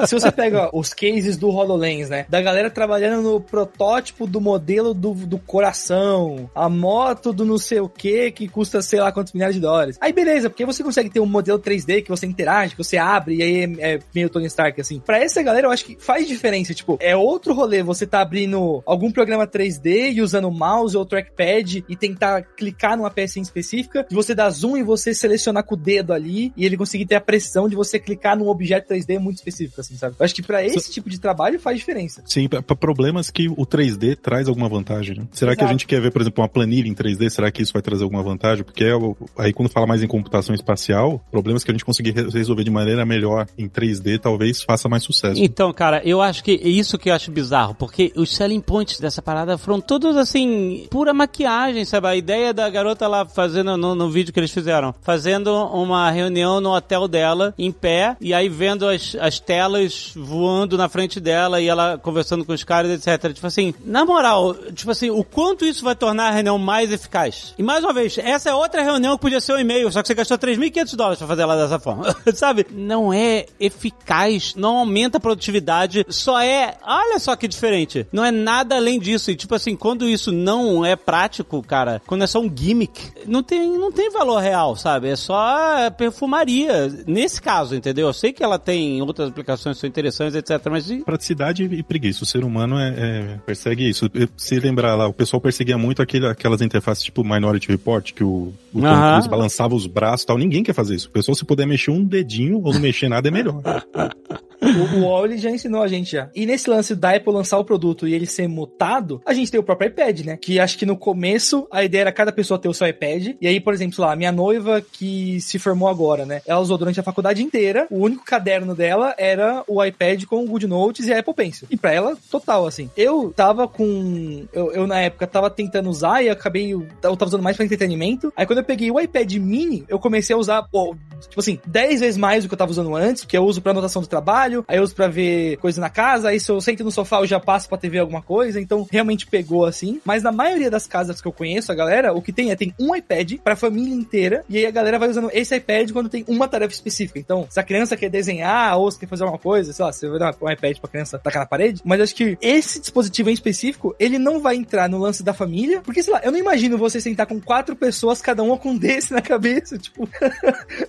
Se 0.08 0.16
você 0.16 0.32
pega 0.32 0.70
os 0.74 0.94
cases 0.94 1.38
do 1.38 1.50
HoloLens, 1.50 2.10
né? 2.10 2.26
Da 2.30 2.42
galera 2.42 2.70
trabalhando 2.70 3.22
no 3.22 3.42
protótipo 3.42 4.28
do 4.28 4.40
modelo 4.40 4.94
do, 4.94 5.14
do 5.14 5.38
coração, 5.38 6.50
a 6.54 6.70
moto 6.70 7.32
do 7.34 7.46
não 7.46 7.58
sei 7.58 7.80
o 7.80 7.90
que, 7.90 8.32
que 8.32 8.48
custa 8.48 8.82
sei 8.82 9.00
lá 9.00 9.12
quantos 9.12 9.34
milhares 9.34 9.56
de 9.56 9.62
dólares. 9.62 9.98
Aí 10.02 10.14
beleza, 10.14 10.50
porque 10.50 10.66
você 10.66 10.84
consegue 10.84 11.10
ter 11.10 11.20
um 11.20 11.26
modelo 11.26 11.60
3D 11.60 12.04
que 12.04 12.10
você 12.10 12.26
interage, 12.26 12.76
que 12.76 12.84
você 12.84 12.98
abre, 12.98 13.36
e 13.36 13.44
aí 13.44 13.76
é, 13.80 13.94
é 13.96 14.00
meio 14.14 14.30
Tony 14.30 14.46
Stark, 14.48 14.80
assim. 14.80 15.00
Pra 15.00 15.20
essa 15.20 15.42
galera, 15.42 15.68
eu 15.68 15.72
acho 15.72 15.86
que 15.86 15.98
faz 16.00 16.28
diferença. 16.28 16.74
Tipo, 16.74 16.98
é 17.00 17.16
outro 17.16 17.54
rolê 17.54 17.84
você 17.84 18.06
tá 18.06 18.22
abrindo 18.22 18.82
algum 18.86 19.12
programa 19.12 19.48
3D 19.48 20.14
e 20.14 20.22
usando 20.22 20.48
o 20.48 20.52
mouse 20.52 20.96
ou 20.96 21.06
trackpad 21.06 21.86
e 21.88 21.96
tentar 21.96 22.42
clicar 22.42 22.98
numa 22.98 23.10
peça 23.10 23.40
específica, 23.40 24.06
e 24.10 24.16
você 24.16 24.34
dar 24.34 24.50
zoom 24.50 24.78
e 24.78 24.84
você 24.84 25.14
selecionar 25.14 25.64
com 25.64 25.76
o 25.76 25.78
dedo 25.78 26.14
ali, 26.14 26.52
e 26.56 26.66
ele 26.66 26.78
conseguir 26.78 26.97
ter 27.06 27.16
a 27.16 27.22
pressão 27.22 27.68
de 27.68 27.76
você 27.76 28.00
clicar 28.00 28.38
num 28.38 28.48
objeto 28.48 28.94
3D 28.94 29.20
muito 29.20 29.38
específico, 29.38 29.82
assim, 29.82 29.96
sabe? 29.96 30.16
Eu 30.20 30.24
acho 30.24 30.36
que 30.36 30.44
para 30.44 30.66
esse 30.66 30.92
tipo 30.92 31.10
de 31.10 31.20
trabalho 31.20 31.60
faz 31.60 31.78
diferença. 31.78 32.24
Sim, 32.26 32.48
para 32.48 32.76
problemas 32.76 33.30
que 33.30 33.48
o 33.50 33.66
3D 33.66 34.16
traz 34.16 34.48
alguma 34.48 34.70
vantagem, 34.70 35.18
né? 35.18 35.28
Será 35.32 35.52
Exato. 35.52 35.60
que 35.60 35.66
a 35.66 35.72
gente 35.72 35.88
quer 35.88 36.02
ver, 36.02 36.12
por 36.12 36.22
exemplo, 36.22 36.42
uma 36.42 36.50
planilha 36.50 36.88
em 36.88 36.94
3D? 36.94 37.30
Será 37.30 37.52
que 37.52 37.62
isso 37.62 37.74
vai 37.74 37.82
trazer 37.82 38.04
alguma 38.04 38.24
vantagem? 38.24 38.64
Porque 38.64 38.84
é 38.84 38.94
aí 39.38 39.54
quando 39.54 39.70
fala 39.70 39.86
mais 39.86 40.02
em 40.04 40.08
computação 40.08 40.54
espacial, 40.54 41.24
problemas 41.32 41.64
que 41.64 41.72
a 41.72 41.74
gente 41.74 41.86
conseguir 41.86 42.12
resolver 42.12 42.64
de 42.64 42.72
maneira 42.72 43.06
melhor 43.06 43.48
em 43.58 43.68
3D 43.68 44.20
talvez 44.20 44.62
faça 44.64 44.90
mais 44.90 45.04
sucesso. 45.04 45.42
Então, 45.42 45.72
cara, 45.74 46.02
eu 46.04 46.22
acho 46.22 46.44
que 46.44 46.52
é 46.52 46.68
isso 46.68 46.98
que 46.98 47.10
eu 47.10 47.14
acho 47.14 47.32
bizarro, 47.32 47.76
porque 47.76 48.12
os 48.16 48.36
selling 48.36 48.62
points 48.62 49.00
dessa 49.00 49.22
parada 49.22 49.58
foram 49.58 49.80
todos 49.80 50.16
assim, 50.16 50.88
pura 50.90 51.14
maquiagem, 51.14 51.86
sabe? 51.86 52.08
A 52.08 52.16
ideia 52.16 52.54
da 52.54 52.70
garota 52.70 53.08
lá 53.08 53.26
fazendo 53.26 53.78
no, 53.78 53.96
no 53.96 54.10
vídeo 54.10 54.34
que 54.34 54.40
eles 54.40 54.52
fizeram, 54.52 54.94
fazendo 55.02 55.52
uma 55.52 56.10
reunião 56.12 56.60
no 56.60 56.74
hotel 56.74 56.87
dela, 57.08 57.54
em 57.58 57.72
pé, 57.72 58.16
e 58.22 58.34
aí 58.34 58.48
vendo 58.48 58.88
as, 58.88 59.16
as 59.20 59.40
telas 59.40 60.12
voando 60.16 60.78
na 60.78 60.88
frente 60.88 61.20
dela 61.20 61.60
e 61.60 61.68
ela 61.68 61.98
conversando 61.98 62.46
com 62.46 62.54
os 62.54 62.64
caras, 62.64 62.92
etc. 62.92 63.34
Tipo 63.34 63.48
assim, 63.48 63.74
na 63.84 64.06
moral, 64.06 64.54
tipo 64.74 64.92
assim, 64.92 65.10
o 65.10 65.24
quanto 65.24 65.66
isso 65.66 65.84
vai 65.84 65.96
tornar 65.96 66.30
a 66.30 66.32
reunião 66.32 66.58
mais 66.58 66.92
eficaz? 66.92 67.54
E 67.58 67.64
mais 67.64 67.84
uma 67.84 67.94
vez, 67.94 68.18
essa 68.18 68.50
é 68.50 68.54
outra 68.54 68.82
reunião 68.82 69.16
que 69.16 69.22
podia 69.22 69.42
ser 69.42 69.54
um 69.54 69.60
e-mail, 69.60 69.92
só 69.92 70.02
que 70.02 70.08
você 70.08 70.14
gastou 70.14 70.38
3.500 70.38 70.96
dólares 70.96 71.18
pra 71.18 71.28
fazer 71.28 71.42
ela 71.42 71.58
dessa 71.58 71.80
forma. 71.80 72.16
Sabe? 72.34 72.66
Não 72.72 73.14
é 73.14 73.46
eficaz, 73.60 74.56
não 74.56 74.78
aumenta 74.78 75.18
a 75.18 75.22
produtividade, 75.22 76.06
só 76.10 76.40
é, 76.40 76.76
olha 76.84 77.20
só 77.20 77.36
que 77.36 77.48
diferente. 77.48 78.08
Não 78.12 78.24
é 78.24 78.32
nada 78.32 78.76
além 78.76 79.00
disso. 79.00 79.32
E 79.32 79.36
tipo 79.36 79.56
assim, 79.56 79.76
quando 79.76 80.08
isso 80.08 80.32
não 80.32 80.86
é 80.86 80.96
prático, 80.96 81.62
cara, 81.64 82.02
quando 82.06 82.24
é 82.24 82.28
só 82.28 82.40
um 82.40 82.52
gimmick, 82.54 83.12
não 83.26 83.44
tem, 83.44 83.68
não 83.78 83.92
tem 83.92 84.10
valor 84.10 84.40
real, 84.40 84.76
sabe? 84.76 85.10
É 85.10 85.16
só 85.16 85.90
perfumaria. 85.98 86.77
Nesse 87.06 87.42
caso, 87.42 87.76
entendeu? 87.76 88.08
Eu 88.08 88.14
sei 88.14 88.34
que 88.34 88.44
ela 88.44 88.60
tem 88.60 89.02
outras 89.02 89.30
aplicações 89.30 89.78
que 89.78 89.82
são 89.82 89.88
interessantes, 89.88 90.36
etc. 90.36 90.62
Mas. 90.70 90.92
Praticidade 91.04 91.64
e 91.64 91.84
preguiça. 91.84 92.24
O 92.24 92.28
ser 92.28 92.44
humano 92.44 92.78
é, 92.80 92.94
é, 92.98 93.40
persegue 93.46 93.88
isso. 93.88 94.10
Se 94.36 94.60
lembrar 94.60 94.96
lá, 94.96 95.08
o 95.08 95.14
pessoal 95.14 95.42
perseguia 95.42 95.78
muito 95.78 96.02
aquele, 96.02 96.28
aquelas 96.28 96.62
interfaces 96.62 97.04
tipo 97.04 97.24
Minority 97.24 97.70
Report, 97.70 98.14
que 98.14 98.24
o, 98.24 98.54
o 98.74 98.82
Tom 98.82 99.12
Cruise 99.12 99.30
balançava 99.30 99.76
os 99.76 99.88
braços 99.88 100.24
e 100.24 100.28
tal. 100.28 100.38
Ninguém 100.38 100.64
quer 100.64 100.74
fazer 100.74 100.96
isso. 100.96 101.08
O 101.08 101.12
pessoal, 101.12 101.36
se 101.36 101.46
puder 101.46 101.66
mexer 101.66 101.92
um 101.92 102.04
dedinho 102.04 102.62
ou 102.64 102.74
não 102.74 102.80
mexer 102.80 103.10
nada, 103.10 103.28
é 103.28 103.32
melhor. 103.32 103.62
o, 104.62 104.98
o 104.98 105.10
Wally 105.10 105.38
já 105.38 105.50
ensinou 105.50 105.82
a 105.82 105.88
gente 105.88 106.12
já. 106.12 106.30
E 106.36 106.46
nesse 106.46 106.70
lance 106.70 106.96
da 106.96 107.16
Apple 107.16 107.32
lançar 107.32 107.58
o 107.58 107.66
produto 107.66 108.08
e 108.08 108.14
ele 108.14 108.26
ser 108.26 108.48
mutado, 108.48 109.22
a 109.26 109.34
gente 109.34 109.52
tem 109.52 109.60
o 109.60 109.64
próprio 109.64 109.90
iPad, 109.90 110.22
né? 110.22 110.38
Que 110.38 110.60
acho 110.60 110.78
que 110.78 110.86
no 110.86 110.98
começo 110.98 111.68
a 111.72 111.84
ideia 111.84 112.02
era 112.02 112.12
cada 112.12 112.32
pessoa 112.32 112.60
ter 112.60 112.70
o 112.70 112.74
seu 112.74 112.88
iPad. 112.88 113.36
E 113.40 113.48
aí, 113.48 113.60
por 113.60 113.74
exemplo, 113.74 114.04
lá, 114.04 114.16
minha 114.16 114.32
noiva 114.32 114.82
que 114.82 115.40
se 115.42 115.60
formou 115.60 115.88
agora, 115.88 116.26
né? 116.26 116.42
Ela 116.46 116.60
usou 116.68 116.78
durante 116.78 117.00
a 117.00 117.04
faculdade 117.04 117.44
inteira. 117.44 117.88
O 117.90 118.00
único 118.00 118.24
caderno 118.24 118.76
dela 118.76 119.16
era 119.18 119.64
o 119.68 119.84
iPad 119.84 120.26
com 120.26 120.44
o 120.44 120.48
Good 120.48 120.68
Notes 120.68 121.08
e 121.08 121.14
a 121.14 121.20
Apple 121.20 121.34
Pencil. 121.34 121.68
E 121.70 121.78
pra 121.78 121.94
ela, 121.94 122.18
total, 122.30 122.68
assim. 122.68 122.90
Eu 122.96 123.34
tava 123.36 123.68
com. 123.68 124.46
Eu, 124.54 124.72
eu 124.72 124.88
na 124.88 125.00
época 125.00 125.26
tava 125.26 125.50
tentando 125.50 125.90
usar 125.90 126.24
e 126.24 126.30
acabei. 126.30 126.74
Eu 126.74 126.88
tava 127.02 127.26
usando 127.26 127.44
mais 127.44 127.56
pra 127.56 127.66
entretenimento. 127.66 128.32
Aí 128.36 128.46
quando 128.46 128.60
eu 128.60 128.66
peguei 128.66 128.92
o 128.92 129.00
iPad 129.00 129.34
mini, 129.36 129.86
eu 129.88 130.00
comecei 130.00 130.36
a 130.36 130.40
usar, 130.40 130.64
pô, 130.64 130.96
tipo 131.22 131.40
assim, 131.40 131.60
10 131.66 132.02
vezes 132.02 132.18
mais 132.18 132.44
do 132.44 132.48
que 132.48 132.54
eu 132.54 132.58
tava 132.58 132.72
usando 132.72 132.96
antes, 132.96 133.24
porque 133.24 133.38
eu 133.38 133.46
uso 133.46 133.62
pra 133.62 133.72
anotação 133.72 134.02
do 134.02 134.08
trabalho 134.08 134.58
aí 134.68 134.78
eu 134.78 134.84
uso 134.84 134.96
pra 134.96 135.08
ver 135.08 135.58
coisa 135.58 135.80
na 135.80 135.90
casa, 135.90 136.30
aí 136.30 136.40
se 136.40 136.52
eu 136.52 136.60
sento 136.60 136.84
no 136.84 136.92
sofá 136.92 137.20
eu 137.20 137.26
já 137.26 137.40
passo 137.40 137.70
pra 137.70 137.78
TV 137.78 138.00
alguma 138.00 138.22
coisa, 138.22 138.60
então 138.60 138.88
realmente 138.90 139.26
pegou 139.26 139.66
assim. 139.66 140.00
Mas 140.04 140.24
na 140.24 140.32
maioria 140.32 140.70
das 140.70 140.86
casas 140.88 141.22
que 141.22 141.28
eu 141.28 141.32
conheço, 141.32 141.72
a 141.72 141.76
galera, 141.76 142.14
o 142.14 142.22
que 142.22 142.34
tem 142.34 142.52
é 142.52 142.56
tem 142.56 142.74
um 142.80 142.96
iPad 142.96 143.34
pra 143.44 143.56
família 143.56 143.94
inteira, 143.94 144.44
e 144.50 144.58
aí 144.58 144.66
a 144.66 144.72
galera 144.72 145.00
vai 145.00 145.10
usando 145.10 145.30
esse 145.34 145.56
iPad 145.56 145.92
quando 145.92 146.10
tem 146.10 146.24
uma 146.28 146.48
específica. 146.66 147.20
Então, 147.20 147.46
se 147.50 147.60
a 147.60 147.64
criança 147.64 147.96
quer 147.98 148.10
desenhar 148.10 148.78
ou 148.78 148.90
se 148.92 149.00
quer 149.00 149.08
fazer 149.08 149.24
alguma 149.24 149.40
coisa, 149.40 149.72
sei 149.74 149.84
lá, 149.86 149.92
você 149.92 150.10
vai 150.10 150.20
dar 150.20 150.36
um 150.42 150.50
iPad 150.50 150.78
pra 150.80 150.90
criança 150.90 151.18
tacar 151.20 151.42
na 151.42 151.46
parede, 151.46 151.82
mas 151.86 152.02
acho 152.02 152.16
que 152.16 152.38
esse 152.42 152.80
dispositivo 152.80 153.30
em 153.30 153.34
específico, 153.34 153.96
ele 154.00 154.18
não 154.18 154.40
vai 154.40 154.56
entrar 154.56 154.90
no 154.90 154.98
lance 154.98 155.24
da 155.24 155.34
família, 155.34 155.82
porque 155.82 156.02
sei 156.04 156.14
lá, 156.14 156.22
eu 156.24 156.32
não 156.32 156.40
imagino 156.40 156.78
você 156.78 157.00
sentar 157.02 157.26
com 157.28 157.40
quatro 157.40 157.76
pessoas, 157.76 158.22
cada 158.22 158.44
uma 158.44 158.58
com 158.58 158.70
um 158.72 158.78
desse 158.78 159.14
na 159.14 159.22
cabeça, 159.22 159.78
tipo, 159.80 160.08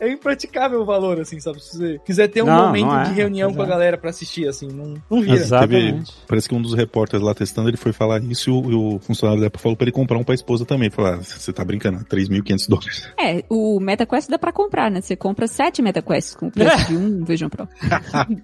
é 0.01 0.09
impraticável 0.11 0.81
o 0.81 0.85
valor, 0.85 1.21
assim, 1.21 1.41
sabe? 1.41 1.61
Se 1.63 1.77
você 1.77 2.01
quiser 2.05 2.29
ter 2.29 2.43
um 2.43 2.47
Não, 2.47 2.67
momento 2.67 2.87
não 2.87 3.01
é. 3.01 3.05
de 3.05 3.13
reunião 3.13 3.53
com 3.53 3.63
a 3.63 3.67
galera 3.67 3.97
pra 3.99 4.11
assistir, 4.11 4.49
assim, 4.49 4.69
não, 4.69 4.95
não 5.11 5.21
vira. 5.23 5.35
Exatamente. 5.37 6.13
Teve- 6.13 6.19
parece 6.27 6.49
que 6.49 6.55
um 6.55 6.63
dos 6.63 6.75
repórteres 6.75 7.25
lá 7.25 7.35
testando, 7.35 7.69
ele 7.69 7.77
foi 7.77 7.93
falar 7.93 8.23
isso 8.23 8.51
e 8.51 8.53
o, 8.53 8.71
e 8.71 8.75
o 8.75 8.99
funcionário 9.01 9.41
da 9.41 9.49
Apple 9.49 9.61
falou 9.61 9.77
pra 9.77 9.85
ele 9.85 9.93
comprar 9.93 10.19
um 10.19 10.25
pra 10.25 10.35
esposa 10.35 10.65
também. 10.65 10.91
Falou, 10.91 11.13
ah, 11.13 11.17
você 11.23 11.53
tá 11.53 11.65
brincando, 11.65 12.05
3.500 12.05 12.69
dólares. 12.69 13.09
É, 13.19 13.45
o 13.49 13.79
MetaQuest 13.81 14.29
dá 14.31 14.39
pra 14.39 14.53
comprar, 14.53 14.91
né? 14.91 15.01
Você 15.01 15.17
compra 15.17 15.47
sete 15.59 15.83
MetaQuests 15.83 16.37
com 16.37 16.47
o 16.47 16.51
preço 16.53 16.87
de 16.87 16.97
um 16.97 17.25
Vision 17.27 17.49
Pro. 17.49 17.68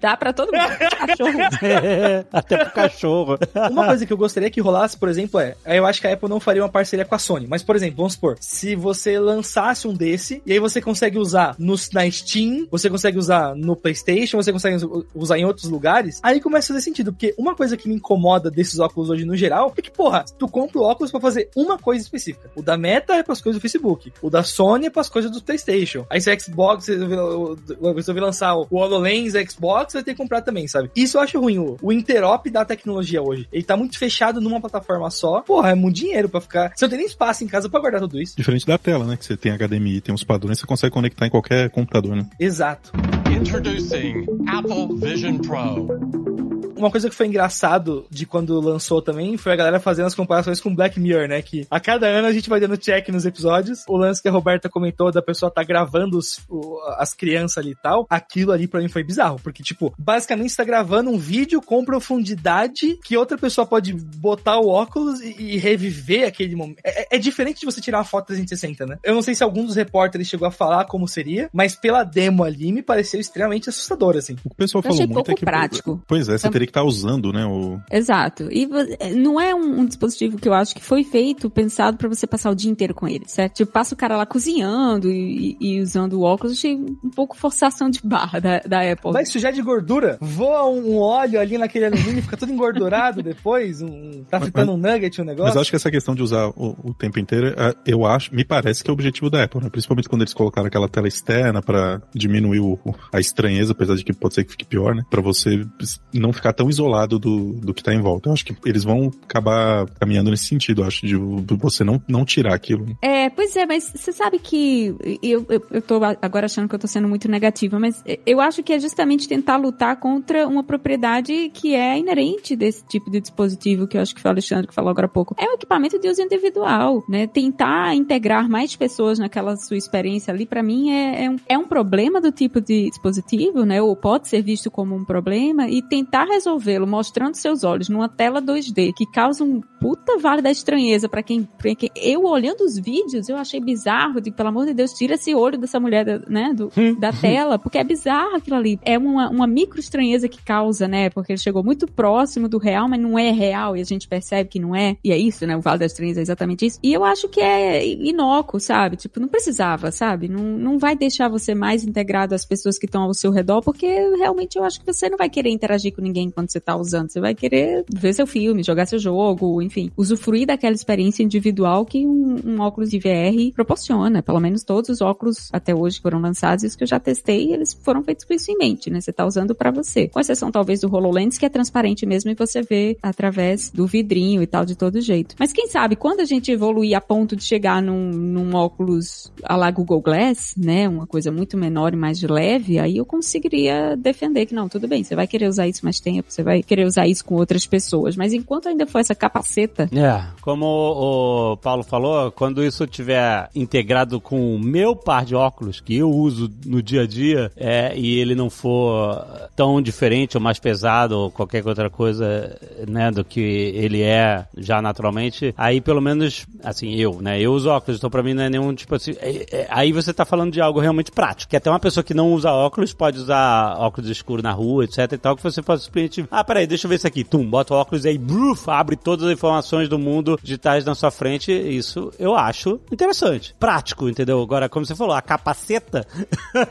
dá 0.01 0.17
pra 0.17 0.33
todo 0.33 0.51
mundo. 0.51 0.67
Cachorro. 1.07 1.39
Até 2.31 2.57
pro 2.57 2.73
cachorro. 2.73 3.37
Uma 3.71 3.85
coisa 3.87 4.05
que 4.05 4.11
eu 4.11 4.17
gostaria 4.17 4.49
que 4.49 4.59
rolasse, 4.59 4.97
por 4.97 5.07
exemplo, 5.07 5.39
é. 5.39 5.55
Eu 5.65 5.85
acho 5.85 6.01
que 6.01 6.07
a 6.07 6.13
Apple 6.13 6.27
não 6.27 6.41
faria 6.41 6.61
uma 6.61 6.67
parceria 6.69 7.05
com 7.05 7.15
a 7.15 7.19
Sony. 7.19 7.47
Mas, 7.47 7.63
por 7.63 7.73
exemplo, 7.75 7.95
vamos 7.97 8.13
supor, 8.13 8.35
se 8.41 8.75
você 8.75 9.17
lançasse 9.17 9.87
um 9.87 9.93
desse, 9.93 10.41
e 10.45 10.51
aí 10.51 10.59
você 10.59 10.81
consegue 10.81 11.17
usar 11.17 11.55
no, 11.57 11.75
na 11.93 12.09
Steam, 12.11 12.67
você 12.69 12.89
consegue 12.89 13.17
usar 13.17 13.55
no 13.55 13.77
PlayStation, 13.77 14.35
você 14.35 14.51
consegue 14.51 14.75
us- 14.75 15.05
usar 15.15 15.37
em 15.39 15.45
outros 15.45 15.69
lugares, 15.69 16.19
aí 16.21 16.41
começa 16.41 16.73
a 16.73 16.75
fazer 16.75 16.83
sentido. 16.83 17.13
Porque 17.13 17.33
uma 17.37 17.55
coisa 17.55 17.77
que 17.77 17.87
me 17.87 17.95
incomoda 17.95 18.51
desses 18.51 18.77
óculos 18.79 19.09
hoje 19.09 19.23
no 19.23 19.37
geral 19.37 19.73
é 19.77 19.81
que, 19.81 19.89
porra, 19.91 20.25
tu 20.37 20.47
compra 20.49 20.79
o 20.79 20.83
óculos 20.83 21.11
pra 21.11 21.21
fazer 21.21 21.49
uma 21.55 21.77
coisa 21.77 22.03
específica. 22.03 22.51
O 22.55 22.61
da 22.61 22.77
Meta 22.77 23.13
é 23.13 23.23
pras 23.23 23.39
coisas 23.41 23.57
do 23.57 23.61
Facebook. 23.61 24.11
O 24.21 24.29
da 24.29 24.43
Sony 24.43 24.87
é 24.87 24.89
pras 24.89 25.07
coisas 25.07 25.31
do 25.31 25.41
PlayStation. 25.41 26.05
Aí 26.09 26.19
se 26.19 26.29
o 26.33 26.39
Xbox, 26.41 26.87
resolver 27.07 28.21
lançar 28.21 28.55
o 28.55 28.67
HoloLens 28.71 29.33
Xbox, 29.49 29.93
vai 29.93 30.03
ter 30.03 30.11
que 30.11 30.17
comprar 30.17 30.41
também, 30.41 30.67
sabe? 30.67 30.91
Isso 30.95 31.17
eu 31.17 31.21
acho 31.21 31.39
ruim. 31.39 31.57
O, 31.59 31.77
o 31.81 31.91
interop 31.91 32.49
da 32.49 32.65
tecnologia 32.65 33.21
hoje. 33.21 33.47
Ele 33.51 33.63
tá 33.63 33.77
muito 33.77 33.97
fechado 33.97 34.41
numa 34.41 34.59
plataforma 34.59 35.09
só. 35.09 35.41
Porra, 35.41 35.71
é 35.71 35.75
muito 35.75 35.95
dinheiro 35.95 36.29
pra 36.29 36.41
ficar. 36.41 36.71
Você 36.75 36.85
não 36.85 36.89
tem 36.89 36.99
nem 36.99 37.07
espaço 37.07 37.43
em 37.43 37.47
casa 37.47 37.69
pra 37.69 37.79
guardar 37.79 38.01
tudo 38.01 38.21
isso. 38.21 38.35
Diferente 38.37 38.65
da 38.65 38.77
tela, 38.77 39.05
né? 39.05 39.17
Que 39.17 39.25
você 39.25 39.37
tem 39.37 39.51
HDMI, 39.51 40.01
tem 40.01 40.13
os 40.13 40.23
padrões, 40.23 40.59
você 40.59 40.65
consegue 40.65 40.93
conectar 40.93 41.25
em 41.25 41.29
qualquer 41.29 41.69
computador, 41.69 42.15
né? 42.15 42.27
Exato. 42.39 42.91
Introducing 43.29 44.25
Apple 44.47 44.97
Vision 44.99 45.37
Pro. 45.37 46.44
Uma 46.85 46.91
coisa 46.91 47.09
que 47.09 47.15
foi 47.15 47.25
engraçado 47.25 48.05
de 48.11 48.27
quando 48.27 48.59
lançou 48.61 49.01
também 49.01 49.37
foi 49.37 49.51
a 49.53 49.55
galera 49.55 49.79
fazendo 49.79 50.05
as 50.05 50.13
comparações 50.13 50.61
com 50.61 50.73
Black 50.75 50.99
Mirror, 50.99 51.27
né? 51.27 51.41
Que 51.41 51.65
a 51.71 51.79
cada 51.79 52.05
ano 52.05 52.27
a 52.27 52.31
gente 52.31 52.47
vai 52.47 52.59
dando 52.59 52.77
check 52.77 53.09
nos 53.09 53.25
episódios. 53.25 53.79
O 53.87 53.97
lance 53.97 54.21
que 54.21 54.27
a 54.27 54.31
Roberta 54.31 54.69
comentou 54.69 55.11
da 55.11 55.21
pessoa 55.21 55.49
tá 55.49 55.63
gravando 55.63 56.17
os- 56.17 56.39
o- 56.47 56.79
as 56.99 57.13
crianças 57.15 57.57
ali 57.57 57.71
e 57.71 57.75
tal. 57.75 58.05
Aquilo 58.07 58.51
ali 58.51 58.67
pra 58.67 58.79
mim 58.81 58.87
foi 58.87 59.03
bizarro. 59.03 59.39
Porque, 59.43 59.63
tipo, 59.63 59.93
basicamente 59.97 60.51
você 60.51 60.57
tá 60.57 60.63
gravando 60.63 61.09
um 61.09 61.17
vídeo 61.17 61.59
com 61.61 61.83
profundidade 61.83 62.97
que 63.03 63.17
outra 63.17 63.37
pessoa 63.37 63.65
pode 63.65 63.93
botar 63.93 64.59
o 64.59 64.67
óculos 64.67 65.19
e, 65.21 65.35
e 65.55 65.57
reviver 65.57 66.27
aquele 66.27 66.55
momento. 66.55 66.79
É, 66.83 67.01
é- 67.03 67.07
é 67.15 67.17
diferente 67.17 67.59
de 67.61 67.65
você 67.65 67.81
tirar 67.81 67.97
uma 67.99 68.03
foto 68.03 68.27
360, 68.27 68.85
né? 68.85 68.97
Eu 69.03 69.13
não 69.15 69.21
sei 69.21 69.33
se 69.35 69.43
algum 69.43 69.65
dos 69.65 69.75
repórteres 69.75 70.27
chegou 70.27 70.47
a 70.47 70.51
falar 70.51 70.85
como 70.85 71.07
seria, 71.07 71.49
mas 71.53 71.75
pela 71.75 72.03
demo 72.03 72.43
ali 72.43 72.71
me 72.71 72.81
pareceu 72.83 73.19
extremamente 73.19 73.69
assustador, 73.69 74.15
assim. 74.17 74.33
O 74.33 74.37
que 74.37 74.47
o 74.47 74.55
pessoal 74.55 74.83
Eu 74.83 74.89
falou 74.91 74.97
muito 75.07 75.13
pouco 75.15 75.31
é 75.31 75.35
que. 75.35 75.45
prático. 75.45 76.01
Pois 76.07 76.29
é, 76.29 76.37
você 76.37 76.43
Tam- 76.43 76.51
teria 76.51 76.67
que 76.67 76.73
estar 76.75 76.83
usando, 76.83 77.31
né? 77.31 77.45
O... 77.45 77.79
Exato. 77.91 78.47
E 78.51 78.65
vo- 78.65 78.75
não 79.15 79.39
é 79.39 79.53
um, 79.55 79.79
um 79.81 79.85
dispositivo 79.85 80.37
que 80.37 80.47
eu 80.47 80.53
acho 80.53 80.75
que 80.75 80.83
foi 80.83 81.03
feito, 81.03 81.49
pensado 81.49 81.97
pra 81.97 82.07
você 82.09 82.27
passar 82.27 82.49
o 82.51 82.55
dia 82.55 82.69
inteiro 82.71 82.93
com 82.93 83.07
ele, 83.07 83.23
certo? 83.27 83.55
Tipo, 83.55 83.71
passa 83.71 83.93
o 83.93 83.97
cara 83.97 84.17
lá 84.17 84.25
cozinhando 84.25 85.09
e, 85.11 85.57
e- 85.59 85.81
usando 85.81 86.13
o 86.13 86.21
óculos, 86.21 86.53
achei 86.53 86.75
um 86.75 87.09
pouco 87.15 87.35
forçação 87.37 87.89
de 87.89 87.99
barra 88.03 88.39
da, 88.39 88.59
da 88.59 88.91
Apple. 88.91 89.11
Vai 89.11 89.25
sujar 89.25 89.51
de 89.53 89.61
gordura? 89.61 90.17
Voa 90.21 90.69
um, 90.69 90.93
um 90.93 90.97
óleo 90.97 91.39
ali 91.39 91.57
naquele 91.57 91.85
alumínio, 91.85 92.21
fica 92.21 92.37
tudo 92.37 92.51
engordurado 92.51 93.21
depois? 93.23 93.81
Um, 93.81 94.23
tá 94.29 94.39
fritando 94.39 94.73
um 94.73 94.77
nugget, 94.77 95.21
um 95.21 95.25
negócio? 95.25 95.49
Mas 95.53 95.57
acho 95.61 95.69
que 95.69 95.75
essa 95.75 95.91
questão 95.91 96.13
de 96.15 96.21
usar 96.23 96.47
o, 96.49 96.75
o 96.83 96.93
tempo 96.93 97.19
inteiro, 97.19 97.47
é, 97.57 97.73
eu 97.85 98.05
acho, 98.05 98.33
me 98.33 98.43
parece 98.43 98.83
que 98.83 98.89
é 98.89 98.91
o 98.91 98.93
objetivo 98.93 99.29
da 99.29 99.43
Apple, 99.43 99.61
né? 99.61 99.69
Principalmente 99.69 100.09
quando 100.09 100.21
eles 100.21 100.33
colocaram 100.33 100.67
aquela 100.67 100.87
tela 100.89 101.07
externa 101.07 101.61
pra 101.61 102.01
diminuir 102.13 102.59
o- 102.59 102.79
a 103.11 103.19
estranheza, 103.19 103.71
apesar 103.71 103.95
de 103.95 104.03
que 104.03 104.13
pode 104.13 104.33
ser 104.33 104.43
que 104.43 104.51
fique 104.51 104.65
pior, 104.65 104.95
né? 104.95 105.03
Pra 105.09 105.21
você 105.21 105.65
não 106.13 106.31
ficar 106.33 106.53
tão 106.55 106.69
isolado 106.69 107.19
do, 107.19 107.53
do 107.53 107.73
que 107.73 107.83
tá 107.83 107.93
em 107.93 108.01
volta. 108.01 108.29
Eu 108.29 108.33
acho 108.33 108.45
que 108.45 108.55
eles 108.65 108.83
vão 108.83 109.11
acabar 109.23 109.87
caminhando 109.99 110.31
nesse 110.31 110.45
sentido, 110.45 110.81
eu 110.81 110.87
acho, 110.87 111.05
de 111.05 111.15
você 111.55 111.83
não, 111.83 112.01
não 112.07 112.25
tirar 112.25 112.53
aquilo. 112.53 112.97
É, 113.01 113.29
pois 113.29 113.55
é, 113.55 113.65
mas 113.65 113.91
você 113.95 114.11
sabe 114.11 114.39
que 114.39 114.95
eu, 115.21 115.45
eu, 115.49 115.61
eu 115.71 115.81
tô 115.81 115.99
agora 116.21 116.45
achando 116.45 116.67
que 116.67 116.75
eu 116.75 116.79
tô 116.79 116.87
sendo 116.87 117.07
muito 117.07 117.29
negativa, 117.29 117.79
mas 117.79 118.03
eu 118.25 118.39
acho 118.39 118.63
que 118.63 118.73
é 118.73 118.79
justamente 118.79 119.27
tentar 119.27 119.57
lutar 119.57 119.97
contra 119.99 120.47
uma 120.47 120.63
propriedade 120.63 121.49
que 121.53 121.73
é 121.73 121.97
inerente 121.97 122.55
desse 122.55 122.83
tipo 122.85 123.09
de 123.09 123.19
dispositivo, 123.19 123.87
que 123.87 123.97
eu 123.97 124.01
acho 124.01 124.13
que 124.13 124.21
foi 124.21 124.29
o 124.29 124.33
Alexandre 124.33 124.67
que 124.67 124.73
falou 124.73 124.89
agora 124.89 125.07
há 125.07 125.09
pouco. 125.09 125.35
É 125.37 125.49
um 125.49 125.53
equipamento 125.53 125.99
de 125.99 126.07
uso 126.07 126.21
individual, 126.21 127.03
né? 127.09 127.27
Tentar 127.27 127.95
integrar 127.95 128.49
mais 128.49 128.75
pessoas 128.75 129.19
naquela 129.19 129.55
sua 129.55 129.77
experiência 129.77 130.33
ali, 130.33 130.45
pra 130.45 130.63
mim, 130.63 130.91
é, 130.91 131.25
é, 131.25 131.29
um, 131.29 131.35
é 131.49 131.57
um 131.57 131.67
problema 131.67 132.21
do 132.21 132.31
tipo 132.31 132.61
de 132.61 132.89
dispositivo, 132.89 133.65
né? 133.65 133.81
Ou 133.81 133.95
pode 133.95 134.27
ser 134.27 134.41
visto 134.41 134.69
como 134.69 134.95
um 134.95 135.03
problema, 135.03 135.67
e 135.69 135.81
tentar 135.81 136.25
resolvê-lo 136.49 136.85
mostrando 136.85 137.35
seus 137.35 137.63
olhos 137.63 137.89
numa 137.89 138.07
tela 138.07 138.41
2D 138.41 138.93
que 138.95 139.05
causa 139.11 139.43
um 139.43 139.61
puta 139.79 140.17
vale 140.17 140.41
da 140.41 140.51
estranheza 140.51 141.09
pra 141.09 141.21
quem, 141.23 141.43
pra 141.57 141.73
quem. 141.75 141.89
Eu 141.95 142.23
olhando 142.25 142.61
os 142.61 142.77
vídeos, 142.77 143.27
eu 143.29 143.35
achei 143.37 143.59
bizarro. 143.59 144.21
Digo, 144.21 144.35
pelo 144.35 144.49
amor 144.49 144.65
de 144.65 144.73
Deus, 144.73 144.91
tira 144.93 145.15
esse 145.15 145.33
olho 145.33 145.57
dessa 145.57 145.79
mulher, 145.79 146.05
da- 146.05 146.19
né? 146.27 146.53
Do, 146.55 146.71
da 146.99 147.11
tela, 147.11 147.57
porque 147.59 147.77
é 147.77 147.83
bizarro 147.83 148.35
aquilo 148.35 148.55
ali. 148.55 148.79
É 148.83 148.97
uma, 148.97 149.29
uma 149.29 149.47
micro 149.47 149.79
estranheza 149.79 150.27
que 150.27 150.43
causa, 150.43 150.87
né? 150.87 151.09
Porque 151.09 151.31
ele 151.33 151.39
chegou 151.39 151.63
muito 151.63 151.87
próximo 151.87 152.47
do 152.47 152.57
real, 152.57 152.87
mas 152.87 152.99
não 152.99 153.17
é 153.17 153.31
real, 153.31 153.75
e 153.75 153.81
a 153.81 153.83
gente 153.85 154.07
percebe 154.07 154.49
que 154.49 154.59
não 154.59 154.75
é. 154.75 154.97
E 155.03 155.11
é 155.11 155.17
isso, 155.17 155.45
né? 155.45 155.55
O 155.57 155.61
vale 155.61 155.79
da 155.79 155.85
estranheza 155.85 156.19
é 156.19 156.23
exatamente 156.23 156.65
isso. 156.65 156.79
E 156.83 156.93
eu 156.93 157.03
acho 157.03 157.27
que 157.29 157.41
é 157.41 157.85
inócuo, 157.85 158.59
sabe? 158.59 158.95
Tipo, 158.97 159.19
não 159.19 159.27
precisava, 159.27 159.91
sabe? 159.91 160.27
Não, 160.27 160.43
não 160.43 160.77
vai 160.77 160.95
deixar 160.95 161.27
você 161.27 161.53
mais 161.55 161.83
integrado 161.83 162.33
às 162.35 162.45
pessoas 162.45 162.77
que 162.77 162.85
estão 162.85 163.03
ao 163.03 163.13
seu 163.13 163.31
redor, 163.31 163.61
porque 163.61 163.85
realmente 164.17 164.57
eu 164.57 164.63
acho 164.63 164.79
que 164.79 164.85
você 164.91 165.09
não 165.09 165.17
vai 165.17 165.29
querer 165.29 165.49
interagir 165.49 165.93
com 165.95 166.01
ninguém 166.01 166.29
quando 166.35 166.51
você 166.51 166.59
tá 166.59 166.75
usando. 166.75 167.09
Você 167.09 167.19
vai 167.19 167.33
querer 167.33 167.85
ver 167.89 168.13
seu 168.13 168.27
filme, 168.27 168.61
jogar 168.61 168.85
seu 168.85 168.99
jogo, 168.99 169.61
enfim, 169.61 169.89
usufruir 169.97 170.45
daquela 170.45 170.75
experiência 170.75 171.23
individual 171.23 171.85
que 171.85 172.05
um, 172.05 172.39
um 172.45 172.59
óculos 172.59 172.89
de 172.89 172.99
VR 172.99 173.53
proporciona. 173.55 174.21
Pelo 174.21 174.39
menos 174.39 174.63
todos 174.63 174.89
os 174.89 175.01
óculos 175.01 175.49
até 175.51 175.73
hoje 175.73 175.99
foram 175.99 176.19
lançados, 176.19 176.63
e 176.63 176.67
os 176.67 176.75
que 176.75 176.83
eu 176.83 176.87
já 176.87 176.99
testei, 176.99 177.53
eles 177.53 177.73
foram 177.73 178.03
feitos 178.03 178.25
com 178.25 178.33
isso 178.33 178.51
em 178.51 178.57
mente, 178.57 178.89
né? 178.89 178.99
Você 179.01 179.13
tá 179.13 179.25
usando 179.25 179.55
pra 179.55 179.71
você. 179.71 180.07
Com 180.07 180.19
exceção 180.19 180.51
talvez 180.51 180.81
do 180.81 180.93
HoloLens, 180.93 181.37
que 181.37 181.45
é 181.45 181.49
transparente 181.49 182.05
mesmo 182.05 182.29
e 182.29 182.35
você 182.35 182.61
vê 182.61 182.97
através 183.01 183.71
do 183.71 183.87
vidrinho 183.87 184.41
e 184.41 184.47
tal 184.47 184.65
de 184.65 184.75
todo 184.75 184.99
jeito. 184.99 185.35
Mas 185.39 185.53
quem 185.53 185.67
sabe, 185.67 185.95
quando 185.95 186.19
a 186.19 186.25
gente 186.25 186.51
evoluir 186.51 186.97
a 186.97 187.01
ponto 187.01 187.35
de 187.35 187.43
chegar 187.43 187.81
num, 187.81 188.09
num 188.09 188.53
óculos 188.55 189.31
a 189.43 189.55
la 189.55 189.71
Google 189.71 190.01
Glass, 190.01 190.53
né? 190.57 190.87
Uma 190.89 191.07
coisa 191.07 191.31
muito 191.31 191.57
menor 191.57 191.93
e 191.93 191.97
mais 191.97 192.21
leve, 192.21 192.79
aí 192.79 192.97
eu 192.97 193.05
conseguiria 193.05 193.95
defender 193.95 194.45
que 194.45 194.55
não, 194.55 194.67
tudo 194.67 194.87
bem, 194.87 195.03
você 195.03 195.15
vai 195.15 195.27
querer 195.27 195.47
usar 195.47 195.67
isso 195.67 195.83
mais 195.83 195.99
tempo, 195.99 196.24
você 196.27 196.43
vai 196.43 196.61
querer 196.63 196.85
usar 196.85 197.07
isso 197.07 197.23
com 197.23 197.35
outras 197.35 197.65
pessoas. 197.65 198.15
Mas 198.15 198.33
enquanto 198.33 198.67
ainda 198.67 198.85
for 198.85 198.99
essa 198.99 199.15
capaceta, 199.15 199.89
É, 199.93 200.23
como 200.41 200.65
o, 200.65 201.51
o 201.53 201.57
Paulo 201.57 201.83
falou, 201.83 202.31
quando 202.31 202.63
isso 202.63 202.85
tiver 202.87 203.49
integrado 203.55 204.19
com 204.19 204.55
o 204.55 204.59
meu 204.59 204.95
par 204.95 205.25
de 205.25 205.35
óculos, 205.35 205.79
que 205.79 205.95
eu 205.95 206.09
uso 206.09 206.51
no 206.65 206.81
dia 206.81 207.01
a 207.03 207.07
dia, 207.07 207.51
é, 207.55 207.93
e 207.95 208.19
ele 208.19 208.35
não 208.35 208.49
for 208.49 209.25
tão 209.55 209.81
diferente 209.81 210.37
ou 210.37 210.41
mais 210.43 210.59
pesado 210.59 211.17
ou 211.17 211.31
qualquer 211.31 211.65
outra 211.65 211.89
coisa, 211.89 212.57
né, 212.87 213.11
do 213.11 213.23
que 213.23 213.39
ele 213.39 214.01
é 214.01 214.45
já 214.57 214.81
naturalmente, 214.81 215.53
aí 215.57 215.79
pelo 215.81 216.01
menos, 216.01 216.45
assim, 216.63 216.95
eu, 216.95 217.21
né, 217.21 217.39
eu 217.39 217.53
uso 217.53 217.69
óculos, 217.69 217.97
então 217.97 218.09
pra 218.09 218.23
mim 218.23 218.33
não 218.33 218.43
é 218.43 218.49
nenhum 218.49 218.73
tipo 218.73 218.95
assim, 218.95 219.11
é- 219.19 219.45
é- 219.51 219.67
aí 219.69 219.91
você 219.91 220.13
tá 220.13 220.25
falando 220.25 220.51
de 220.51 220.61
algo 220.61 220.79
realmente 220.79 221.11
prático, 221.11 221.49
que 221.49 221.55
até 221.57 221.69
uma 221.69 221.79
pessoa 221.79 222.03
que 222.03 222.13
não 222.13 222.33
usa 222.33 222.51
óculos 222.51 222.93
pode 222.93 223.19
usar 223.19 223.77
óculos 223.79 224.09
escuros 224.09 224.43
na 224.43 224.51
rua, 224.51 224.83
etc 224.85 225.11
e 225.11 225.17
tal, 225.17 225.35
que 225.35 225.43
você 225.43 225.61
pode 225.61 225.83
simplesmente, 225.83 226.14
ah, 226.29 226.43
peraí, 226.43 226.67
deixa 226.67 226.85
eu 226.85 226.89
ver 226.89 226.95
isso 226.95 227.07
aqui, 227.07 227.23
tum, 227.23 227.49
bota 227.49 227.73
o 227.73 227.77
óculos 227.77 228.05
e 228.05 228.09
aí, 228.09 228.17
bruf, 228.17 228.69
abre 228.69 228.95
todas 228.95 229.25
as 229.25 229.31
informações 229.33 229.89
do 229.89 229.97
mundo 229.97 230.39
digitais 230.41 230.85
na 230.85 230.95
sua 230.95 231.11
frente, 231.11 231.51
isso 231.51 232.11
eu 232.19 232.35
acho 232.35 232.79
interessante, 232.91 233.55
prático, 233.59 234.09
entendeu? 234.09 234.41
Agora, 234.41 234.69
como 234.69 234.85
você 234.85 234.95
falou, 234.95 235.15
a 235.15 235.21
capaceta, 235.21 236.05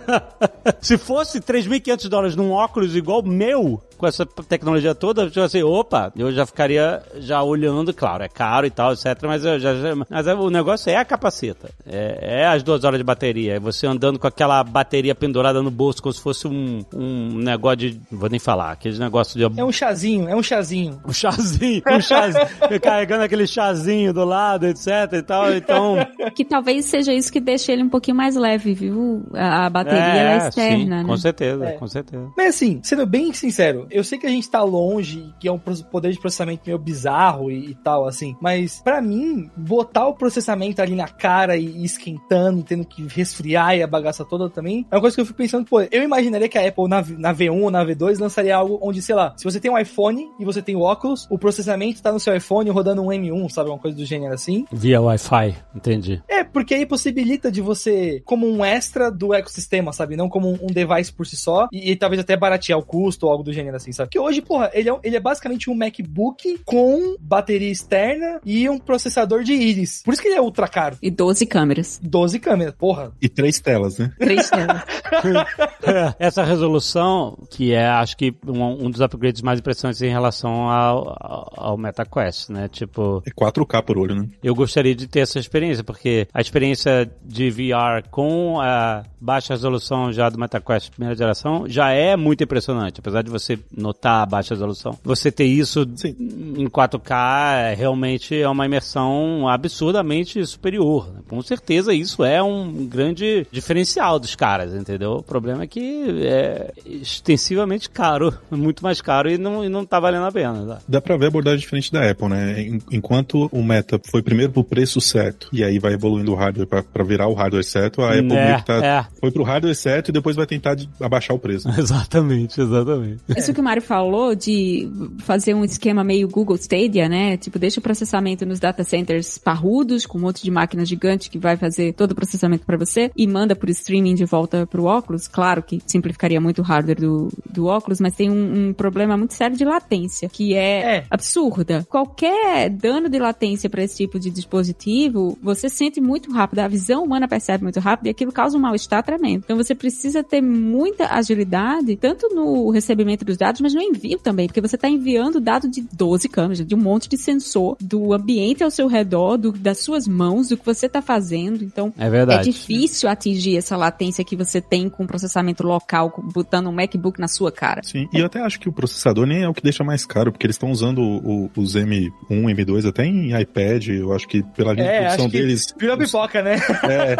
se 0.80 0.96
fosse 0.96 1.40
3.500 1.40 2.08
dólares 2.08 2.36
num 2.36 2.52
óculos 2.52 2.96
igual 2.96 3.22
meu, 3.22 3.82
com 3.96 4.06
essa 4.06 4.24
tecnologia 4.26 4.94
toda, 4.94 5.26
tipo 5.28 5.40
assim, 5.40 5.62
opa, 5.62 6.12
eu 6.16 6.32
já 6.32 6.44
ficaria 6.46 7.02
já 7.18 7.42
olhando, 7.42 7.92
claro, 7.92 8.22
é 8.24 8.28
caro 8.28 8.66
e 8.66 8.70
tal, 8.70 8.92
etc. 8.92 9.06
Mas, 9.24 9.44
eu 9.44 9.58
já, 9.58 9.74
já- 9.74 9.94
mas 10.08 10.26
é- 10.26 10.34
o 10.34 10.50
negócio 10.50 10.90
é 10.90 10.96
a 10.96 11.04
capaceta. 11.04 11.70
É, 11.86 12.40
é 12.42 12.46
as 12.46 12.62
duas 12.62 12.84
horas 12.84 12.98
de 12.98 13.04
bateria. 13.04 13.54
É 13.54 13.58
você 13.60 13.86
andando 13.86 14.18
com 14.18 14.26
aquela 14.26 14.62
bateria 14.64 15.14
pendurada 15.14 15.62
no 15.62 15.70
bolso, 15.70 16.02
como 16.02 16.12
se 16.12 16.20
fosse 16.20 16.46
um, 16.46 16.84
um 16.94 17.34
negócio 17.38 17.78
de. 17.78 18.00
Não 18.10 18.18
vou 18.18 18.28
nem 18.28 18.38
falar, 18.40 18.72
aqueles 18.72 18.98
negócios 18.98 19.34
de. 19.36 19.60
É 19.60 19.64
um 19.64 19.72
chazinho, 19.72 20.28
é 20.28 20.34
um 20.36 20.42
chazinho. 20.42 21.00
Um 21.06 21.12
chazinho, 21.12 21.82
um 21.86 22.00
chazinho, 22.00 22.46
carregando 22.82 23.22
aquele 23.24 23.46
chazinho 23.46 24.12
do 24.12 24.24
lado, 24.24 24.66
etc 24.66 24.88
e 25.12 25.22
tal. 25.22 25.52
Então, 25.54 25.96
Que 26.34 26.44
talvez 26.44 26.86
seja 26.86 27.12
isso 27.12 27.32
que 27.32 27.40
deixa 27.40 27.72
ele 27.72 27.82
um 27.82 27.88
pouquinho 27.88 28.16
mais 28.16 28.34
leve, 28.36 28.74
viu? 28.74 29.22
A, 29.34 29.66
a 29.66 29.70
bateria 29.70 29.98
ela 30.00 30.44
é 30.44 30.48
externa, 30.48 30.78
sim, 30.78 30.84
né? 30.86 31.04
com 31.06 31.16
certeza, 31.16 31.64
É. 31.66 31.72
com 31.72 31.86
certeza. 31.86 32.28
Mas 32.36 32.56
assim, 32.56 32.80
sendo 32.82 33.06
bem 33.06 33.32
sincero, 33.32 33.83
eu 33.90 34.04
sei 34.04 34.18
que 34.18 34.26
a 34.26 34.30
gente 34.30 34.48
tá 34.48 34.62
longe, 34.62 35.32
que 35.38 35.48
é 35.48 35.52
um 35.52 35.58
poder 35.58 36.12
de 36.12 36.20
processamento 36.20 36.62
meio 36.66 36.78
bizarro 36.78 37.50
e, 37.50 37.70
e 37.70 37.74
tal, 37.74 38.06
assim, 38.06 38.36
mas 38.40 38.80
pra 38.82 39.00
mim, 39.00 39.50
botar 39.56 40.06
o 40.06 40.14
processamento 40.14 40.80
ali 40.80 40.94
na 40.94 41.08
cara 41.08 41.56
e, 41.56 41.64
e 41.64 41.84
esquentando, 41.84 42.62
tendo 42.62 42.84
que 42.84 43.06
resfriar 43.06 43.76
e 43.76 43.82
a 43.82 43.86
bagaça 43.86 44.24
toda 44.24 44.48
também, 44.48 44.86
é 44.90 44.94
uma 44.94 45.00
coisa 45.00 45.14
que 45.14 45.20
eu 45.20 45.26
fico 45.26 45.38
pensando, 45.38 45.66
pô, 45.66 45.80
eu 45.82 46.02
imaginaria 46.02 46.48
que 46.48 46.58
a 46.58 46.66
Apple 46.66 46.88
na, 46.88 47.02
na 47.18 47.34
V1 47.34 47.62
ou 47.62 47.70
na 47.70 47.84
V2 47.84 48.18
lançaria 48.18 48.56
algo 48.56 48.78
onde, 48.82 49.02
sei 49.02 49.14
lá, 49.14 49.34
se 49.36 49.44
você 49.44 49.60
tem 49.60 49.70
um 49.70 49.78
iPhone 49.78 50.28
e 50.38 50.44
você 50.44 50.62
tem 50.62 50.76
o 50.76 50.80
óculos, 50.80 51.26
o 51.30 51.38
processamento 51.38 52.02
tá 52.02 52.12
no 52.12 52.20
seu 52.20 52.34
iPhone 52.36 52.70
rodando 52.70 53.02
um 53.02 53.08
M1, 53.08 53.50
sabe? 53.50 53.70
Uma 53.70 53.78
coisa 53.78 53.96
do 53.96 54.04
gênero 54.04 54.34
assim. 54.34 54.64
Via 54.72 55.00
Wi-Fi, 55.00 55.56
entendi. 55.74 56.22
É, 56.28 56.44
porque 56.44 56.74
aí 56.74 56.86
possibilita 56.86 57.50
de 57.50 57.60
você, 57.60 58.22
como 58.24 58.46
um 58.46 58.64
extra 58.64 59.10
do 59.10 59.34
ecossistema, 59.34 59.92
sabe? 59.92 60.16
Não 60.16 60.28
como 60.28 60.50
um, 60.50 60.58
um 60.62 60.66
device 60.66 61.12
por 61.12 61.26
si 61.26 61.36
só, 61.36 61.68
e, 61.72 61.90
e 61.90 61.96
talvez 61.96 62.20
até 62.20 62.36
baratear 62.36 62.78
o 62.78 62.84
custo 62.84 63.26
ou 63.26 63.32
algo 63.32 63.44
do 63.44 63.52
gênero 63.52 63.73
assim, 63.76 63.92
sabe? 63.92 64.10
Que 64.10 64.18
hoje, 64.18 64.40
porra, 64.42 64.70
ele 64.74 64.88
é, 64.88 64.92
um- 64.92 65.00
ele 65.02 65.16
é 65.16 65.20
basicamente 65.20 65.70
um 65.70 65.74
MacBook 65.74 66.60
com 66.64 67.16
bateria 67.20 67.70
externa 67.70 68.40
e 68.44 68.68
um 68.68 68.78
processador 68.78 69.42
de 69.42 69.52
íris. 69.52 70.02
Por 70.04 70.12
isso 70.14 70.22
que 70.22 70.28
ele 70.28 70.36
é 70.36 70.40
ultra 70.40 70.66
caro. 70.68 70.96
E 71.02 71.10
12 71.10 71.46
câmeras. 71.46 72.00
12 72.02 72.38
câmeras, 72.38 72.74
porra. 72.74 73.12
E 73.20 73.28
três 73.28 73.60
telas, 73.60 73.98
né? 73.98 74.12
Três 74.18 74.48
telas. 74.50 74.82
É, 75.86 76.14
Essa 76.18 76.42
resolução, 76.42 77.36
que 77.50 77.72
é, 77.72 77.86
acho 77.86 78.16
que, 78.16 78.34
um, 78.46 78.86
um 78.86 78.90
dos 78.90 79.00
upgrades 79.00 79.42
mais 79.42 79.58
impressionantes 79.58 80.00
em 80.02 80.08
relação 80.10 80.70
ao, 80.70 81.08
ao, 81.20 81.52
ao 81.56 81.76
MetaQuest, 81.78 82.50
né? 82.50 82.68
Tipo, 82.68 83.22
É 83.26 83.30
4K 83.30 83.82
por 83.82 83.98
olho, 83.98 84.14
né? 84.14 84.28
eu 84.42 84.54
gostaria 84.54 84.94
de 84.94 85.06
ter 85.06 85.20
essa 85.20 85.38
experiência, 85.38 85.84
porque 85.84 86.26
a 86.32 86.40
experiência 86.40 87.10
de 87.22 87.50
VR 87.50 88.08
com 88.10 88.60
a 88.60 89.04
baixa 89.20 89.52
resolução 89.54 90.12
já 90.12 90.28
do 90.28 90.38
MetaQuest 90.38 90.90
primeira 90.90 91.14
geração 91.16 91.64
já 91.68 91.90
é 91.90 92.16
muito 92.16 92.42
impressionante, 92.44 93.00
apesar 93.00 93.22
de 93.22 93.30
você 93.30 93.58
notar 93.76 94.22
a 94.22 94.26
baixa 94.26 94.54
resolução. 94.54 94.98
Você 95.04 95.30
ter 95.30 95.44
isso 95.44 95.86
Sim. 95.96 96.14
em 96.56 96.66
4K 96.68 97.70
é, 97.70 97.74
realmente 97.74 98.34
é 98.40 98.48
uma 98.48 98.66
imersão 98.66 99.48
absurdamente 99.48 100.44
superior. 100.46 101.08
né? 101.12 101.20
Com 101.28 101.40
certeza 101.42 101.92
isso 101.94 102.24
é 102.24 102.42
um 102.42 102.86
grande 102.86 103.46
diferencial 103.50 104.18
dos 104.18 104.34
caras, 104.34 104.74
entendeu? 104.74 105.12
O 105.14 105.22
problema 105.22 105.62
é 105.62 105.66
que 105.66 106.04
é 106.24 106.72
extensivamente 106.86 107.88
caro, 107.88 108.34
muito 108.50 108.82
mais 108.82 109.00
caro 109.00 109.30
e 109.30 109.38
não, 109.38 109.64
e 109.64 109.68
não 109.68 109.84
tá 109.84 109.98
valendo 110.00 110.26
a 110.26 110.32
pena. 110.32 110.66
Tá? 110.66 110.78
Dá 110.88 111.00
pra 111.00 111.16
ver 111.16 111.26
a 111.26 111.28
abordagem 111.28 111.60
diferente 111.60 111.92
da 111.92 112.10
Apple, 112.10 112.28
né? 112.28 112.60
En- 112.62 112.80
Enquanto 112.92 113.48
o 113.52 113.62
Meta 113.62 114.00
foi 114.10 114.22
primeiro 114.22 114.52
pro 114.52 114.64
preço 114.64 115.00
certo, 115.00 115.48
e 115.52 115.62
aí 115.64 115.78
vai 115.78 115.92
evoluindo 115.94 116.32
o 116.32 116.34
hardware 116.34 116.66
pra, 116.66 116.82
pra 116.82 117.04
virar 117.04 117.28
o 117.28 117.34
hardware 117.34 117.64
certo, 117.64 118.02
a 118.02 118.10
Apple 118.12 118.32
É, 118.36 118.60
tá, 118.60 118.74
é. 118.84 119.06
foi 119.20 119.30
pro 119.30 119.42
hardware 119.42 119.74
certo 119.74 120.08
e 120.08 120.12
depois 120.12 120.36
vai 120.36 120.46
tentar 120.46 120.74
de- 120.74 120.88
abaixar 121.00 121.36
o 121.36 121.38
preço. 121.38 121.68
Exatamente, 121.78 122.60
exatamente. 122.60 123.20
Isso 123.36 123.53
que 123.54 123.60
o 123.60 123.64
Mário 123.64 123.82
falou 123.82 124.34
de 124.34 124.88
fazer 125.18 125.54
um 125.54 125.64
esquema 125.64 126.02
meio 126.04 126.28
Google 126.28 126.56
Stadia, 126.56 127.08
né? 127.08 127.36
Tipo, 127.36 127.58
deixa 127.58 127.80
o 127.80 127.82
processamento 127.82 128.44
nos 128.44 128.60
data 128.60 128.84
centers 128.84 129.38
parrudos, 129.38 130.06
com 130.06 130.18
um 130.18 130.22
monte 130.22 130.42
de 130.42 130.50
máquina 130.50 130.84
gigante 130.84 131.30
que 131.30 131.38
vai 131.38 131.56
fazer 131.56 131.92
todo 131.94 132.12
o 132.12 132.14
processamento 132.14 132.66
para 132.66 132.76
você 132.76 133.10
e 133.16 133.26
manda 133.26 133.54
por 133.56 133.68
streaming 133.70 134.14
de 134.14 134.24
volta 134.24 134.66
pro 134.66 134.84
óculos. 134.84 135.28
Claro 135.28 135.62
que 135.62 135.80
simplificaria 135.86 136.40
muito 136.40 136.60
o 136.60 136.64
hardware 136.64 137.00
do, 137.00 137.28
do 137.50 137.66
óculos, 137.66 138.00
mas 138.00 138.14
tem 138.14 138.30
um, 138.30 138.68
um 138.68 138.72
problema 138.72 139.16
muito 139.16 139.34
sério 139.34 139.56
de 139.56 139.64
latência, 139.64 140.28
que 140.28 140.54
é, 140.54 140.96
É. 140.96 141.04
absurda. 141.10 141.86
Qualquer 141.88 142.70
dano 142.70 143.08
de 143.08 143.18
latência 143.18 143.70
para 143.70 143.82
esse 143.82 143.96
tipo 143.96 144.18
de 144.18 144.30
dispositivo, 144.30 145.38
você 145.42 145.68
sente 145.68 146.00
muito 146.00 146.30
rápido, 146.32 146.60
a 146.60 146.68
visão 146.68 147.04
humana 147.04 147.28
percebe 147.28 147.64
muito 147.64 147.80
rápido 147.80 148.06
e 148.06 148.10
aquilo 148.10 148.32
causa 148.32 148.56
um 148.56 148.60
mal-estar 148.60 149.02
tremendo. 149.02 149.42
Então 149.44 149.56
você 149.56 149.74
precisa 149.74 150.22
ter 150.22 150.40
muita 150.40 151.06
agilidade, 151.08 151.96
tanto 151.96 152.28
no 152.34 152.70
recebimento 152.70 153.24
dos 153.24 153.36
dados, 153.44 153.60
mas 153.60 153.74
no 153.74 153.80
envio 153.82 154.18
também, 154.18 154.46
porque 154.46 154.60
você 154.60 154.76
está 154.76 154.88
enviando 154.88 155.40
dado 155.40 155.68
de 155.68 155.82
12 155.92 156.28
câmeras, 156.28 156.64
de 156.66 156.74
um 156.74 156.78
monte 156.78 157.08
de 157.08 157.16
sensor, 157.18 157.76
do 157.80 158.12
ambiente 158.12 158.64
ao 158.64 158.70
seu 158.70 158.86
redor, 158.86 159.36
do- 159.36 159.52
das 159.52 159.78
suas 159.80 160.08
mãos, 160.08 160.48
do 160.48 160.56
que 160.56 160.64
você 160.64 160.86
está 160.86 161.02
fazendo. 161.02 161.62
Então 161.62 161.92
É 161.98 162.08
verdade. 162.08 162.48
é 162.48 162.52
difícil 162.52 163.08
atingir 163.08 163.56
essa 163.56 163.76
latência 163.76 164.24
que 164.24 164.34
você 164.36 164.60
tem 164.60 164.88
com 164.88 165.06
processamento 165.06 165.62
local, 165.66 166.12
botando 166.32 166.68
um 166.68 166.72
MacBook 166.72 167.20
na 167.20 167.28
sua 167.28 167.52
cara. 167.52 167.82
Sim, 167.82 168.08
e 168.12 168.18
eu 168.18 168.26
até 168.26 168.40
acho 168.40 168.58
que 168.58 168.68
o 168.68 168.72
processador 168.72 169.26
nem 169.26 169.42
é 169.42 169.48
o 169.48 169.54
que 169.54 169.62
deixa 169.62 169.84
mais 169.84 170.06
caro, 170.06 170.32
porque 170.32 170.46
eles 170.46 170.54
estão 170.56 170.70
usando 170.70 170.98
o- 171.02 171.44
o- 171.44 171.50
os 171.56 171.74
M1, 171.76 172.48
M2 172.50 172.86
até 172.86 173.04
em 173.04 173.38
iPad, 173.38 173.88
eu 173.88 174.12
acho 174.12 174.26
que 174.26 174.42
pela 174.42 174.72
linha 174.72 174.84
de 174.86 174.90
É, 174.90 174.98
produção 175.00 175.24
acho 175.26 175.32
que 175.32 175.38
deles. 175.38 175.74
virou 175.78 175.98
pipoca, 175.98 176.42
né? 176.42 176.56
É. 176.84 177.16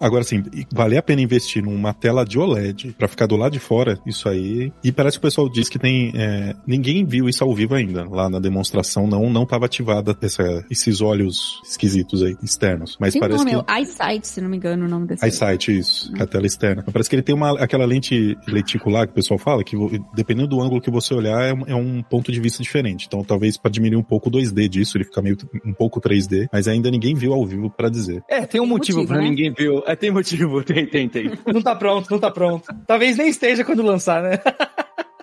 Agora, 0.00 0.22
assim, 0.22 0.42
vale 0.72 0.96
a 0.96 1.02
pena 1.02 1.20
investir 1.22 1.62
numa 1.62 1.92
tela 1.92 2.24
de 2.24 2.38
OLED 2.38 2.94
pra 2.96 3.08
ficar 3.08 3.26
do 3.26 3.36
lado 3.36 3.52
de 3.52 3.58
fora, 3.58 3.98
isso 4.06 4.28
aí. 4.28 4.67
E 4.82 4.92
parece 4.92 5.16
que 5.18 5.26
o 5.26 5.28
pessoal 5.28 5.48
diz 5.48 5.68
que 5.68 5.78
tem. 5.78 6.12
é, 6.14 6.54
ninguém 6.66 7.04
viu 7.04 7.28
isso 7.28 7.42
ao 7.44 7.54
vivo 7.54 7.74
ainda. 7.74 8.04
Lá 8.08 8.28
na 8.28 8.38
demonstração 8.38 9.06
não 9.06 9.28
não 9.30 9.44
tava 9.46 9.66
ativada 9.66 10.16
essa- 10.22 10.64
esses 10.70 11.00
olhos 11.00 11.60
esquisitos 11.64 12.22
aí, 12.22 12.36
externos. 12.42 12.96
Mas 13.00 13.12
Tem 13.12 13.20
parece 13.20 13.38
nome, 13.44 13.50
que. 13.50 13.70
é 13.70 13.74
o 13.74 13.82
iSight, 13.82 14.26
se 14.26 14.40
não 14.40 14.48
me 14.48 14.56
engano, 14.56 14.86
o 14.86 14.88
nome 14.88 15.06
desse. 15.06 15.26
iSight, 15.26 15.78
isso, 15.78 16.12
que 16.12 16.20
é 16.20 16.24
a 16.24 16.26
tela 16.26 16.46
externa. 16.46 16.82
Mas 16.86 16.92
Parece 16.92 17.10
que 17.10 17.16
ele 17.16 17.22
tem 17.22 17.34
uma, 17.34 17.52
aquela 17.58 17.84
lente 17.86 18.36
lenticular 18.46 19.06
que 19.06 19.12
o 19.12 19.14
pessoal 19.14 19.38
fala, 19.38 19.62
que 19.62 19.76
dependendo 20.14 20.48
do 20.48 20.60
ângulo 20.60 20.80
que 20.80 20.90
você 20.90 21.14
olhar, 21.14 21.42
é, 21.48 21.52
um- 21.54 21.64
é 21.66 21.74
um 21.74 22.02
ponto 22.02 22.32
de 22.32 22.40
vista 22.40 22.62
diferente. 22.62 23.06
Então, 23.06 23.22
talvez 23.22 23.56
para 23.56 23.70
diminuir 23.70 23.98
um 23.98 24.02
pouco 24.02 24.28
o 24.28 24.32
2D 24.32 24.68
disso, 24.68 24.96
ele 24.96 25.04
fica 25.04 25.20
meio 25.22 25.36
um 25.64 25.72
pouco 25.72 26.00
3D, 26.00 26.48
mas 26.52 26.66
ainda 26.68 26.90
ninguém 26.90 27.14
viu 27.14 27.32
ao 27.32 27.44
vivo 27.46 27.70
pra 27.70 27.88
dizer. 27.88 28.22
É, 28.28 28.44
tem 28.46 28.60
um 28.60 28.66
motivo. 28.66 28.98
Motivo 28.98 29.12
pra 29.14 29.22
né? 29.22 29.28
ninguém 29.30 29.52
viu. 29.52 29.82
É, 29.86 29.94
tem 29.96 30.10
motivo, 30.10 30.62
tem, 30.64 30.86
tem, 30.86 31.08
tem. 31.08 31.30
Não 31.52 31.62
tá 31.62 31.74
pronto, 31.76 32.10
não 32.10 32.18
tá 32.18 32.30
pronto. 32.30 32.64
Talvez 32.86 33.16
nem 33.16 33.28
esteja 33.28 33.64
quando 33.64 33.82
lançar, 33.82 34.22
né? 34.22 34.38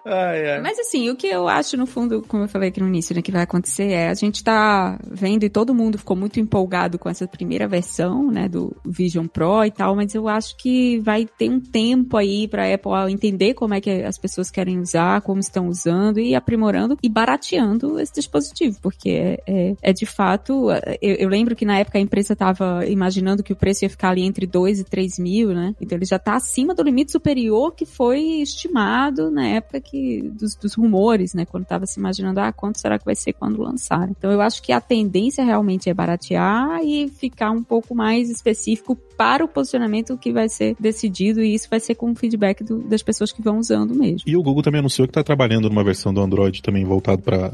ai, 0.05 0.51
ai. 0.51 0.61
Mas 0.61 0.77
assim, 0.79 1.09
o 1.09 1.15
que 1.15 1.27
eu 1.27 1.47
acho, 1.47 1.75
no 1.75 1.85
fundo, 1.85 2.23
como 2.27 2.43
eu 2.43 2.47
falei 2.47 2.69
aqui 2.69 2.79
no 2.79 2.87
início, 2.87 3.15
né, 3.15 3.21
que 3.21 3.31
vai 3.31 3.41
acontecer 3.41 3.91
é 3.91 4.09
a 4.09 4.13
gente 4.13 4.43
tá 4.43 4.99
vendo 5.05 5.43
e 5.43 5.49
todo 5.49 5.73
mundo 5.73 5.97
ficou 5.97 6.15
muito 6.15 6.39
empolgado 6.39 6.99
com 6.99 7.09
essa 7.09 7.27
primeira 7.27 7.67
versão, 7.67 8.31
né, 8.31 8.47
do 8.47 8.75
Vision 8.85 9.25
Pro 9.27 9.65
e 9.65 9.71
tal, 9.71 9.95
mas 9.95 10.13
eu 10.13 10.27
acho 10.27 10.55
que 10.57 10.99
vai 10.99 11.25
ter 11.25 11.49
um 11.49 11.59
tempo 11.59 12.17
aí 12.17 12.47
pra 12.47 12.71
Apple 12.71 13.11
entender 13.11 13.53
como 13.53 13.73
é 13.73 13.81
que 13.81 13.89
as 14.03 14.17
pessoas 14.17 14.51
querem 14.51 14.79
usar, 14.79 15.21
como 15.21 15.39
estão 15.39 15.67
usando 15.67 16.19
e 16.19 16.35
aprimorando 16.35 16.97
e 17.01 17.09
barateando 17.09 17.99
esse 17.99 18.13
dispositivo, 18.13 18.77
porque 18.81 19.09
é, 19.09 19.39
é, 19.47 19.75
é 19.81 19.93
de 19.93 20.05
fato, 20.05 20.69
eu, 21.01 21.15
eu 21.15 21.29
lembro 21.29 21.55
que 21.55 21.65
na 21.65 21.79
época 21.79 21.97
a 21.97 22.01
empresa 22.01 22.35
tava 22.35 22.85
imaginando 22.87 23.43
que 23.43 23.53
o 23.53 23.55
preço 23.55 23.85
ia 23.85 23.89
ficar 23.89 24.09
ali 24.09 24.23
entre 24.23 24.45
2 24.45 24.81
e 24.81 24.83
3 24.83 25.19
mil, 25.19 25.49
né, 25.49 25.73
então 25.81 25.97
ele 25.97 26.05
já 26.05 26.19
tá 26.19 26.35
acima 26.35 26.75
do 26.75 26.83
limite 26.83 27.11
superior 27.11 27.73
que 27.73 27.85
foi 27.85 28.19
estimado 28.41 29.31
na 29.31 29.47
época 29.47 29.81
que 29.81 29.94
dos, 30.33 30.55
dos 30.55 30.73
rumores, 30.73 31.33
né? 31.33 31.45
Quando 31.45 31.65
tava 31.65 31.85
se 31.85 31.99
imaginando, 31.99 32.39
ah, 32.39 32.51
quanto 32.51 32.79
será 32.79 32.97
que 32.99 33.05
vai 33.05 33.15
ser 33.15 33.33
quando 33.33 33.61
lançar? 33.61 34.09
Então 34.09 34.31
eu 34.31 34.41
acho 34.41 34.61
que 34.61 34.71
a 34.71 34.81
tendência 34.81 35.43
realmente 35.43 35.89
é 35.89 35.93
baratear 35.93 36.81
e 36.83 37.07
ficar 37.09 37.51
um 37.51 37.63
pouco 37.63 37.93
mais 37.95 38.29
específico 38.29 38.95
para 39.17 39.45
o 39.45 39.47
posicionamento 39.47 40.17
que 40.17 40.31
vai 40.33 40.49
ser 40.49 40.75
decidido 40.79 41.41
e 41.41 41.53
isso 41.53 41.67
vai 41.69 41.79
ser 41.79 41.95
com 41.95 42.11
o 42.11 42.15
feedback 42.15 42.63
do- 42.63 42.79
das 42.83 43.01
pessoas 43.01 43.31
que 43.31 43.41
vão 43.41 43.59
usando 43.59 43.95
mesmo. 43.95 44.19
E 44.27 44.35
o 44.35 44.43
Google 44.43 44.61
também 44.61 44.79
anunciou 44.79 45.07
que 45.07 45.11
está 45.11 45.23
trabalhando 45.23 45.69
numa 45.69 45.83
versão 45.83 46.13
do 46.13 46.19
Android 46.21 46.61
também 46.61 46.83
voltado 46.83 47.21
para 47.21 47.51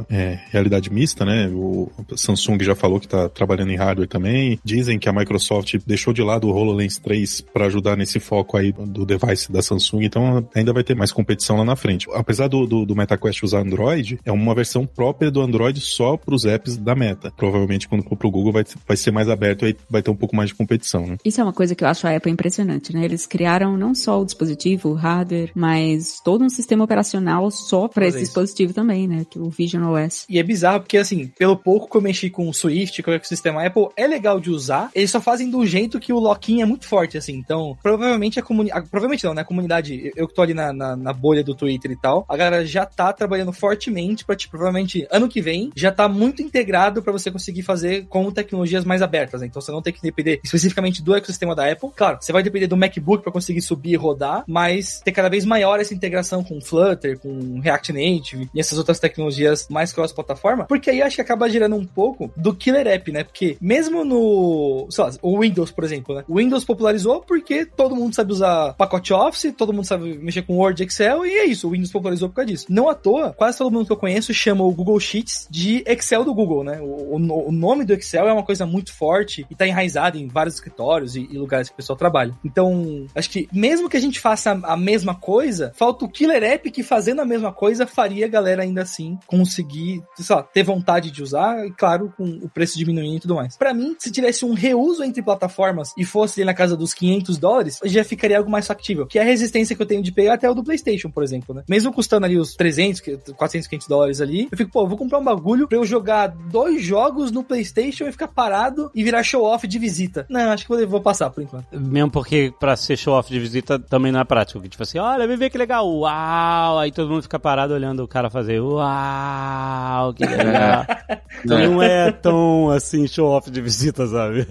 realidade 0.49 0.91
mista, 0.91 1.23
né? 1.23 1.47
O 1.53 1.89
Samsung 2.15 2.57
já 2.63 2.75
falou 2.75 2.99
que 2.99 3.05
está 3.05 3.29
trabalhando 3.29 3.71
em 3.71 3.75
hardware 3.75 4.07
também. 4.07 4.59
Dizem 4.63 4.97
que 4.97 5.07
a 5.07 5.13
Microsoft 5.13 5.75
deixou 5.85 6.13
de 6.13 6.21
lado 6.23 6.47
o 6.47 6.51
HoloLens 6.51 6.97
3 6.97 7.41
para 7.41 7.65
ajudar 7.67 7.95
nesse 7.95 8.19
foco 8.19 8.57
aí 8.57 8.71
do 8.71 9.05
device 9.05 9.51
da 9.51 9.61
Samsung, 9.61 10.03
então 10.05 10.47
ainda 10.55 10.73
vai 10.73 10.83
ter 10.83 10.95
mais 10.95 11.11
competição 11.11 11.57
lá 11.57 11.65
na 11.65 11.75
frente. 11.75 12.07
Apesar 12.31 12.47
do, 12.47 12.65
do, 12.65 12.85
do 12.85 12.95
MetaQuest 12.95 13.43
usar 13.43 13.59
Android, 13.59 14.17
é 14.23 14.31
uma 14.31 14.55
versão 14.55 14.85
própria 14.85 15.29
do 15.29 15.41
Android 15.41 15.81
só 15.81 16.15
para 16.15 16.33
os 16.33 16.45
apps 16.45 16.77
da 16.77 16.95
Meta. 16.95 17.29
Provavelmente 17.35 17.89
quando 17.89 18.03
for 18.03 18.15
pro 18.15 18.31
Google 18.31 18.53
vai, 18.53 18.63
vai 18.87 18.95
ser 18.95 19.11
mais 19.11 19.27
aberto 19.27 19.67
e 19.67 19.75
vai 19.89 20.01
ter 20.01 20.09
um 20.09 20.15
pouco 20.15 20.33
mais 20.33 20.47
de 20.49 20.55
competição, 20.55 21.05
né? 21.05 21.17
Isso 21.25 21.41
é 21.41 21.43
uma 21.43 21.51
coisa 21.51 21.75
que 21.75 21.83
eu 21.83 21.89
acho 21.89 22.07
a 22.07 22.15
Apple 22.15 22.31
impressionante, 22.31 22.93
né? 22.93 23.03
Eles 23.03 23.27
criaram 23.27 23.75
não 23.75 23.93
só 23.93 24.21
o 24.21 24.25
dispositivo, 24.25 24.91
o 24.91 24.93
hardware, 24.93 25.51
mas 25.53 26.21
todo 26.23 26.45
um 26.45 26.49
sistema 26.49 26.85
operacional 26.85 27.51
só 27.51 27.89
para 27.89 28.07
esse 28.07 28.19
isso. 28.19 28.27
dispositivo 28.27 28.73
também, 28.73 29.09
né? 29.09 29.25
Que 29.29 29.37
é 29.37 29.41
o 29.41 29.49
Vision 29.49 29.83
OS. 29.91 30.25
E 30.29 30.39
é 30.39 30.43
bizarro 30.43 30.79
porque, 30.79 30.97
assim, 30.97 31.27
pelo 31.37 31.57
pouco 31.57 31.89
que 31.91 31.97
eu 31.97 32.01
mexi 32.01 32.29
com 32.29 32.47
o 32.47 32.53
Swift, 32.53 33.03
com 33.03 33.11
o 33.11 33.13
ecossistema 33.13 33.65
Apple, 33.65 33.89
é 33.97 34.07
legal 34.07 34.39
de 34.39 34.49
usar. 34.49 34.89
Eles 34.95 35.11
só 35.11 35.19
fazem 35.19 35.49
do 35.49 35.65
jeito 35.65 35.99
que 35.99 36.13
o 36.13 36.19
lock-in 36.19 36.61
é 36.61 36.65
muito 36.65 36.87
forte, 36.87 37.17
assim. 37.17 37.33
Então, 37.33 37.77
provavelmente 37.83 38.39
a 38.39 38.41
comunidade. 38.41 38.87
Provavelmente 38.89 39.25
não, 39.25 39.33
né? 39.33 39.41
A 39.41 39.45
comunidade. 39.45 40.11
Eu 40.15 40.21
eu 40.21 40.27
que 40.27 40.35
tô 40.35 40.41
ali 40.41 40.53
na, 40.53 40.71
na, 40.71 40.95
na 40.95 41.13
bolha 41.13 41.43
do 41.43 41.55
Twitter 41.55 41.91
e 41.91 41.95
tal. 41.95 42.20
A 42.27 42.37
galera 42.37 42.65
já 42.65 42.85
tá 42.85 43.11
trabalhando 43.13 43.51
fortemente 43.51 44.25
para 44.25 44.35
tipo, 44.35 44.51
provavelmente 44.51 45.07
ano 45.11 45.27
que 45.27 45.41
vem 45.41 45.71
já 45.75 45.91
tá 45.91 46.07
muito 46.07 46.41
integrado 46.41 47.01
para 47.01 47.11
você 47.11 47.31
conseguir 47.31 47.63
fazer 47.63 48.05
com 48.07 48.31
tecnologias 48.31 48.85
mais 48.85 49.01
abertas, 49.01 49.41
né? 49.41 49.47
Então 49.47 49.61
você 49.61 49.71
não 49.71 49.81
tem 49.81 49.93
que 49.93 50.01
depender 50.01 50.39
especificamente 50.43 51.01
do 51.01 51.15
ecossistema 51.15 51.55
da 51.55 51.71
Apple. 51.71 51.89
Claro, 51.95 52.17
você 52.21 52.31
vai 52.31 52.43
depender 52.43 52.67
do 52.67 52.77
MacBook 52.77 53.23
para 53.23 53.31
conseguir 53.31 53.61
subir 53.61 53.91
e 53.91 53.95
rodar, 53.95 54.43
mas 54.47 55.01
ter 55.03 55.11
cada 55.11 55.29
vez 55.29 55.45
maior 55.45 55.79
essa 55.79 55.93
integração 55.93 56.43
com 56.43 56.61
Flutter, 56.61 57.19
com 57.19 57.59
React 57.59 57.93
Native 57.93 58.49
e 58.53 58.59
essas 58.59 58.77
outras 58.77 58.99
tecnologias 58.99 59.67
mais 59.69 59.93
cross-plataforma, 59.93 60.65
porque 60.65 60.89
aí 60.89 61.01
acho 61.01 61.15
que 61.15 61.21
acaba 61.21 61.49
gerando 61.49 61.75
um 61.75 61.85
pouco 61.85 62.31
do 62.35 62.53
killer 62.53 62.87
app, 62.87 63.11
né? 63.11 63.23
Porque 63.23 63.57
mesmo 63.59 64.03
no, 64.03 64.87
sei 64.89 65.03
lá, 65.03 65.11
o 65.21 65.39
Windows, 65.39 65.71
por 65.71 65.83
exemplo, 65.83 66.15
né? 66.15 66.23
O 66.27 66.37
Windows 66.37 66.63
popularizou 66.65 67.21
porque 67.21 67.65
todo 67.65 67.95
mundo 67.95 68.15
sabe 68.15 68.31
usar 68.31 68.73
pacote 68.73 69.13
Office, 69.13 69.53
todo 69.57 69.73
mundo 69.73 69.85
sabe 69.85 70.17
mexer 70.17 70.41
com 70.43 70.57
Word, 70.57 70.83
Excel, 70.83 71.25
e 71.25 71.31
é 71.31 71.45
isso, 71.45 71.67
o 71.67 71.71
Windows 71.71 71.91
popularizou 71.91 72.10
por 72.19 72.35
causa 72.35 72.51
disso. 72.51 72.65
Não 72.69 72.89
à 72.89 72.95
toa, 72.95 73.33
quase 73.33 73.57
todo 73.57 73.71
mundo 73.71 73.85
que 73.85 73.91
eu 73.91 73.97
conheço 73.97 74.33
chama 74.33 74.63
o 74.63 74.71
Google 74.71 74.99
Sheets 74.99 75.47
de 75.49 75.83
Excel 75.85 76.23
do 76.23 76.33
Google, 76.33 76.63
né? 76.63 76.79
O, 76.81 77.15
o, 77.15 77.47
o 77.47 77.51
nome 77.51 77.85
do 77.85 77.93
Excel 77.93 78.27
é 78.27 78.33
uma 78.33 78.43
coisa 78.43 78.65
muito 78.65 78.93
forte 78.93 79.45
e 79.49 79.55
tá 79.55 79.67
enraizado 79.67 80.17
em 80.17 80.27
vários 80.27 80.55
escritórios 80.55 81.15
e, 81.15 81.27
e, 81.31 81.37
lugares 81.37 81.69
que 81.69 81.73
o 81.73 81.77
pessoal 81.77 81.97
trabalha. 81.97 82.33
Então, 82.43 83.05
acho 83.15 83.29
que 83.29 83.47
mesmo 83.51 83.89
que 83.89 83.97
a 83.97 83.99
gente 83.99 84.19
faça 84.19 84.51
a, 84.51 84.73
a 84.73 84.77
mesma 84.77 85.15
coisa, 85.15 85.71
falta 85.75 86.05
o 86.05 86.09
killer 86.09 86.43
app 86.43 86.69
que 86.71 86.83
fazendo 86.83 87.21
a 87.21 87.25
mesma 87.25 87.51
coisa 87.51 87.87
faria 87.87 88.25
a 88.25 88.29
galera 88.29 88.63
ainda 88.63 88.81
assim 88.81 89.17
conseguir, 89.27 90.03
sei 90.15 90.35
lá, 90.35 90.43
ter 90.43 90.63
vontade 90.63 91.11
de 91.11 91.21
usar 91.21 91.65
e, 91.65 91.71
claro, 91.71 92.13
com 92.17 92.23
o 92.23 92.49
preço 92.49 92.77
diminuindo 92.77 93.17
e 93.17 93.19
tudo 93.19 93.35
mais. 93.35 93.57
Para 93.57 93.73
mim, 93.73 93.95
se 93.99 94.11
tivesse 94.11 94.45
um 94.45 94.53
reuso 94.53 95.03
entre 95.03 95.21
plataformas 95.21 95.93
e 95.97 96.05
fosse 96.05 96.43
na 96.43 96.53
casa 96.53 96.75
dos 96.75 96.93
500 96.93 97.37
dólares, 97.37 97.79
já 97.83 98.03
ficaria 98.03 98.37
algo 98.37 98.49
mais 98.49 98.67
factível, 98.67 99.05
que 99.05 99.19
é 99.19 99.21
a 99.21 99.25
resistência 99.25 99.75
que 99.75 99.81
eu 99.81 99.85
tenho 99.85 100.01
de 100.01 100.11
pegar 100.11 100.33
até 100.33 100.49
o 100.49 100.53
do 100.53 100.63
PlayStation, 100.63 101.09
por 101.09 101.23
exemplo, 101.23 101.55
né? 101.55 101.63
Mesmo 101.67 101.90
custando 101.91 102.25
ali 102.25 102.37
os 102.37 102.55
300, 102.55 103.01
400, 103.35 103.67
500 103.67 103.87
dólares 103.87 104.21
ali, 104.21 104.47
eu 104.51 104.57
fico, 104.57 104.71
pô, 104.71 104.81
eu 104.81 104.87
vou 104.87 104.97
comprar 104.97 105.19
um 105.19 105.23
bagulho 105.23 105.67
pra 105.67 105.77
eu 105.77 105.85
jogar 105.85 106.27
dois 106.27 106.83
jogos 106.83 107.31
no 107.31 107.43
PlayStation 107.43 108.05
e 108.05 108.11
ficar 108.11 108.27
parado 108.27 108.91
e 108.93 109.03
virar 109.03 109.23
show-off 109.23 109.67
de 109.67 109.79
visita. 109.79 110.25
Não, 110.29 110.51
acho 110.51 110.65
que 110.65 110.73
eu 110.73 110.87
vou 110.87 111.01
passar 111.01 111.29
por 111.29 111.43
enquanto. 111.43 111.65
Mesmo 111.71 112.11
porque 112.11 112.53
pra 112.59 112.75
ser 112.75 112.97
show-off 112.97 113.29
de 113.29 113.39
visita 113.39 113.79
também 113.79 114.11
não 114.11 114.19
é 114.19 114.23
prático. 114.23 114.59
Tipo 114.67 114.83
assim, 114.83 114.99
olha, 114.99 115.27
vem 115.27 115.37
ver 115.37 115.49
que 115.49 115.57
legal, 115.57 115.87
uau! 115.87 116.79
Aí 116.79 116.91
todo 116.91 117.09
mundo 117.09 117.23
fica 117.23 117.39
parado 117.39 117.73
olhando 117.73 118.03
o 118.03 118.07
cara 118.07 118.29
fazer, 118.29 118.59
uau, 118.59 120.13
que 120.13 120.25
legal. 120.25 120.85
não 121.45 121.81
é 121.81 122.11
tão 122.11 122.69
assim 122.69 123.07
show-off 123.07 123.49
de 123.49 123.61
visita, 123.61 124.05
sabe? 124.07 124.47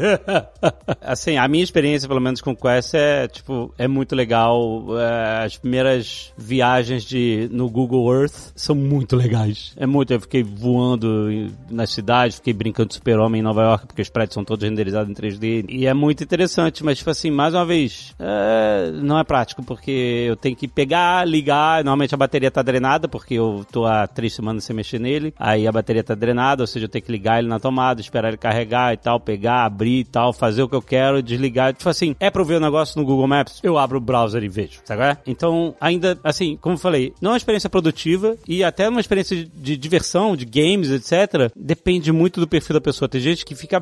assim, 1.01 1.36
a 1.36 1.47
minha 1.49 1.64
experiência, 1.64 2.09
pelo 2.09 2.20
menos 2.20 2.41
com 2.41 2.53
o 2.53 2.57
Quest, 2.57 2.95
é, 2.95 3.28
tipo, 3.28 3.72
é 3.78 3.86
muito 3.86 4.14
legal. 4.14 4.84
É, 4.99 5.45
as 5.45 5.57
primeiras 5.57 6.32
viagens 6.36 7.05
de, 7.05 7.30
no 7.51 7.68
Google 7.68 8.12
Earth 8.12 8.53
são 8.55 8.74
muito 8.74 9.16
legais. 9.16 9.72
É 9.76 9.87
muito, 9.87 10.12
eu 10.12 10.20
fiquei 10.20 10.43
voando 10.43 11.28
na 11.70 11.87
cidade, 11.87 12.37
fiquei 12.37 12.53
brincando 12.53 12.89
de 12.89 12.95
super-homem 12.95 13.41
em 13.41 13.45
Nova 13.45 13.62
York, 13.62 13.87
porque 13.87 14.03
os 14.03 14.11
prédios 14.11 14.35
são 14.35 14.45
todos 14.45 14.68
renderizados 14.68 15.11
em 15.11 15.14
3D. 15.14 15.66
E 15.68 15.87
é 15.87 15.95
muito 15.95 16.22
interessante, 16.22 16.85
mas, 16.85 16.99
tipo 16.99 17.11
assim, 17.11 17.31
mais 17.31 17.55
uma 17.55 17.64
vez, 17.64 18.14
é, 18.18 18.91
não 19.03 19.18
é 19.18 19.24
prático, 19.24 19.62
porque 19.62 20.26
eu 20.28 20.37
tenho 20.37 20.57
que 20.57 20.68
pegar, 20.68 21.26
ligar, 21.26 21.85
normalmente 21.85 22.14
a 22.14 22.18
bateria 22.18 22.51
tá 22.51 22.62
drenada, 22.62 23.09
porque 23.09 23.35
eu 23.35 23.64
tô 23.70 23.87
há 23.87 24.07
três 24.07 24.35
semanas 24.35 24.64
sem 24.64 24.74
mexer 24.74 24.99
nele, 24.99 25.35
aí 25.39 25.66
a 25.66 25.72
bateria 25.72 26.05
tá 26.05 26.14
drenada, 26.14 26.62
ou 26.62 26.66
seja, 26.66 26.87
eu 26.87 26.89
tenho 26.89 27.05
que 27.05 27.12
ligar 27.12 27.39
ele 27.39 27.49
na 27.49 27.59
tomada, 27.59 28.01
esperar 28.01 28.28
ele 28.28 28.37
carregar 28.37 28.93
e 28.93 28.97
tal, 28.97 29.20
pegar, 29.20 29.64
abrir 29.64 30.01
e 30.01 30.05
tal, 30.05 30.33
fazer 30.33 30.62
o 30.62 30.68
que 30.68 30.74
eu 30.74 30.83
quero, 30.83 31.22
desligar. 31.22 31.74
Tipo 31.74 31.89
assim, 31.89 32.14
é 32.18 32.31
pra 32.31 32.43
eu 32.43 32.47
ver 32.47 32.57
o 32.57 32.61
negócio 32.61 33.01
no 33.01 33.07
Google 33.07 33.26
Maps, 33.26 33.61
eu 33.62 33.78
abro 33.78 33.99
o 33.99 34.01
browser 34.01 34.43
e 34.43 34.49
vejo, 34.49 34.81
sabe? 34.85 35.01
Então, 35.26 35.74
ainda, 35.81 36.18
assim, 36.22 36.57
como 36.61 36.74
eu 36.74 36.78
falei, 36.78 37.12
não 37.21 37.31
é 37.31 37.33
uma 37.33 37.37
experiência 37.37 37.68
produtiva 37.68 38.37
e 38.47 38.64
até 38.64 38.89
uma 38.89 39.01
experiência 39.01 39.49
de, 39.55 39.77
diversão, 39.77 40.37
de 40.37 40.45
games, 40.45 40.91
etc., 40.91 41.51
depende 41.55 42.12
muito 42.12 42.41
do 42.41 42.49
perfil 42.49 42.75
da 42.75 42.81
pessoa. 42.81 43.09
Tem 43.09 43.21
gente 43.21 43.45
que 43.45 43.55
fica 43.55 43.81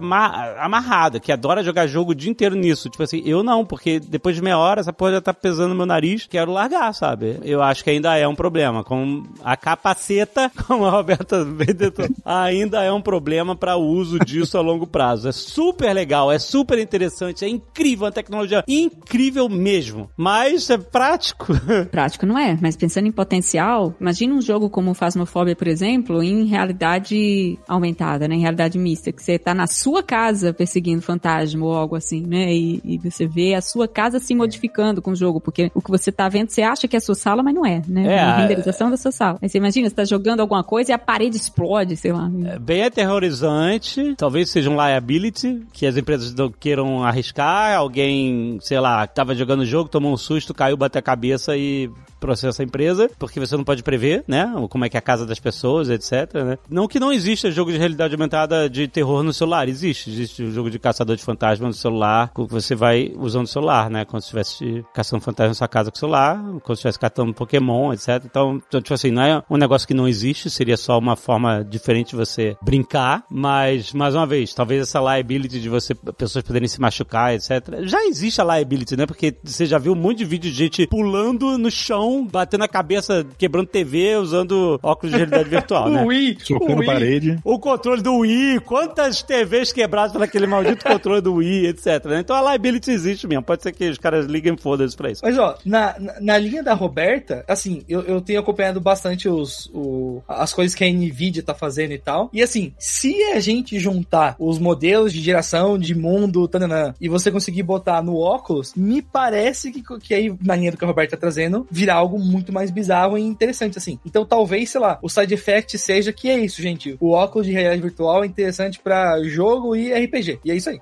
amarrada, 0.59 1.21
que 1.21 1.33
adora 1.33 1.63
jogar 1.63 1.87
jogo 1.87 2.13
o 2.13 2.15
dia 2.15 2.31
inteiro 2.31 2.55
nisso. 2.55 2.89
Tipo 2.89 3.03
assim, 3.03 3.23
eu 3.25 3.43
não, 3.43 3.65
porque 3.65 4.01
depois 4.01 4.37
de 4.37 4.43
meia 4.43 4.59
hora 4.59 4.81
essa 4.81 4.93
porra 4.93 5.13
já 5.13 5.21
tá 5.21 5.33
pesando 5.35 5.71
no 5.71 5.75
meu 5.75 5.87
nariz, 5.87 6.27
quero 6.27 6.53
largar, 6.53 6.93
sabe? 6.93 7.39
Eu 7.43 7.63
acho 7.63 7.85
que 7.85 7.91
ainda 7.91 8.17
é 8.17 8.27
um 8.27 8.35
problema. 8.35 8.83
Com 8.83 9.25
a 9.43 9.57
capaceta, 9.57 10.51
como 10.67 10.85
a 10.85 10.91
Roberta 10.91 11.45
Benedetto, 11.45 12.03
ainda 12.25 12.83
é 12.83 12.93
um 12.93 13.01
problema 13.01 13.55
para 13.55 13.77
o 13.77 13.87
uso 13.87 14.19
disso 14.19 14.59
a 14.59 14.61
longo 14.61 14.87
prazo. 14.87 15.29
É 15.29 15.33
super 15.33 15.93
legal, 15.93 16.31
é 16.31 16.39
super 16.39 16.79
interessante, 16.79 17.45
é 17.45 17.49
incrível, 17.49 18.07
uma 18.07 18.13
tecnologia 18.13 18.65
incrível 18.67 19.49
mesmo. 19.49 20.11
Mas 20.17 20.71
é 20.71 20.79
prático. 20.79 21.47
Prático 21.91 22.27
não 22.27 22.39
é, 22.39 22.59
mas 22.61 22.77
pensando 22.77 23.07
em 23.07 23.13
potencial, 23.29 23.95
imagina 24.01 24.35
um 24.35 24.41
jogo 24.41 24.71
como 24.71 24.95
Phasmophobia, 24.95 25.55
por 25.55 25.69
exemplo, 25.69 26.23
em 26.23 26.47
realidade 26.47 27.59
aumentada, 27.69 28.27
né? 28.27 28.37
Em 28.37 28.41
realidade 28.41 28.79
mista, 28.79 29.13
que 29.13 29.23
você 29.23 29.39
tá 29.39 29.53
na 29.53 29.67
sua 29.67 30.03
casa 30.03 30.55
perseguindo 30.55 31.03
fantasma 31.03 31.65
ou 31.67 31.75
algo 31.75 31.95
assim, 31.95 32.23
né? 32.27 32.51
E, 32.55 32.81
e 32.83 32.99
você 32.99 33.27
vê 33.27 33.55
a 33.55 33.61
sua 33.61 33.87
casa 33.87 34.19
se 34.19 34.35
modificando 34.35 35.03
com 35.03 35.11
o 35.11 35.17
jogo, 35.17 35.41
porque 35.41 35.71
o 35.75 35.83
que 35.83 35.91
você 35.91 36.11
tá 36.11 36.27
vendo, 36.29 36.49
você 36.49 36.63
acha 36.63 36.89
que 36.89 36.97
é 36.97 36.99
a 36.99 37.01
sua 37.01 37.15
sala, 37.15 37.43
mas 37.43 37.55
não 37.55 37.67
é, 37.67 37.83
né? 37.87 38.15
É, 38.15 38.19
a 38.19 38.37
renderização 38.39 38.91
da 38.91 38.97
sua 38.97 39.13
sala. 39.13 39.39
Aí 39.43 39.49
você 39.49 39.59
imagina, 39.59 39.89
você 39.89 39.95
tá 39.95 40.05
jogando 40.05 40.41
alguma 40.41 40.65
coisa 40.65 40.93
e 40.93 40.95
a 40.95 40.99
parede 40.99 41.37
explode, 41.37 41.97
sei 41.97 42.13
lá. 42.13 42.31
É 42.47 42.59
bem 42.59 42.83
aterrorizante, 42.83 44.15
talvez 44.17 44.49
seja 44.49 44.71
um 44.71 44.75
liability, 44.75 45.67
que 45.73 45.85
as 45.85 45.99
empresas 45.99 46.35
não 46.35 46.51
queiram 46.51 47.05
arriscar, 47.05 47.77
alguém, 47.77 48.59
sei 48.63 48.81
lá, 48.81 49.07
tava 49.07 49.35
jogando 49.35 49.61
o 49.61 49.67
jogo, 49.67 49.91
tomou 49.91 50.13
um 50.13 50.17
susto, 50.17 50.55
caiu, 50.55 50.79
bateu 50.79 51.01
a 51.01 51.03
cabeça 51.03 51.57
e 51.57 51.91
processa 52.19 52.63
a 52.63 52.65
empresa, 52.65 53.11
porque 53.19 53.41
você 53.41 53.57
não 53.57 53.65
pode 53.65 53.83
prever, 53.83 54.25
né? 54.27 54.51
Como 54.71 54.85
é 54.85 54.89
que 54.89 54.97
é 54.97 55.01
a 55.01 55.03
casa 55.03 55.27
das 55.27 55.39
pessoas, 55.39 55.89
etc, 55.89 56.35
né? 56.35 56.59
Não 56.69 56.89
que 56.89 57.01
não 57.01 57.13
exista 57.13 57.51
jogo 57.51 57.73
de 57.73 57.79
realidade 57.79 58.15
aumentada 58.15 58.69
de 58.69 58.89
terror 58.89 59.23
no 59.23 59.33
celular, 59.33 59.69
existe. 59.69 60.11
Existe 60.11 60.43
o 60.43 60.53
jogo 60.53 60.71
de 60.71 60.79
caçador 60.79 61.17
de 61.17 61.23
fantasma 61.23 61.67
no 61.67 61.75
celular, 61.75 62.33
que 62.35 62.47
você 62.47 62.75
vai 62.75 63.13
usando 63.17 63.45
o 63.45 63.49
celular, 63.49 63.91
né? 63.91 64.05
Quando 64.05 64.23
estivesse 64.23 64.85
caçando 64.95 65.23
fantasma 65.23 65.49
na 65.49 65.55
sua 65.55 65.69
casa 65.69 65.91
com 65.91 65.97
o 65.97 65.99
celular, 65.99 66.37
quando 66.63 66.75
estivesse 66.75 66.99
catando 66.99 67.35
Pokémon, 67.35 67.93
etc. 67.93 68.23
Então, 68.25 68.61
então, 68.67 68.81
tipo 68.81 68.95
assim, 68.95 69.11
não 69.11 69.23
é 69.23 69.43
um 69.49 69.57
negócio 69.57 69.87
que 69.87 69.95
não 69.95 70.09
existe, 70.09 70.51
seria 70.51 70.77
só 70.77 70.99
uma 70.99 71.17
forma 71.17 71.65
diferente 71.65 72.11
de 72.11 72.17
você 72.17 72.57
brincar, 72.63 73.25
mas, 73.31 73.93
mais 73.93 74.15
uma 74.15 74.27
vez, 74.27 74.53
talvez 74.55 74.83
essa 74.83 75.01
liability 75.01 75.61
de 75.61 75.69
você, 75.69 75.95
pessoas 75.95 76.45
poderem 76.45 76.69
se 76.69 76.81
machucar, 76.81 77.35
etc. 77.35 77.51
Já 77.83 78.05
existe 78.07 78.41
a 78.41 78.45
liability, 78.45 78.97
né? 78.97 79.07
Porque 79.07 79.37
você 79.43 79.67
já 79.67 79.79
viu 79.79 79.93
um 79.93 79.97
monte 79.97 80.19
de 80.19 80.25
vídeo 80.25 80.51
de 80.51 80.57
gente 80.57 80.87
pulando 80.87 81.59
no 81.59 81.71
chão 81.71 82.08
batendo 82.25 82.65
a 82.65 82.69
cabeça, 82.69 83.27
quebrando 83.37 83.67
TV, 83.69 84.17
usando 84.17 84.79
óculos 84.83 85.13
de 85.13 85.17
realidade 85.17 85.49
virtual, 85.49 85.89
né? 85.91 86.03
o 86.03 86.07
Wii, 86.07 86.39
Socando 86.43 86.83
o 86.83 86.87
parede. 86.87 87.39
O 87.45 87.59
controle 87.59 88.03
do 88.03 88.19
Wii, 88.19 88.61
quantas 88.61 89.23
TVs 89.23 89.73
quebradas 89.73 90.13
pelaquele 90.13 90.47
maldito 90.47 90.85
controle 90.87 91.21
do 91.21 91.35
Wii, 91.35 91.67
etc. 91.67 92.05
Né? 92.07 92.21
Então 92.21 92.37
a 92.37 92.51
liability 92.51 92.91
existe 92.91 93.27
mesmo. 93.27 93.43
Pode 93.43 93.63
ser 93.63 93.73
que 93.73 93.89
os 93.89 93.99
caras 93.99 94.27
liguem 94.27 94.57
foda-se 94.57 94.97
pra 94.97 95.11
isso. 95.11 95.23
Mas 95.25 95.39
ó, 95.39 95.57
na, 95.65 95.99
na, 95.99 96.21
na, 96.21 96.39
linha 96.39 96.63
da 96.63 96.75
Roberta, 96.75 97.45
assim, 97.49 97.83
eu, 97.89 98.03
eu 98.03 98.21
tenho 98.21 98.41
acompanhado 98.41 98.81
bastante 98.81 99.29
os, 99.29 99.71
o, 99.73 100.23
as 100.27 100.53
coisas 100.53 100.75
que 100.75 100.85
a 100.85 100.93
Nvidia 100.93 101.43
tá 101.43 101.55
fazendo 101.55 101.93
e 101.93 101.99
tal. 101.99 102.31
E 102.33 102.43
assim, 102.43 102.73
se 102.79 103.15
a 103.33 103.41
gente 103.41 103.79
juntar 103.79 104.37
os 104.39 104.59
modelos 104.59 105.13
de 105.13 105.21
geração, 105.21 105.79
de 105.79 105.95
mundo, 105.95 106.49
tananã, 106.49 106.95
e 107.01 107.09
você 107.09 107.31
conseguir 107.31 107.63
botar 107.63 108.03
no 108.03 108.17
óculos, 108.17 108.73
me 108.75 109.03
parece 109.03 109.71
que, 109.71 109.83
que 110.01 110.15
aí, 110.15 110.35
na 110.43 110.57
linha 110.57 110.71
do 110.71 110.77
que 110.77 110.85
a 110.85 110.89
Roberta 110.89 111.17
tá 111.17 111.21
trazendo, 111.21 111.67
virar 111.71 111.98
algo 111.99 112.19
muito 112.19 112.53
mais 112.53 112.71
bizarro 112.71 113.19
e 113.19 113.23
interessante, 113.23 113.79
assim. 113.79 113.99
Então 114.05 114.25
talvez, 114.25 114.71
sei 114.71 114.81
lá, 114.81 114.99
o 115.03 115.09
side 115.09 115.35
effect 115.35 115.79
seja 115.79 116.13
que 116.13 116.29
é 116.29 116.39
isso, 116.39 116.63
gente. 116.63 116.97
O 117.01 117.11
óculos 117.11 117.47
de 117.47 117.53
realidade 117.53 117.83
virtual 117.83 118.25
é 118.25 118.27
interessante 118.27 118.79
para 118.79 119.23
jogo 119.25 119.77
e 119.77 119.93
RPG. 119.93 120.41
E 120.45 120.51
é 120.51 120.57
isso 120.57 120.71
aí. 120.71 120.81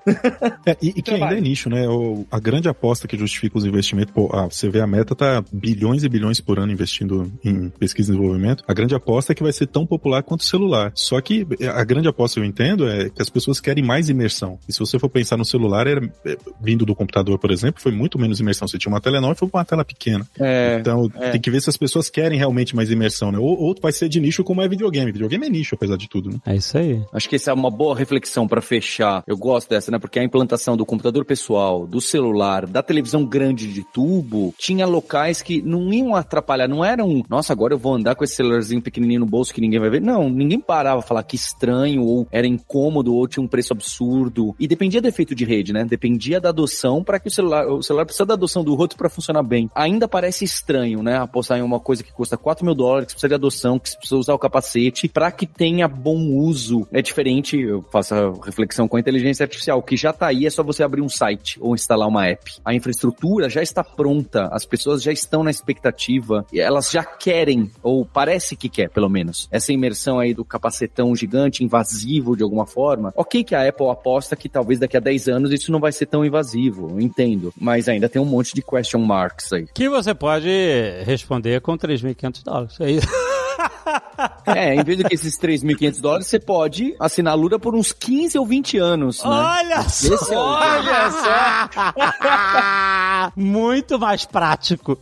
é, 0.65 0.77
e, 0.81 0.89
e 0.89 1.01
que 1.01 1.11
ainda 1.11 1.37
é 1.37 1.41
nicho, 1.41 1.69
né? 1.69 1.87
O, 1.87 2.25
a 2.31 2.39
grande 2.39 2.69
aposta 2.69 3.07
que 3.07 3.17
justifica 3.17 3.57
os 3.57 3.65
investimentos, 3.65 4.13
pô, 4.13 4.29
ah, 4.33 4.45
você 4.45 4.69
vê 4.69 4.81
a 4.81 4.87
meta 4.87 5.15
tá 5.15 5.43
bilhões 5.51 6.03
e 6.03 6.09
bilhões 6.09 6.39
por 6.39 6.59
ano 6.59 6.71
investindo 6.71 7.31
em 7.43 7.69
pesquisa 7.69 8.11
e 8.11 8.15
desenvolvimento. 8.15 8.63
A 8.67 8.73
grande 8.73 8.95
aposta 8.95 9.31
é 9.31 9.35
que 9.35 9.43
vai 9.43 9.53
ser 9.53 9.67
tão 9.67 9.85
popular 9.85 10.23
quanto 10.23 10.41
o 10.41 10.45
celular. 10.45 10.91
Só 10.95 11.19
que 11.21 11.45
a 11.73 11.83
grande 11.83 12.07
aposta 12.07 12.39
eu 12.39 12.45
entendo 12.45 12.87
é 12.87 13.09
que 13.09 13.21
as 13.21 13.29
pessoas 13.29 13.59
querem 13.59 13.83
mais 13.83 14.09
imersão. 14.09 14.59
E 14.67 14.73
se 14.73 14.79
você 14.79 14.99
for 14.99 15.09
pensar 15.09 15.37
no 15.37 15.45
celular, 15.45 15.87
era, 15.87 16.03
é, 16.25 16.37
vindo 16.61 16.85
do 16.85 16.95
computador, 16.95 17.39
por 17.39 17.51
exemplo, 17.51 17.81
foi 17.81 17.91
muito 17.91 18.19
menos 18.19 18.39
imersão. 18.39 18.67
Você 18.67 18.77
tinha 18.77 18.91
uma 18.91 19.01
tela 19.01 19.17
enorme 19.17 19.35
e 19.35 19.39
foi 19.39 19.49
com 19.49 19.57
uma 19.57 19.65
tela 19.65 19.83
pequena. 19.83 20.25
É, 20.39 20.77
então, 20.79 21.06
é. 21.15 21.31
tem 21.31 21.41
que 21.41 21.51
ver 21.51 21.61
se 21.61 21.69
as 21.69 21.77
pessoas 21.77 22.09
querem 22.09 22.37
realmente 22.37 22.75
mais 22.75 22.91
imersão, 22.91 23.31
né? 23.31 23.37
Ou, 23.37 23.59
ou 23.59 23.75
vai 23.81 23.91
ser 23.91 24.09
de 24.09 24.19
nicho 24.19 24.43
como 24.43 24.61
é 24.61 24.67
videogame. 24.67 25.11
Videogame 25.11 25.45
é 25.45 25.49
nicho, 25.49 25.75
apesar 25.75 25.97
de 25.97 26.07
tudo, 26.07 26.29
né? 26.29 26.37
É 26.45 26.55
isso 26.55 26.77
aí. 26.77 27.01
Acho 27.13 27.29
que 27.29 27.35
essa 27.35 27.51
é 27.51 27.53
uma 27.53 27.71
boa 27.71 27.95
reflexão 27.95 28.47
para 28.47 28.61
fechar. 28.61 29.23
Eu 29.27 29.37
gosto 29.37 29.69
dessa, 29.69 29.91
né? 29.91 29.99
Porque 29.99 30.19
a 30.19 30.23
implantação 30.23 30.77
do 30.77 30.85
computador 30.85 31.25
pessoal, 31.25 31.85
do 31.85 32.01
celular, 32.01 32.65
da 32.65 32.81
televisão 32.81 33.25
grande 33.25 33.71
de 33.71 33.83
tubo, 33.83 34.53
tinha 34.57 34.85
locais 34.85 35.41
que 35.41 35.61
não 35.61 35.93
iam 35.93 36.15
atrapalhar, 36.15 36.67
não 36.67 36.83
eram, 36.83 37.23
nossa, 37.29 37.53
agora 37.53 37.73
eu 37.73 37.77
vou 37.77 37.95
andar 37.95 38.15
com 38.15 38.23
esse 38.23 38.35
celularzinho 38.35 38.81
pequenininho 38.81 39.21
no 39.21 39.25
bolso 39.25 39.53
que 39.53 39.61
ninguém 39.61 39.79
vai 39.79 39.89
ver. 39.89 40.01
Não, 40.01 40.29
ninguém 40.29 40.59
parava 40.59 41.01
falar 41.01 41.23
que 41.23 41.35
estranho, 41.35 42.03
ou 42.03 42.27
era 42.31 42.47
incômodo, 42.47 43.13
ou 43.13 43.27
tinha 43.27 43.43
um 43.43 43.47
preço 43.47 43.73
absurdo. 43.73 44.55
E 44.59 44.67
dependia 44.67 45.01
do 45.01 45.07
efeito 45.07 45.35
de 45.35 45.45
rede, 45.45 45.73
né? 45.73 45.85
Dependia 45.85 46.39
da 46.39 46.49
adoção 46.49 47.03
para 47.03 47.19
que 47.19 47.27
o 47.27 47.31
celular, 47.31 47.67
o 47.67 47.81
celular 47.81 48.05
precisa 48.05 48.25
da 48.25 48.33
adoção 48.33 48.63
do 48.63 48.77
outro 48.77 48.97
para 48.97 49.09
funcionar 49.09 49.43
bem. 49.43 49.69
Ainda 49.75 50.07
parece 50.07 50.43
estranho 50.43 50.96
né? 51.03 51.17
Apostar 51.17 51.57
em 51.57 51.61
uma 51.61 51.79
coisa 51.79 52.03
que 52.03 52.11
custa 52.11 52.37
4 52.37 52.65
mil 52.65 52.75
dólares, 52.75 53.07
que 53.07 53.13
precisa 53.13 53.29
de 53.29 53.35
adoção, 53.35 53.79
que 53.79 53.95
precisa 53.97 54.17
usar 54.17 54.33
o 54.33 54.39
capacete, 54.39 55.07
para 55.07 55.31
que 55.31 55.45
tenha 55.45 55.87
bom 55.87 56.17
uso. 56.31 56.87
É 56.91 57.01
diferente, 57.01 57.59
eu 57.59 57.83
faço 57.91 58.13
a 58.13 58.33
reflexão 58.45 58.87
com 58.87 58.97
a 58.97 58.99
inteligência 58.99 59.43
artificial, 59.43 59.81
que 59.81 59.97
já 59.97 60.13
tá 60.13 60.27
aí, 60.27 60.45
é 60.45 60.49
só 60.49 60.63
você 60.63 60.83
abrir 60.83 61.01
um 61.01 61.09
site 61.09 61.57
ou 61.61 61.75
instalar 61.75 62.07
uma 62.07 62.27
app. 62.27 62.51
A 62.63 62.73
infraestrutura 62.73 63.49
já 63.49 63.61
está 63.61 63.83
pronta, 63.83 64.49
as 64.51 64.65
pessoas 64.65 65.01
já 65.01 65.11
estão 65.11 65.43
na 65.43 65.51
expectativa, 65.51 66.45
elas 66.53 66.91
já 66.91 67.03
querem, 67.03 67.71
ou 67.81 68.05
parece 68.05 68.55
que 68.55 68.69
quer, 68.69 68.89
pelo 68.89 69.09
menos, 69.09 69.47
essa 69.51 69.73
imersão 69.73 70.19
aí 70.19 70.33
do 70.33 70.45
capacetão 70.45 71.15
gigante, 71.15 71.63
invasivo 71.63 72.35
de 72.35 72.43
alguma 72.43 72.65
forma. 72.65 73.13
Ok 73.15 73.43
que 73.43 73.55
a 73.55 73.67
Apple 73.67 73.89
aposta 73.89 74.35
que 74.35 74.49
talvez 74.49 74.79
daqui 74.79 74.97
a 74.97 74.99
10 74.99 75.27
anos 75.27 75.51
isso 75.51 75.71
não 75.71 75.79
vai 75.79 75.91
ser 75.91 76.05
tão 76.05 76.25
invasivo, 76.25 76.99
entendo. 76.99 77.53
Mas 77.59 77.87
ainda 77.87 78.09
tem 78.09 78.21
um 78.21 78.25
monte 78.25 78.53
de 78.53 78.61
question 78.61 78.99
marks 78.99 79.51
aí. 79.53 79.65
Que 79.73 79.89
você 79.89 80.13
pode 80.13 80.49
responder 81.05 81.61
com 81.61 81.77
3.500 81.77 82.43
dólares. 82.43 82.79
É 82.81 82.91
isso. 82.91 83.07
É, 84.45 84.75
em 84.75 84.83
vez 84.83 84.97
do 84.97 85.03
que 85.03 85.13
esses 85.15 85.37
3.500 85.39 86.01
dólares, 86.01 86.27
você 86.27 86.39
pode 86.39 86.95
assinar 86.99 87.33
a 87.33 87.35
Lura 87.35 87.59
por 87.59 87.75
uns 87.75 87.91
15 87.91 88.37
ou 88.39 88.45
20 88.45 88.77
anos, 88.77 89.23
né? 89.23 89.29
Olha 89.29 89.83
só! 89.89 90.13
Esse 90.13 90.33
é 90.33 90.37
o- 90.37 90.41
Olha 90.41 91.11
só! 91.11 91.69
Muito 93.35 93.99
mais 93.99 94.25
prático. 94.25 94.97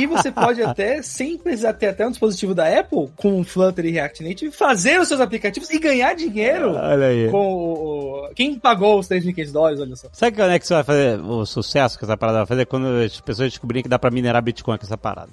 E 0.00 0.06
você 0.06 0.30
pode 0.30 0.62
até, 0.62 1.02
sem 1.02 1.36
precisar 1.38 1.72
ter 1.74 1.88
até 1.88 2.06
um 2.06 2.10
dispositivo 2.10 2.54
da 2.54 2.66
Apple, 2.78 3.08
com 3.16 3.42
Flutter 3.44 3.84
e 3.86 3.90
React 3.90 4.22
Native, 4.22 4.52
fazer 4.52 5.00
os 5.00 5.08
seus 5.08 5.20
aplicativos 5.20 5.68
e 5.70 5.78
ganhar 5.78 6.14
dinheiro 6.14 6.74
Olha 6.74 7.06
aí. 7.08 7.30
com 7.30 7.54
o... 7.54 8.26
o- 8.26 8.30
Quem 8.34 8.58
pagou 8.58 8.98
os 8.98 9.08
3.500 9.08 9.52
dólares, 9.52 9.80
olha 9.80 9.96
só. 9.96 10.08
Sabe 10.12 10.36
quando 10.36 10.50
é 10.52 10.58
que 10.58 10.66
você 10.66 10.74
vai 10.74 10.84
fazer 10.84 11.20
o 11.20 11.44
sucesso 11.46 11.98
que 11.98 12.04
essa 12.04 12.16
parada 12.16 12.38
vai 12.38 12.46
fazer? 12.46 12.66
Quando 12.66 12.86
as 13.04 13.20
pessoas 13.20 13.50
descobrirem 13.50 13.82
que 13.82 13.88
dá 13.88 13.98
pra 13.98 14.10
minerar 14.10 14.42
Bitcoin 14.42 14.78
com 14.78 14.84
essa 14.86 14.98
parada. 14.98 15.30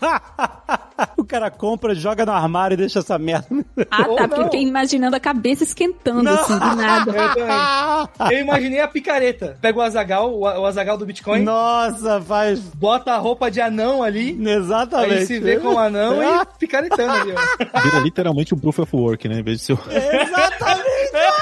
o 1.16 1.24
cara 1.24 1.50
compra, 1.50 1.94
joga 1.94 2.24
no 2.26 2.32
armário 2.32 2.74
e 2.74 2.76
deixa 2.78 2.98
essa 3.00 3.18
merda. 3.18 3.46
Ah, 3.90 4.04
tá, 4.04 4.04
porque 4.04 4.22
eu 4.22 4.28
não. 4.38 4.44
fiquei 4.44 4.62
imaginando 4.62 5.16
a 5.16 5.20
cabeça 5.20 5.64
esquentando, 5.64 6.28
assim, 6.28 6.58
do 6.58 6.76
nada. 6.76 7.10
Eu 7.10 8.06
também. 8.08 8.36
Eu 8.38 8.44
imaginei 8.44 8.80
a 8.80 8.88
picareta. 8.88 9.56
Pega 9.60 9.78
o 9.78 9.82
Azagal, 9.82 10.32
o 10.32 10.40
o 10.40 10.66
Azagal 10.66 10.96
do 10.98 11.06
Bitcoin, 11.06 11.42
Nossa, 11.42 12.20
faz. 12.20 12.60
bota 12.60 13.12
a 13.12 13.18
roupa 13.18 13.50
de 13.50 13.60
anão 13.60 14.02
ali, 14.02 14.36
Exatamente. 14.48 15.12
aí 15.14 15.26
se 15.26 15.38
vê 15.38 15.58
como 15.58 15.78
anão 15.78 16.22
e 16.22 16.46
picaretando 16.58 17.12
ali, 17.12 17.32
ó. 17.32 17.80
Vira 17.82 17.98
literalmente 18.00 18.54
um 18.54 18.58
proof 18.58 18.78
of 18.80 18.96
work, 18.96 19.28
né? 19.28 19.40
Em 19.40 19.42
vez 19.42 19.58
de 19.58 19.64
ser. 19.64 19.72
o- 19.74 19.78
Exatamente! 19.88 20.90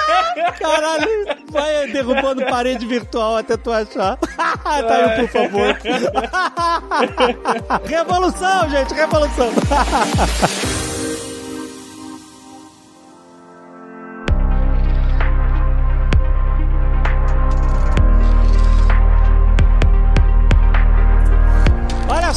Caralho, 0.59 1.25
vai 1.51 1.87
derrubando 1.87 2.45
parede 2.45 2.85
virtual 2.85 3.37
até 3.37 3.57
tu 3.57 3.71
achar. 3.71 4.17
tá 4.37 4.59
aí, 4.65 5.19
por 5.19 5.29
favor. 5.29 5.77
revolução, 7.85 8.69
gente, 8.69 8.93
revolução. 8.93 9.49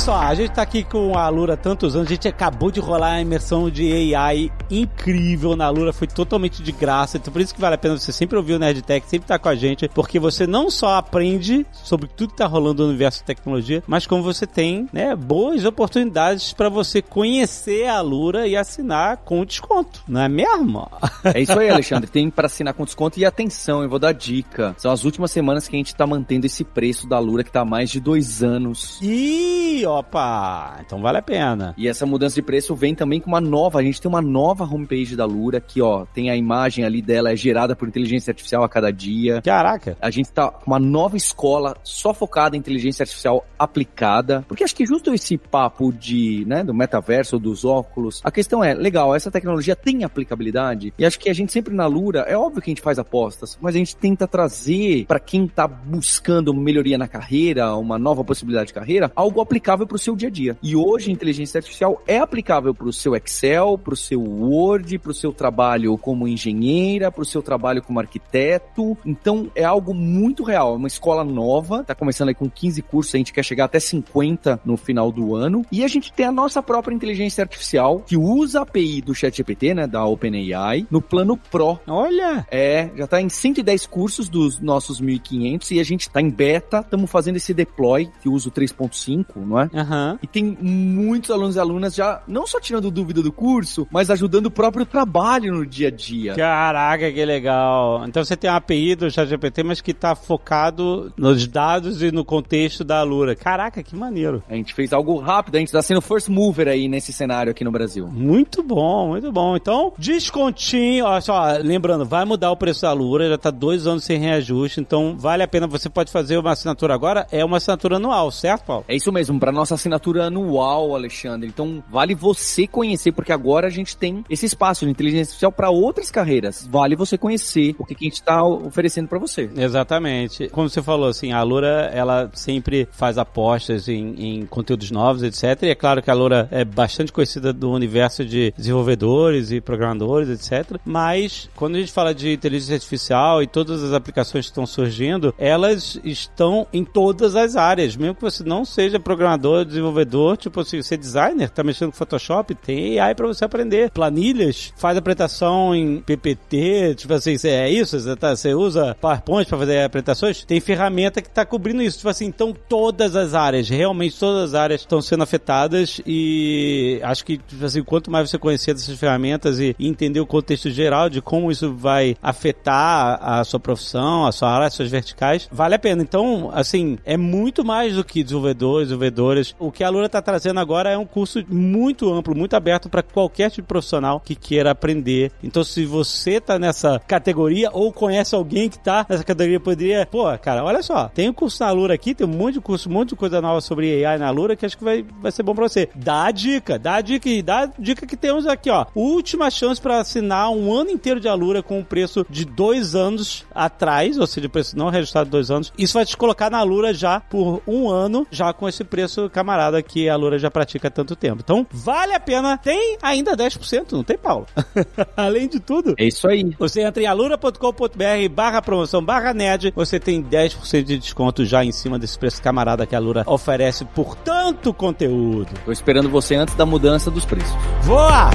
só, 0.02 0.16
a 0.16 0.34
gente 0.34 0.50
tá 0.50 0.62
aqui 0.62 0.82
com 0.82 1.16
a 1.16 1.28
Lura 1.28 1.54
há 1.54 1.56
tantos 1.56 1.94
anos, 1.94 2.08
a 2.08 2.14
gente 2.14 2.26
acabou 2.26 2.72
de 2.72 2.80
rolar 2.80 3.12
a 3.12 3.20
imersão 3.20 3.70
de 3.70 4.16
AI 4.16 4.50
incrível 4.68 5.54
na 5.54 5.70
Lura, 5.70 5.92
foi 5.92 6.08
totalmente 6.08 6.60
de 6.60 6.72
graça, 6.72 7.18
então 7.18 7.32
por 7.32 7.40
isso 7.40 7.54
que 7.54 7.60
vale 7.60 7.76
a 7.76 7.78
pena 7.78 7.96
você 7.96 8.10
sempre 8.10 8.36
ouvir 8.36 8.54
o 8.54 8.58
Nerdtech, 8.58 9.06
sempre 9.08 9.26
estar 9.26 9.38
com 9.38 9.48
a 9.48 9.54
gente, 9.54 9.88
porque 9.90 10.18
você 10.18 10.44
não 10.44 10.68
só 10.70 10.96
aprende 10.96 11.64
sobre 11.72 12.08
tudo 12.08 12.30
que 12.30 12.38
tá 12.38 12.46
rolando 12.46 12.82
no 12.82 12.88
universo 12.88 13.20
de 13.20 13.26
tecnologia, 13.26 13.80
mas 13.86 14.04
como 14.04 14.24
você 14.24 14.44
tem, 14.44 14.88
né, 14.92 15.14
boas 15.14 15.64
oportunidades 15.64 16.52
para 16.52 16.68
você 16.68 17.00
conhecer 17.00 17.86
a 17.86 18.00
Lura 18.00 18.48
e 18.48 18.56
assinar 18.56 19.18
com 19.18 19.44
desconto, 19.44 20.02
não 20.08 20.22
é 20.22 20.28
mesmo? 20.28 20.90
É 21.22 21.40
isso 21.40 21.56
aí, 21.56 21.70
Alexandre. 21.70 22.10
Tem 22.10 22.28
para 22.28 22.46
assinar 22.46 22.74
com 22.74 22.84
desconto. 22.84 23.20
E 23.20 23.24
atenção, 23.24 23.84
eu 23.84 23.88
vou 23.88 24.00
dar 24.00 24.12
dica. 24.12 24.74
São 24.78 24.90
as 24.90 25.04
últimas 25.04 25.30
semanas 25.30 25.68
que 25.68 25.76
a 25.76 25.78
gente 25.78 25.94
tá 25.94 26.06
mantendo 26.06 26.46
esse 26.46 26.64
preço 26.64 27.06
da 27.06 27.20
Lura, 27.20 27.44
que 27.44 27.52
tá 27.52 27.60
há 27.60 27.64
mais 27.64 27.88
de 27.88 28.00
dois 28.00 28.42
anos. 28.42 28.98
Ih, 29.00 29.86
opa, 29.98 30.80
então 30.84 31.00
vale 31.00 31.18
a 31.18 31.22
pena. 31.22 31.74
E 31.76 31.88
essa 31.88 32.06
mudança 32.06 32.34
de 32.34 32.42
preço 32.42 32.74
vem 32.74 32.94
também 32.94 33.20
com 33.20 33.28
uma 33.28 33.40
nova. 33.40 33.78
A 33.78 33.82
gente 33.82 34.00
tem 34.00 34.08
uma 34.08 34.22
nova 34.22 34.64
homepage 34.64 35.16
da 35.16 35.24
Lura, 35.24 35.60
que 35.60 35.80
ó, 35.80 36.04
tem 36.06 36.30
a 36.30 36.36
imagem 36.36 36.84
ali 36.84 37.02
dela, 37.02 37.32
é 37.32 37.36
gerada 37.36 37.76
por 37.76 37.88
inteligência 37.88 38.30
artificial 38.30 38.64
a 38.64 38.68
cada 38.68 38.90
dia. 38.90 39.40
Caraca. 39.42 39.96
A 40.00 40.10
gente 40.10 40.30
tá 40.30 40.48
com 40.48 40.70
uma 40.70 40.78
nova 40.78 41.16
escola 41.16 41.76
só 41.82 42.12
focada 42.14 42.56
em 42.56 42.58
inteligência 42.58 43.02
artificial 43.02 43.44
aplicada. 43.58 44.44
Porque 44.48 44.64
acho 44.64 44.74
que 44.74 44.86
justo 44.86 45.12
esse 45.12 45.36
papo 45.36 45.92
de, 45.92 46.44
né, 46.46 46.64
do 46.64 46.74
metaverso, 46.74 47.38
dos 47.38 47.64
óculos, 47.64 48.20
a 48.24 48.30
questão 48.30 48.62
é, 48.62 48.74
legal, 48.74 49.14
essa 49.14 49.30
tecnologia 49.30 49.76
tem 49.76 50.04
aplicabilidade. 50.04 50.92
E 50.98 51.04
acho 51.04 51.18
que 51.18 51.28
a 51.28 51.34
gente 51.34 51.52
sempre 51.52 51.74
na 51.74 51.86
Lura, 51.86 52.20
é 52.20 52.36
óbvio 52.36 52.62
que 52.62 52.70
a 52.70 52.72
gente 52.72 52.82
faz 52.82 52.98
apostas, 52.98 53.58
mas 53.60 53.74
a 53.74 53.78
gente 53.78 53.96
tenta 53.96 54.26
trazer 54.26 55.06
para 55.06 55.20
quem 55.20 55.46
tá 55.46 55.66
buscando 55.66 56.54
melhoria 56.54 56.98
na 56.98 57.08
carreira, 57.08 57.76
uma 57.76 57.98
nova 57.98 58.24
possibilidade 58.24 58.68
de 58.68 58.74
carreira, 58.74 59.10
algo 59.14 59.40
aplicável 59.40 59.81
para 59.86 59.96
o 59.96 59.98
seu 59.98 60.16
dia 60.16 60.28
a 60.28 60.30
dia. 60.30 60.56
E 60.62 60.76
hoje 60.76 61.10
a 61.10 61.12
inteligência 61.12 61.58
artificial 61.58 62.02
é 62.06 62.18
aplicável 62.18 62.74
para 62.74 62.88
o 62.88 62.92
seu 62.92 63.14
Excel, 63.16 63.78
para 63.78 63.94
o 63.94 63.96
seu 63.96 64.20
Word, 64.20 64.98
para 64.98 65.10
o 65.10 65.14
seu 65.14 65.32
trabalho 65.32 65.96
como 65.98 66.28
engenheira, 66.28 67.10
para 67.10 67.22
o 67.22 67.26
seu 67.26 67.42
trabalho 67.42 67.82
como 67.82 68.00
arquiteto. 68.00 68.96
Então 69.04 69.50
é 69.54 69.64
algo 69.64 69.94
muito 69.94 70.42
real, 70.42 70.74
é 70.74 70.76
uma 70.76 70.88
escola 70.88 71.24
nova, 71.24 71.84
tá 71.84 71.94
começando 71.94 72.28
aí 72.28 72.34
com 72.34 72.48
15 72.48 72.82
cursos, 72.82 73.14
a 73.14 73.18
gente 73.18 73.32
quer 73.32 73.44
chegar 73.44 73.64
até 73.64 73.80
50 73.80 74.60
no 74.64 74.76
final 74.76 75.10
do 75.10 75.34
ano. 75.34 75.64
E 75.70 75.84
a 75.84 75.88
gente 75.88 76.12
tem 76.12 76.26
a 76.26 76.32
nossa 76.32 76.62
própria 76.62 76.94
inteligência 76.94 77.42
artificial 77.42 78.00
que 78.00 78.16
usa 78.16 78.60
a 78.60 78.62
API 78.62 79.00
do 79.00 79.14
ChatGPT, 79.14 79.74
né, 79.74 79.86
da 79.86 80.04
OpenAI, 80.04 80.86
no 80.90 81.00
plano 81.00 81.36
Pro. 81.36 81.78
Olha. 81.86 82.46
É, 82.50 82.90
já 82.96 83.06
tá 83.06 83.20
em 83.20 83.28
110 83.28 83.86
cursos 83.86 84.28
dos 84.28 84.60
nossos 84.60 85.00
1500 85.00 85.70
e 85.70 85.80
a 85.80 85.84
gente 85.84 86.10
tá 86.10 86.20
em 86.20 86.30
beta, 86.30 86.80
estamos 86.80 87.10
fazendo 87.10 87.36
esse 87.36 87.52
deploy 87.52 88.10
que 88.20 88.28
usa 88.28 88.48
o 88.48 88.52
3.5, 88.52 89.26
não 89.36 89.60
é? 89.60 89.70
Aham. 89.74 90.18
E 90.22 90.26
tem 90.26 90.56
muitos 90.60 91.30
alunos 91.30 91.56
e 91.56 91.60
alunas 91.60 91.94
já 91.94 92.22
não 92.26 92.46
só 92.46 92.60
tirando 92.60 92.90
dúvida 92.90 93.22
do 93.22 93.32
curso, 93.32 93.86
mas 93.90 94.10
ajudando 94.10 94.46
o 94.46 94.50
próprio 94.50 94.84
trabalho 94.84 95.54
no 95.54 95.66
dia 95.66 95.88
a 95.88 95.90
dia. 95.90 96.34
Caraca, 96.34 97.10
que 97.10 97.24
legal. 97.24 98.04
Então 98.06 98.24
você 98.24 98.36
tem 98.36 98.50
uma 98.50 98.56
API 98.56 98.94
do 98.94 99.10
ChatGPT, 99.10 99.62
mas 99.62 99.80
que 99.80 99.94
tá 99.94 100.14
focado 100.14 101.12
nos 101.16 101.46
dados 101.46 102.02
e 102.02 102.10
no 102.10 102.24
contexto 102.24 102.84
da 102.84 103.00
Alura. 103.00 103.34
Caraca, 103.34 103.82
que 103.82 103.96
maneiro. 103.96 104.42
A 104.48 104.54
gente 104.54 104.74
fez 104.74 104.92
algo 104.92 105.18
rápido, 105.18 105.56
a 105.56 105.58
gente 105.58 105.72
tá 105.72 105.82
sendo 105.82 106.00
first 106.00 106.28
mover 106.28 106.68
aí 106.68 106.88
nesse 106.88 107.12
cenário 107.12 107.50
aqui 107.50 107.64
no 107.64 107.72
Brasil. 107.72 108.08
Muito 108.08 108.62
bom, 108.62 109.08
muito 109.08 109.30
bom. 109.32 109.56
Então, 109.56 109.92
descontinho, 109.98 111.04
olha 111.06 111.20
só, 111.20 111.52
lembrando, 111.62 112.04
vai 112.04 112.24
mudar 112.24 112.50
o 112.50 112.56
preço 112.56 112.82
da 112.82 112.90
Alura, 112.90 113.28
já 113.28 113.38
tá 113.38 113.50
dois 113.50 113.86
anos 113.86 114.04
sem 114.04 114.18
reajuste, 114.18 114.80
então 114.80 115.16
vale 115.16 115.42
a 115.42 115.48
pena, 115.48 115.66
você 115.66 115.88
pode 115.88 116.10
fazer 116.10 116.36
uma 116.36 116.52
assinatura 116.52 116.94
agora, 116.94 117.26
é 117.30 117.44
uma 117.44 117.56
assinatura 117.56 117.96
anual, 117.96 118.30
certo, 118.30 118.64
Paulo? 118.64 118.84
É 118.88 118.96
isso 118.96 119.12
mesmo, 119.12 119.38
para 119.38 119.52
nossa 119.62 119.76
assinatura 119.76 120.24
anual, 120.24 120.94
Alexandre. 120.94 121.48
Então, 121.48 121.82
vale 121.88 122.16
você 122.16 122.66
conhecer, 122.66 123.12
porque 123.12 123.32
agora 123.32 123.68
a 123.68 123.70
gente 123.70 123.96
tem 123.96 124.24
esse 124.28 124.44
espaço 124.44 124.84
de 124.84 124.90
inteligência 124.90 125.30
artificial 125.30 125.52
para 125.52 125.70
outras 125.70 126.10
carreiras. 126.10 126.66
Vale 126.68 126.96
você 126.96 127.16
conhecer 127.16 127.76
o 127.78 127.84
que 127.84 127.94
a 127.94 128.04
gente 128.04 128.14
está 128.14 128.42
oferecendo 128.42 129.06
para 129.06 129.20
você. 129.20 129.48
Exatamente. 129.56 130.48
Como 130.48 130.68
você 130.68 130.82
falou, 130.82 131.08
assim, 131.08 131.32
a 131.32 131.38
Alura, 131.38 131.90
ela 131.94 132.28
sempre 132.34 132.88
faz 132.90 133.18
apostas 133.18 133.88
em, 133.88 134.14
em 134.18 134.46
conteúdos 134.46 134.90
novos, 134.90 135.22
etc. 135.22 135.62
E 135.62 135.70
é 135.70 135.74
claro 135.76 136.02
que 136.02 136.10
a 136.10 136.12
Alura 136.12 136.48
é 136.50 136.64
bastante 136.64 137.12
conhecida 137.12 137.52
do 137.52 137.70
universo 137.70 138.24
de 138.24 138.52
desenvolvedores 138.56 139.52
e 139.52 139.60
programadores, 139.60 140.28
etc. 140.28 140.76
Mas, 140.84 141.48
quando 141.54 141.76
a 141.76 141.78
gente 141.78 141.92
fala 141.92 142.12
de 142.12 142.32
inteligência 142.32 142.74
artificial 142.74 143.40
e 143.40 143.46
todas 143.46 143.80
as 143.84 143.92
aplicações 143.92 144.46
que 144.46 144.50
estão 144.50 144.66
surgindo, 144.66 145.32
elas 145.38 146.00
estão 146.02 146.66
em 146.72 146.84
todas 146.84 147.36
as 147.36 147.54
áreas. 147.54 147.94
Mesmo 147.94 148.16
que 148.16 148.22
você 148.22 148.42
não 148.42 148.64
seja 148.64 148.98
programador, 148.98 149.51
desenvolvedor, 149.64 150.36
tipo 150.36 150.60
assim, 150.60 150.82
você 150.82 150.94
é 150.94 150.98
designer, 150.98 151.50
tá 151.50 151.62
mexendo 151.62 151.90
com 151.90 151.96
Photoshop, 151.96 152.54
tem 152.54 152.98
AI 152.98 153.14
para 153.14 153.26
você 153.26 153.44
aprender. 153.44 153.90
Planilhas, 153.90 154.72
faz 154.76 154.96
apresentação 154.96 155.74
em 155.74 156.00
PPT, 156.00 156.94
tipo 156.96 157.12
assim, 157.12 157.36
é 157.44 157.70
isso? 157.70 157.98
Você, 157.98 158.16
tá, 158.16 158.34
você 158.34 158.54
usa 158.54 158.96
PowerPoint 159.00 159.48
para 159.48 159.58
fazer 159.58 159.82
apresentações? 159.84 160.44
Tem 160.44 160.60
ferramenta 160.60 161.20
que 161.20 161.30
tá 161.30 161.44
cobrindo 161.44 161.82
isso. 161.82 161.98
Tipo 161.98 162.08
assim, 162.08 162.26
então 162.26 162.54
todas 162.68 163.16
as 163.16 163.34
áreas, 163.34 163.68
realmente 163.68 164.18
todas 164.18 164.50
as 164.50 164.54
áreas 164.54 164.80
estão 164.80 165.00
sendo 165.00 165.22
afetadas 165.22 166.00
e 166.06 167.00
acho 167.02 167.24
que, 167.24 167.38
tipo 167.38 167.64
assim, 167.64 167.82
quanto 167.82 168.10
mais 168.10 168.30
você 168.30 168.38
conhecer 168.38 168.74
dessas 168.74 168.98
ferramentas 168.98 169.58
e 169.58 169.74
entender 169.78 170.20
o 170.20 170.26
contexto 170.26 170.70
geral 170.70 171.08
de 171.08 171.20
como 171.20 171.50
isso 171.50 171.72
vai 171.74 172.16
afetar 172.22 173.18
a 173.20 173.44
sua 173.44 173.60
profissão, 173.60 174.26
a 174.26 174.32
sua 174.32 174.50
área, 174.50 174.66
as 174.66 174.74
suas 174.74 174.90
verticais, 174.90 175.48
vale 175.50 175.74
a 175.74 175.78
pena. 175.78 176.02
Então, 176.02 176.50
assim, 176.52 176.98
é 177.04 177.16
muito 177.16 177.64
mais 177.64 177.94
do 177.94 178.04
que 178.04 178.22
desenvolvedores, 178.22 178.88
desenvolvedoras 178.88 179.41
O 179.58 179.70
que 179.70 179.84
a 179.84 179.86
Alura 179.86 180.06
está 180.06 180.22
trazendo 180.22 180.60
agora 180.60 180.90
é 180.90 180.98
um 180.98 181.06
curso 181.06 181.42
muito 181.48 182.12
amplo, 182.12 182.34
muito 182.34 182.54
aberto 182.54 182.88
para 182.88 183.02
qualquer 183.02 183.50
tipo 183.50 183.62
de 183.62 183.68
profissional 183.68 184.20
que 184.20 184.34
queira 184.34 184.70
aprender. 184.70 185.32
Então, 185.42 185.62
se 185.64 185.84
você 185.84 186.40
tá 186.40 186.58
nessa 186.58 187.00
categoria 187.06 187.70
ou 187.72 187.92
conhece 187.92 188.34
alguém 188.34 188.68
que 188.68 188.78
tá 188.78 189.06
nessa 189.08 189.24
categoria, 189.24 189.60
poderia, 189.60 190.06
pô, 190.06 190.24
cara, 190.38 190.64
olha 190.64 190.82
só, 190.82 191.08
tem 191.08 191.28
um 191.28 191.32
curso 191.32 191.62
na 191.62 191.68
Alura 191.68 191.94
aqui, 191.94 192.14
tem 192.14 192.26
um 192.26 192.30
monte 192.30 192.54
de 192.54 192.60
curso, 192.60 192.88
um 192.88 192.92
monte 192.92 193.10
de 193.10 193.16
coisa 193.16 193.40
nova 193.40 193.60
sobre 193.60 194.04
AI 194.04 194.18
na 194.18 194.28
Alura 194.28 194.56
que 194.56 194.66
acho 194.66 194.76
que 194.76 194.84
vai, 194.84 195.04
vai 195.20 195.32
ser 195.32 195.42
bom 195.42 195.54
para 195.54 195.68
você. 195.68 195.88
Dá 195.94 196.24
a 196.26 196.30
dica, 196.30 196.78
dá 196.78 196.96
a 196.96 197.00
dica 197.00 197.28
e 197.28 197.42
dá 197.42 197.64
a 197.64 197.66
dica 197.78 198.06
que 198.06 198.16
temos 198.16 198.46
aqui, 198.46 198.70
ó. 198.70 198.86
Última 198.94 199.50
chance 199.50 199.80
para 199.80 199.98
assinar 199.98 200.50
um 200.50 200.72
ano 200.72 200.90
inteiro 200.90 201.20
de 201.20 201.28
Alura 201.28 201.62
com 201.62 201.80
o 201.80 201.84
preço 201.84 202.26
de 202.28 202.44
dois 202.44 202.94
anos 202.94 203.44
atrás, 203.54 204.18
ou 204.18 204.26
seja, 204.26 204.48
preço 204.48 204.76
não 204.76 204.88
registrado 204.88 205.26
de 205.26 205.32
dois 205.32 205.50
anos. 205.50 205.72
Isso 205.76 205.94
vai 205.94 206.04
te 206.04 206.16
colocar 206.16 206.50
na 206.50 206.58
Alura 206.58 206.92
já 206.94 207.20
por 207.20 207.62
um 207.66 207.88
ano, 207.88 208.26
já 208.30 208.52
com 208.52 208.68
esse 208.68 208.84
preço 208.84 209.28
camarada 209.32 209.82
que 209.82 210.08
a 210.08 210.12
Alura 210.14 210.38
já 210.38 210.50
pratica 210.50 210.88
há 210.88 210.90
tanto 210.90 211.16
tempo. 211.16 211.40
Então, 211.42 211.66
vale 211.70 212.14
a 212.14 212.20
pena. 212.20 212.56
Tem 212.58 212.96
ainda 213.02 213.36
10%, 213.36 213.92
não 213.92 214.04
tem, 214.04 214.16
Paulo? 214.18 214.46
Além 215.16 215.48
de 215.48 215.58
tudo, 215.58 215.94
É 215.98 216.04
isso 216.04 216.28
aí. 216.28 216.54
você 216.58 216.82
entra 216.82 217.02
em 217.02 217.06
alura.com.br 217.06 218.28
barra 218.30 218.62
promoção 218.62 219.02
barra 219.04 219.32
nerd, 219.34 219.72
você 219.74 219.98
tem 219.98 220.22
10% 220.22 220.82
de 220.84 220.98
desconto 220.98 221.44
já 221.44 221.64
em 221.64 221.72
cima 221.72 221.98
desse 221.98 222.18
preço 222.18 222.40
camarada 222.42 222.86
que 222.86 222.94
a 222.94 222.98
Alura 222.98 223.24
oferece 223.26 223.84
por 223.84 224.14
tanto 224.16 224.72
conteúdo. 224.72 225.48
Tô 225.64 225.72
esperando 225.72 226.08
você 226.08 226.34
antes 226.34 226.54
da 226.54 226.66
mudança 226.66 227.10
dos 227.10 227.24
preços. 227.24 227.52
Voa! 227.82 228.30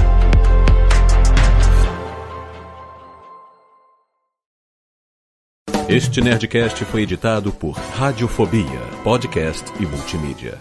Este 5.88 6.20
Nerdcast 6.20 6.84
foi 6.84 7.02
editado 7.02 7.50
por 7.52 7.72
Radiofobia, 7.72 8.80
podcast 9.02 9.64
e 9.80 9.86
multimídia. 9.86 10.58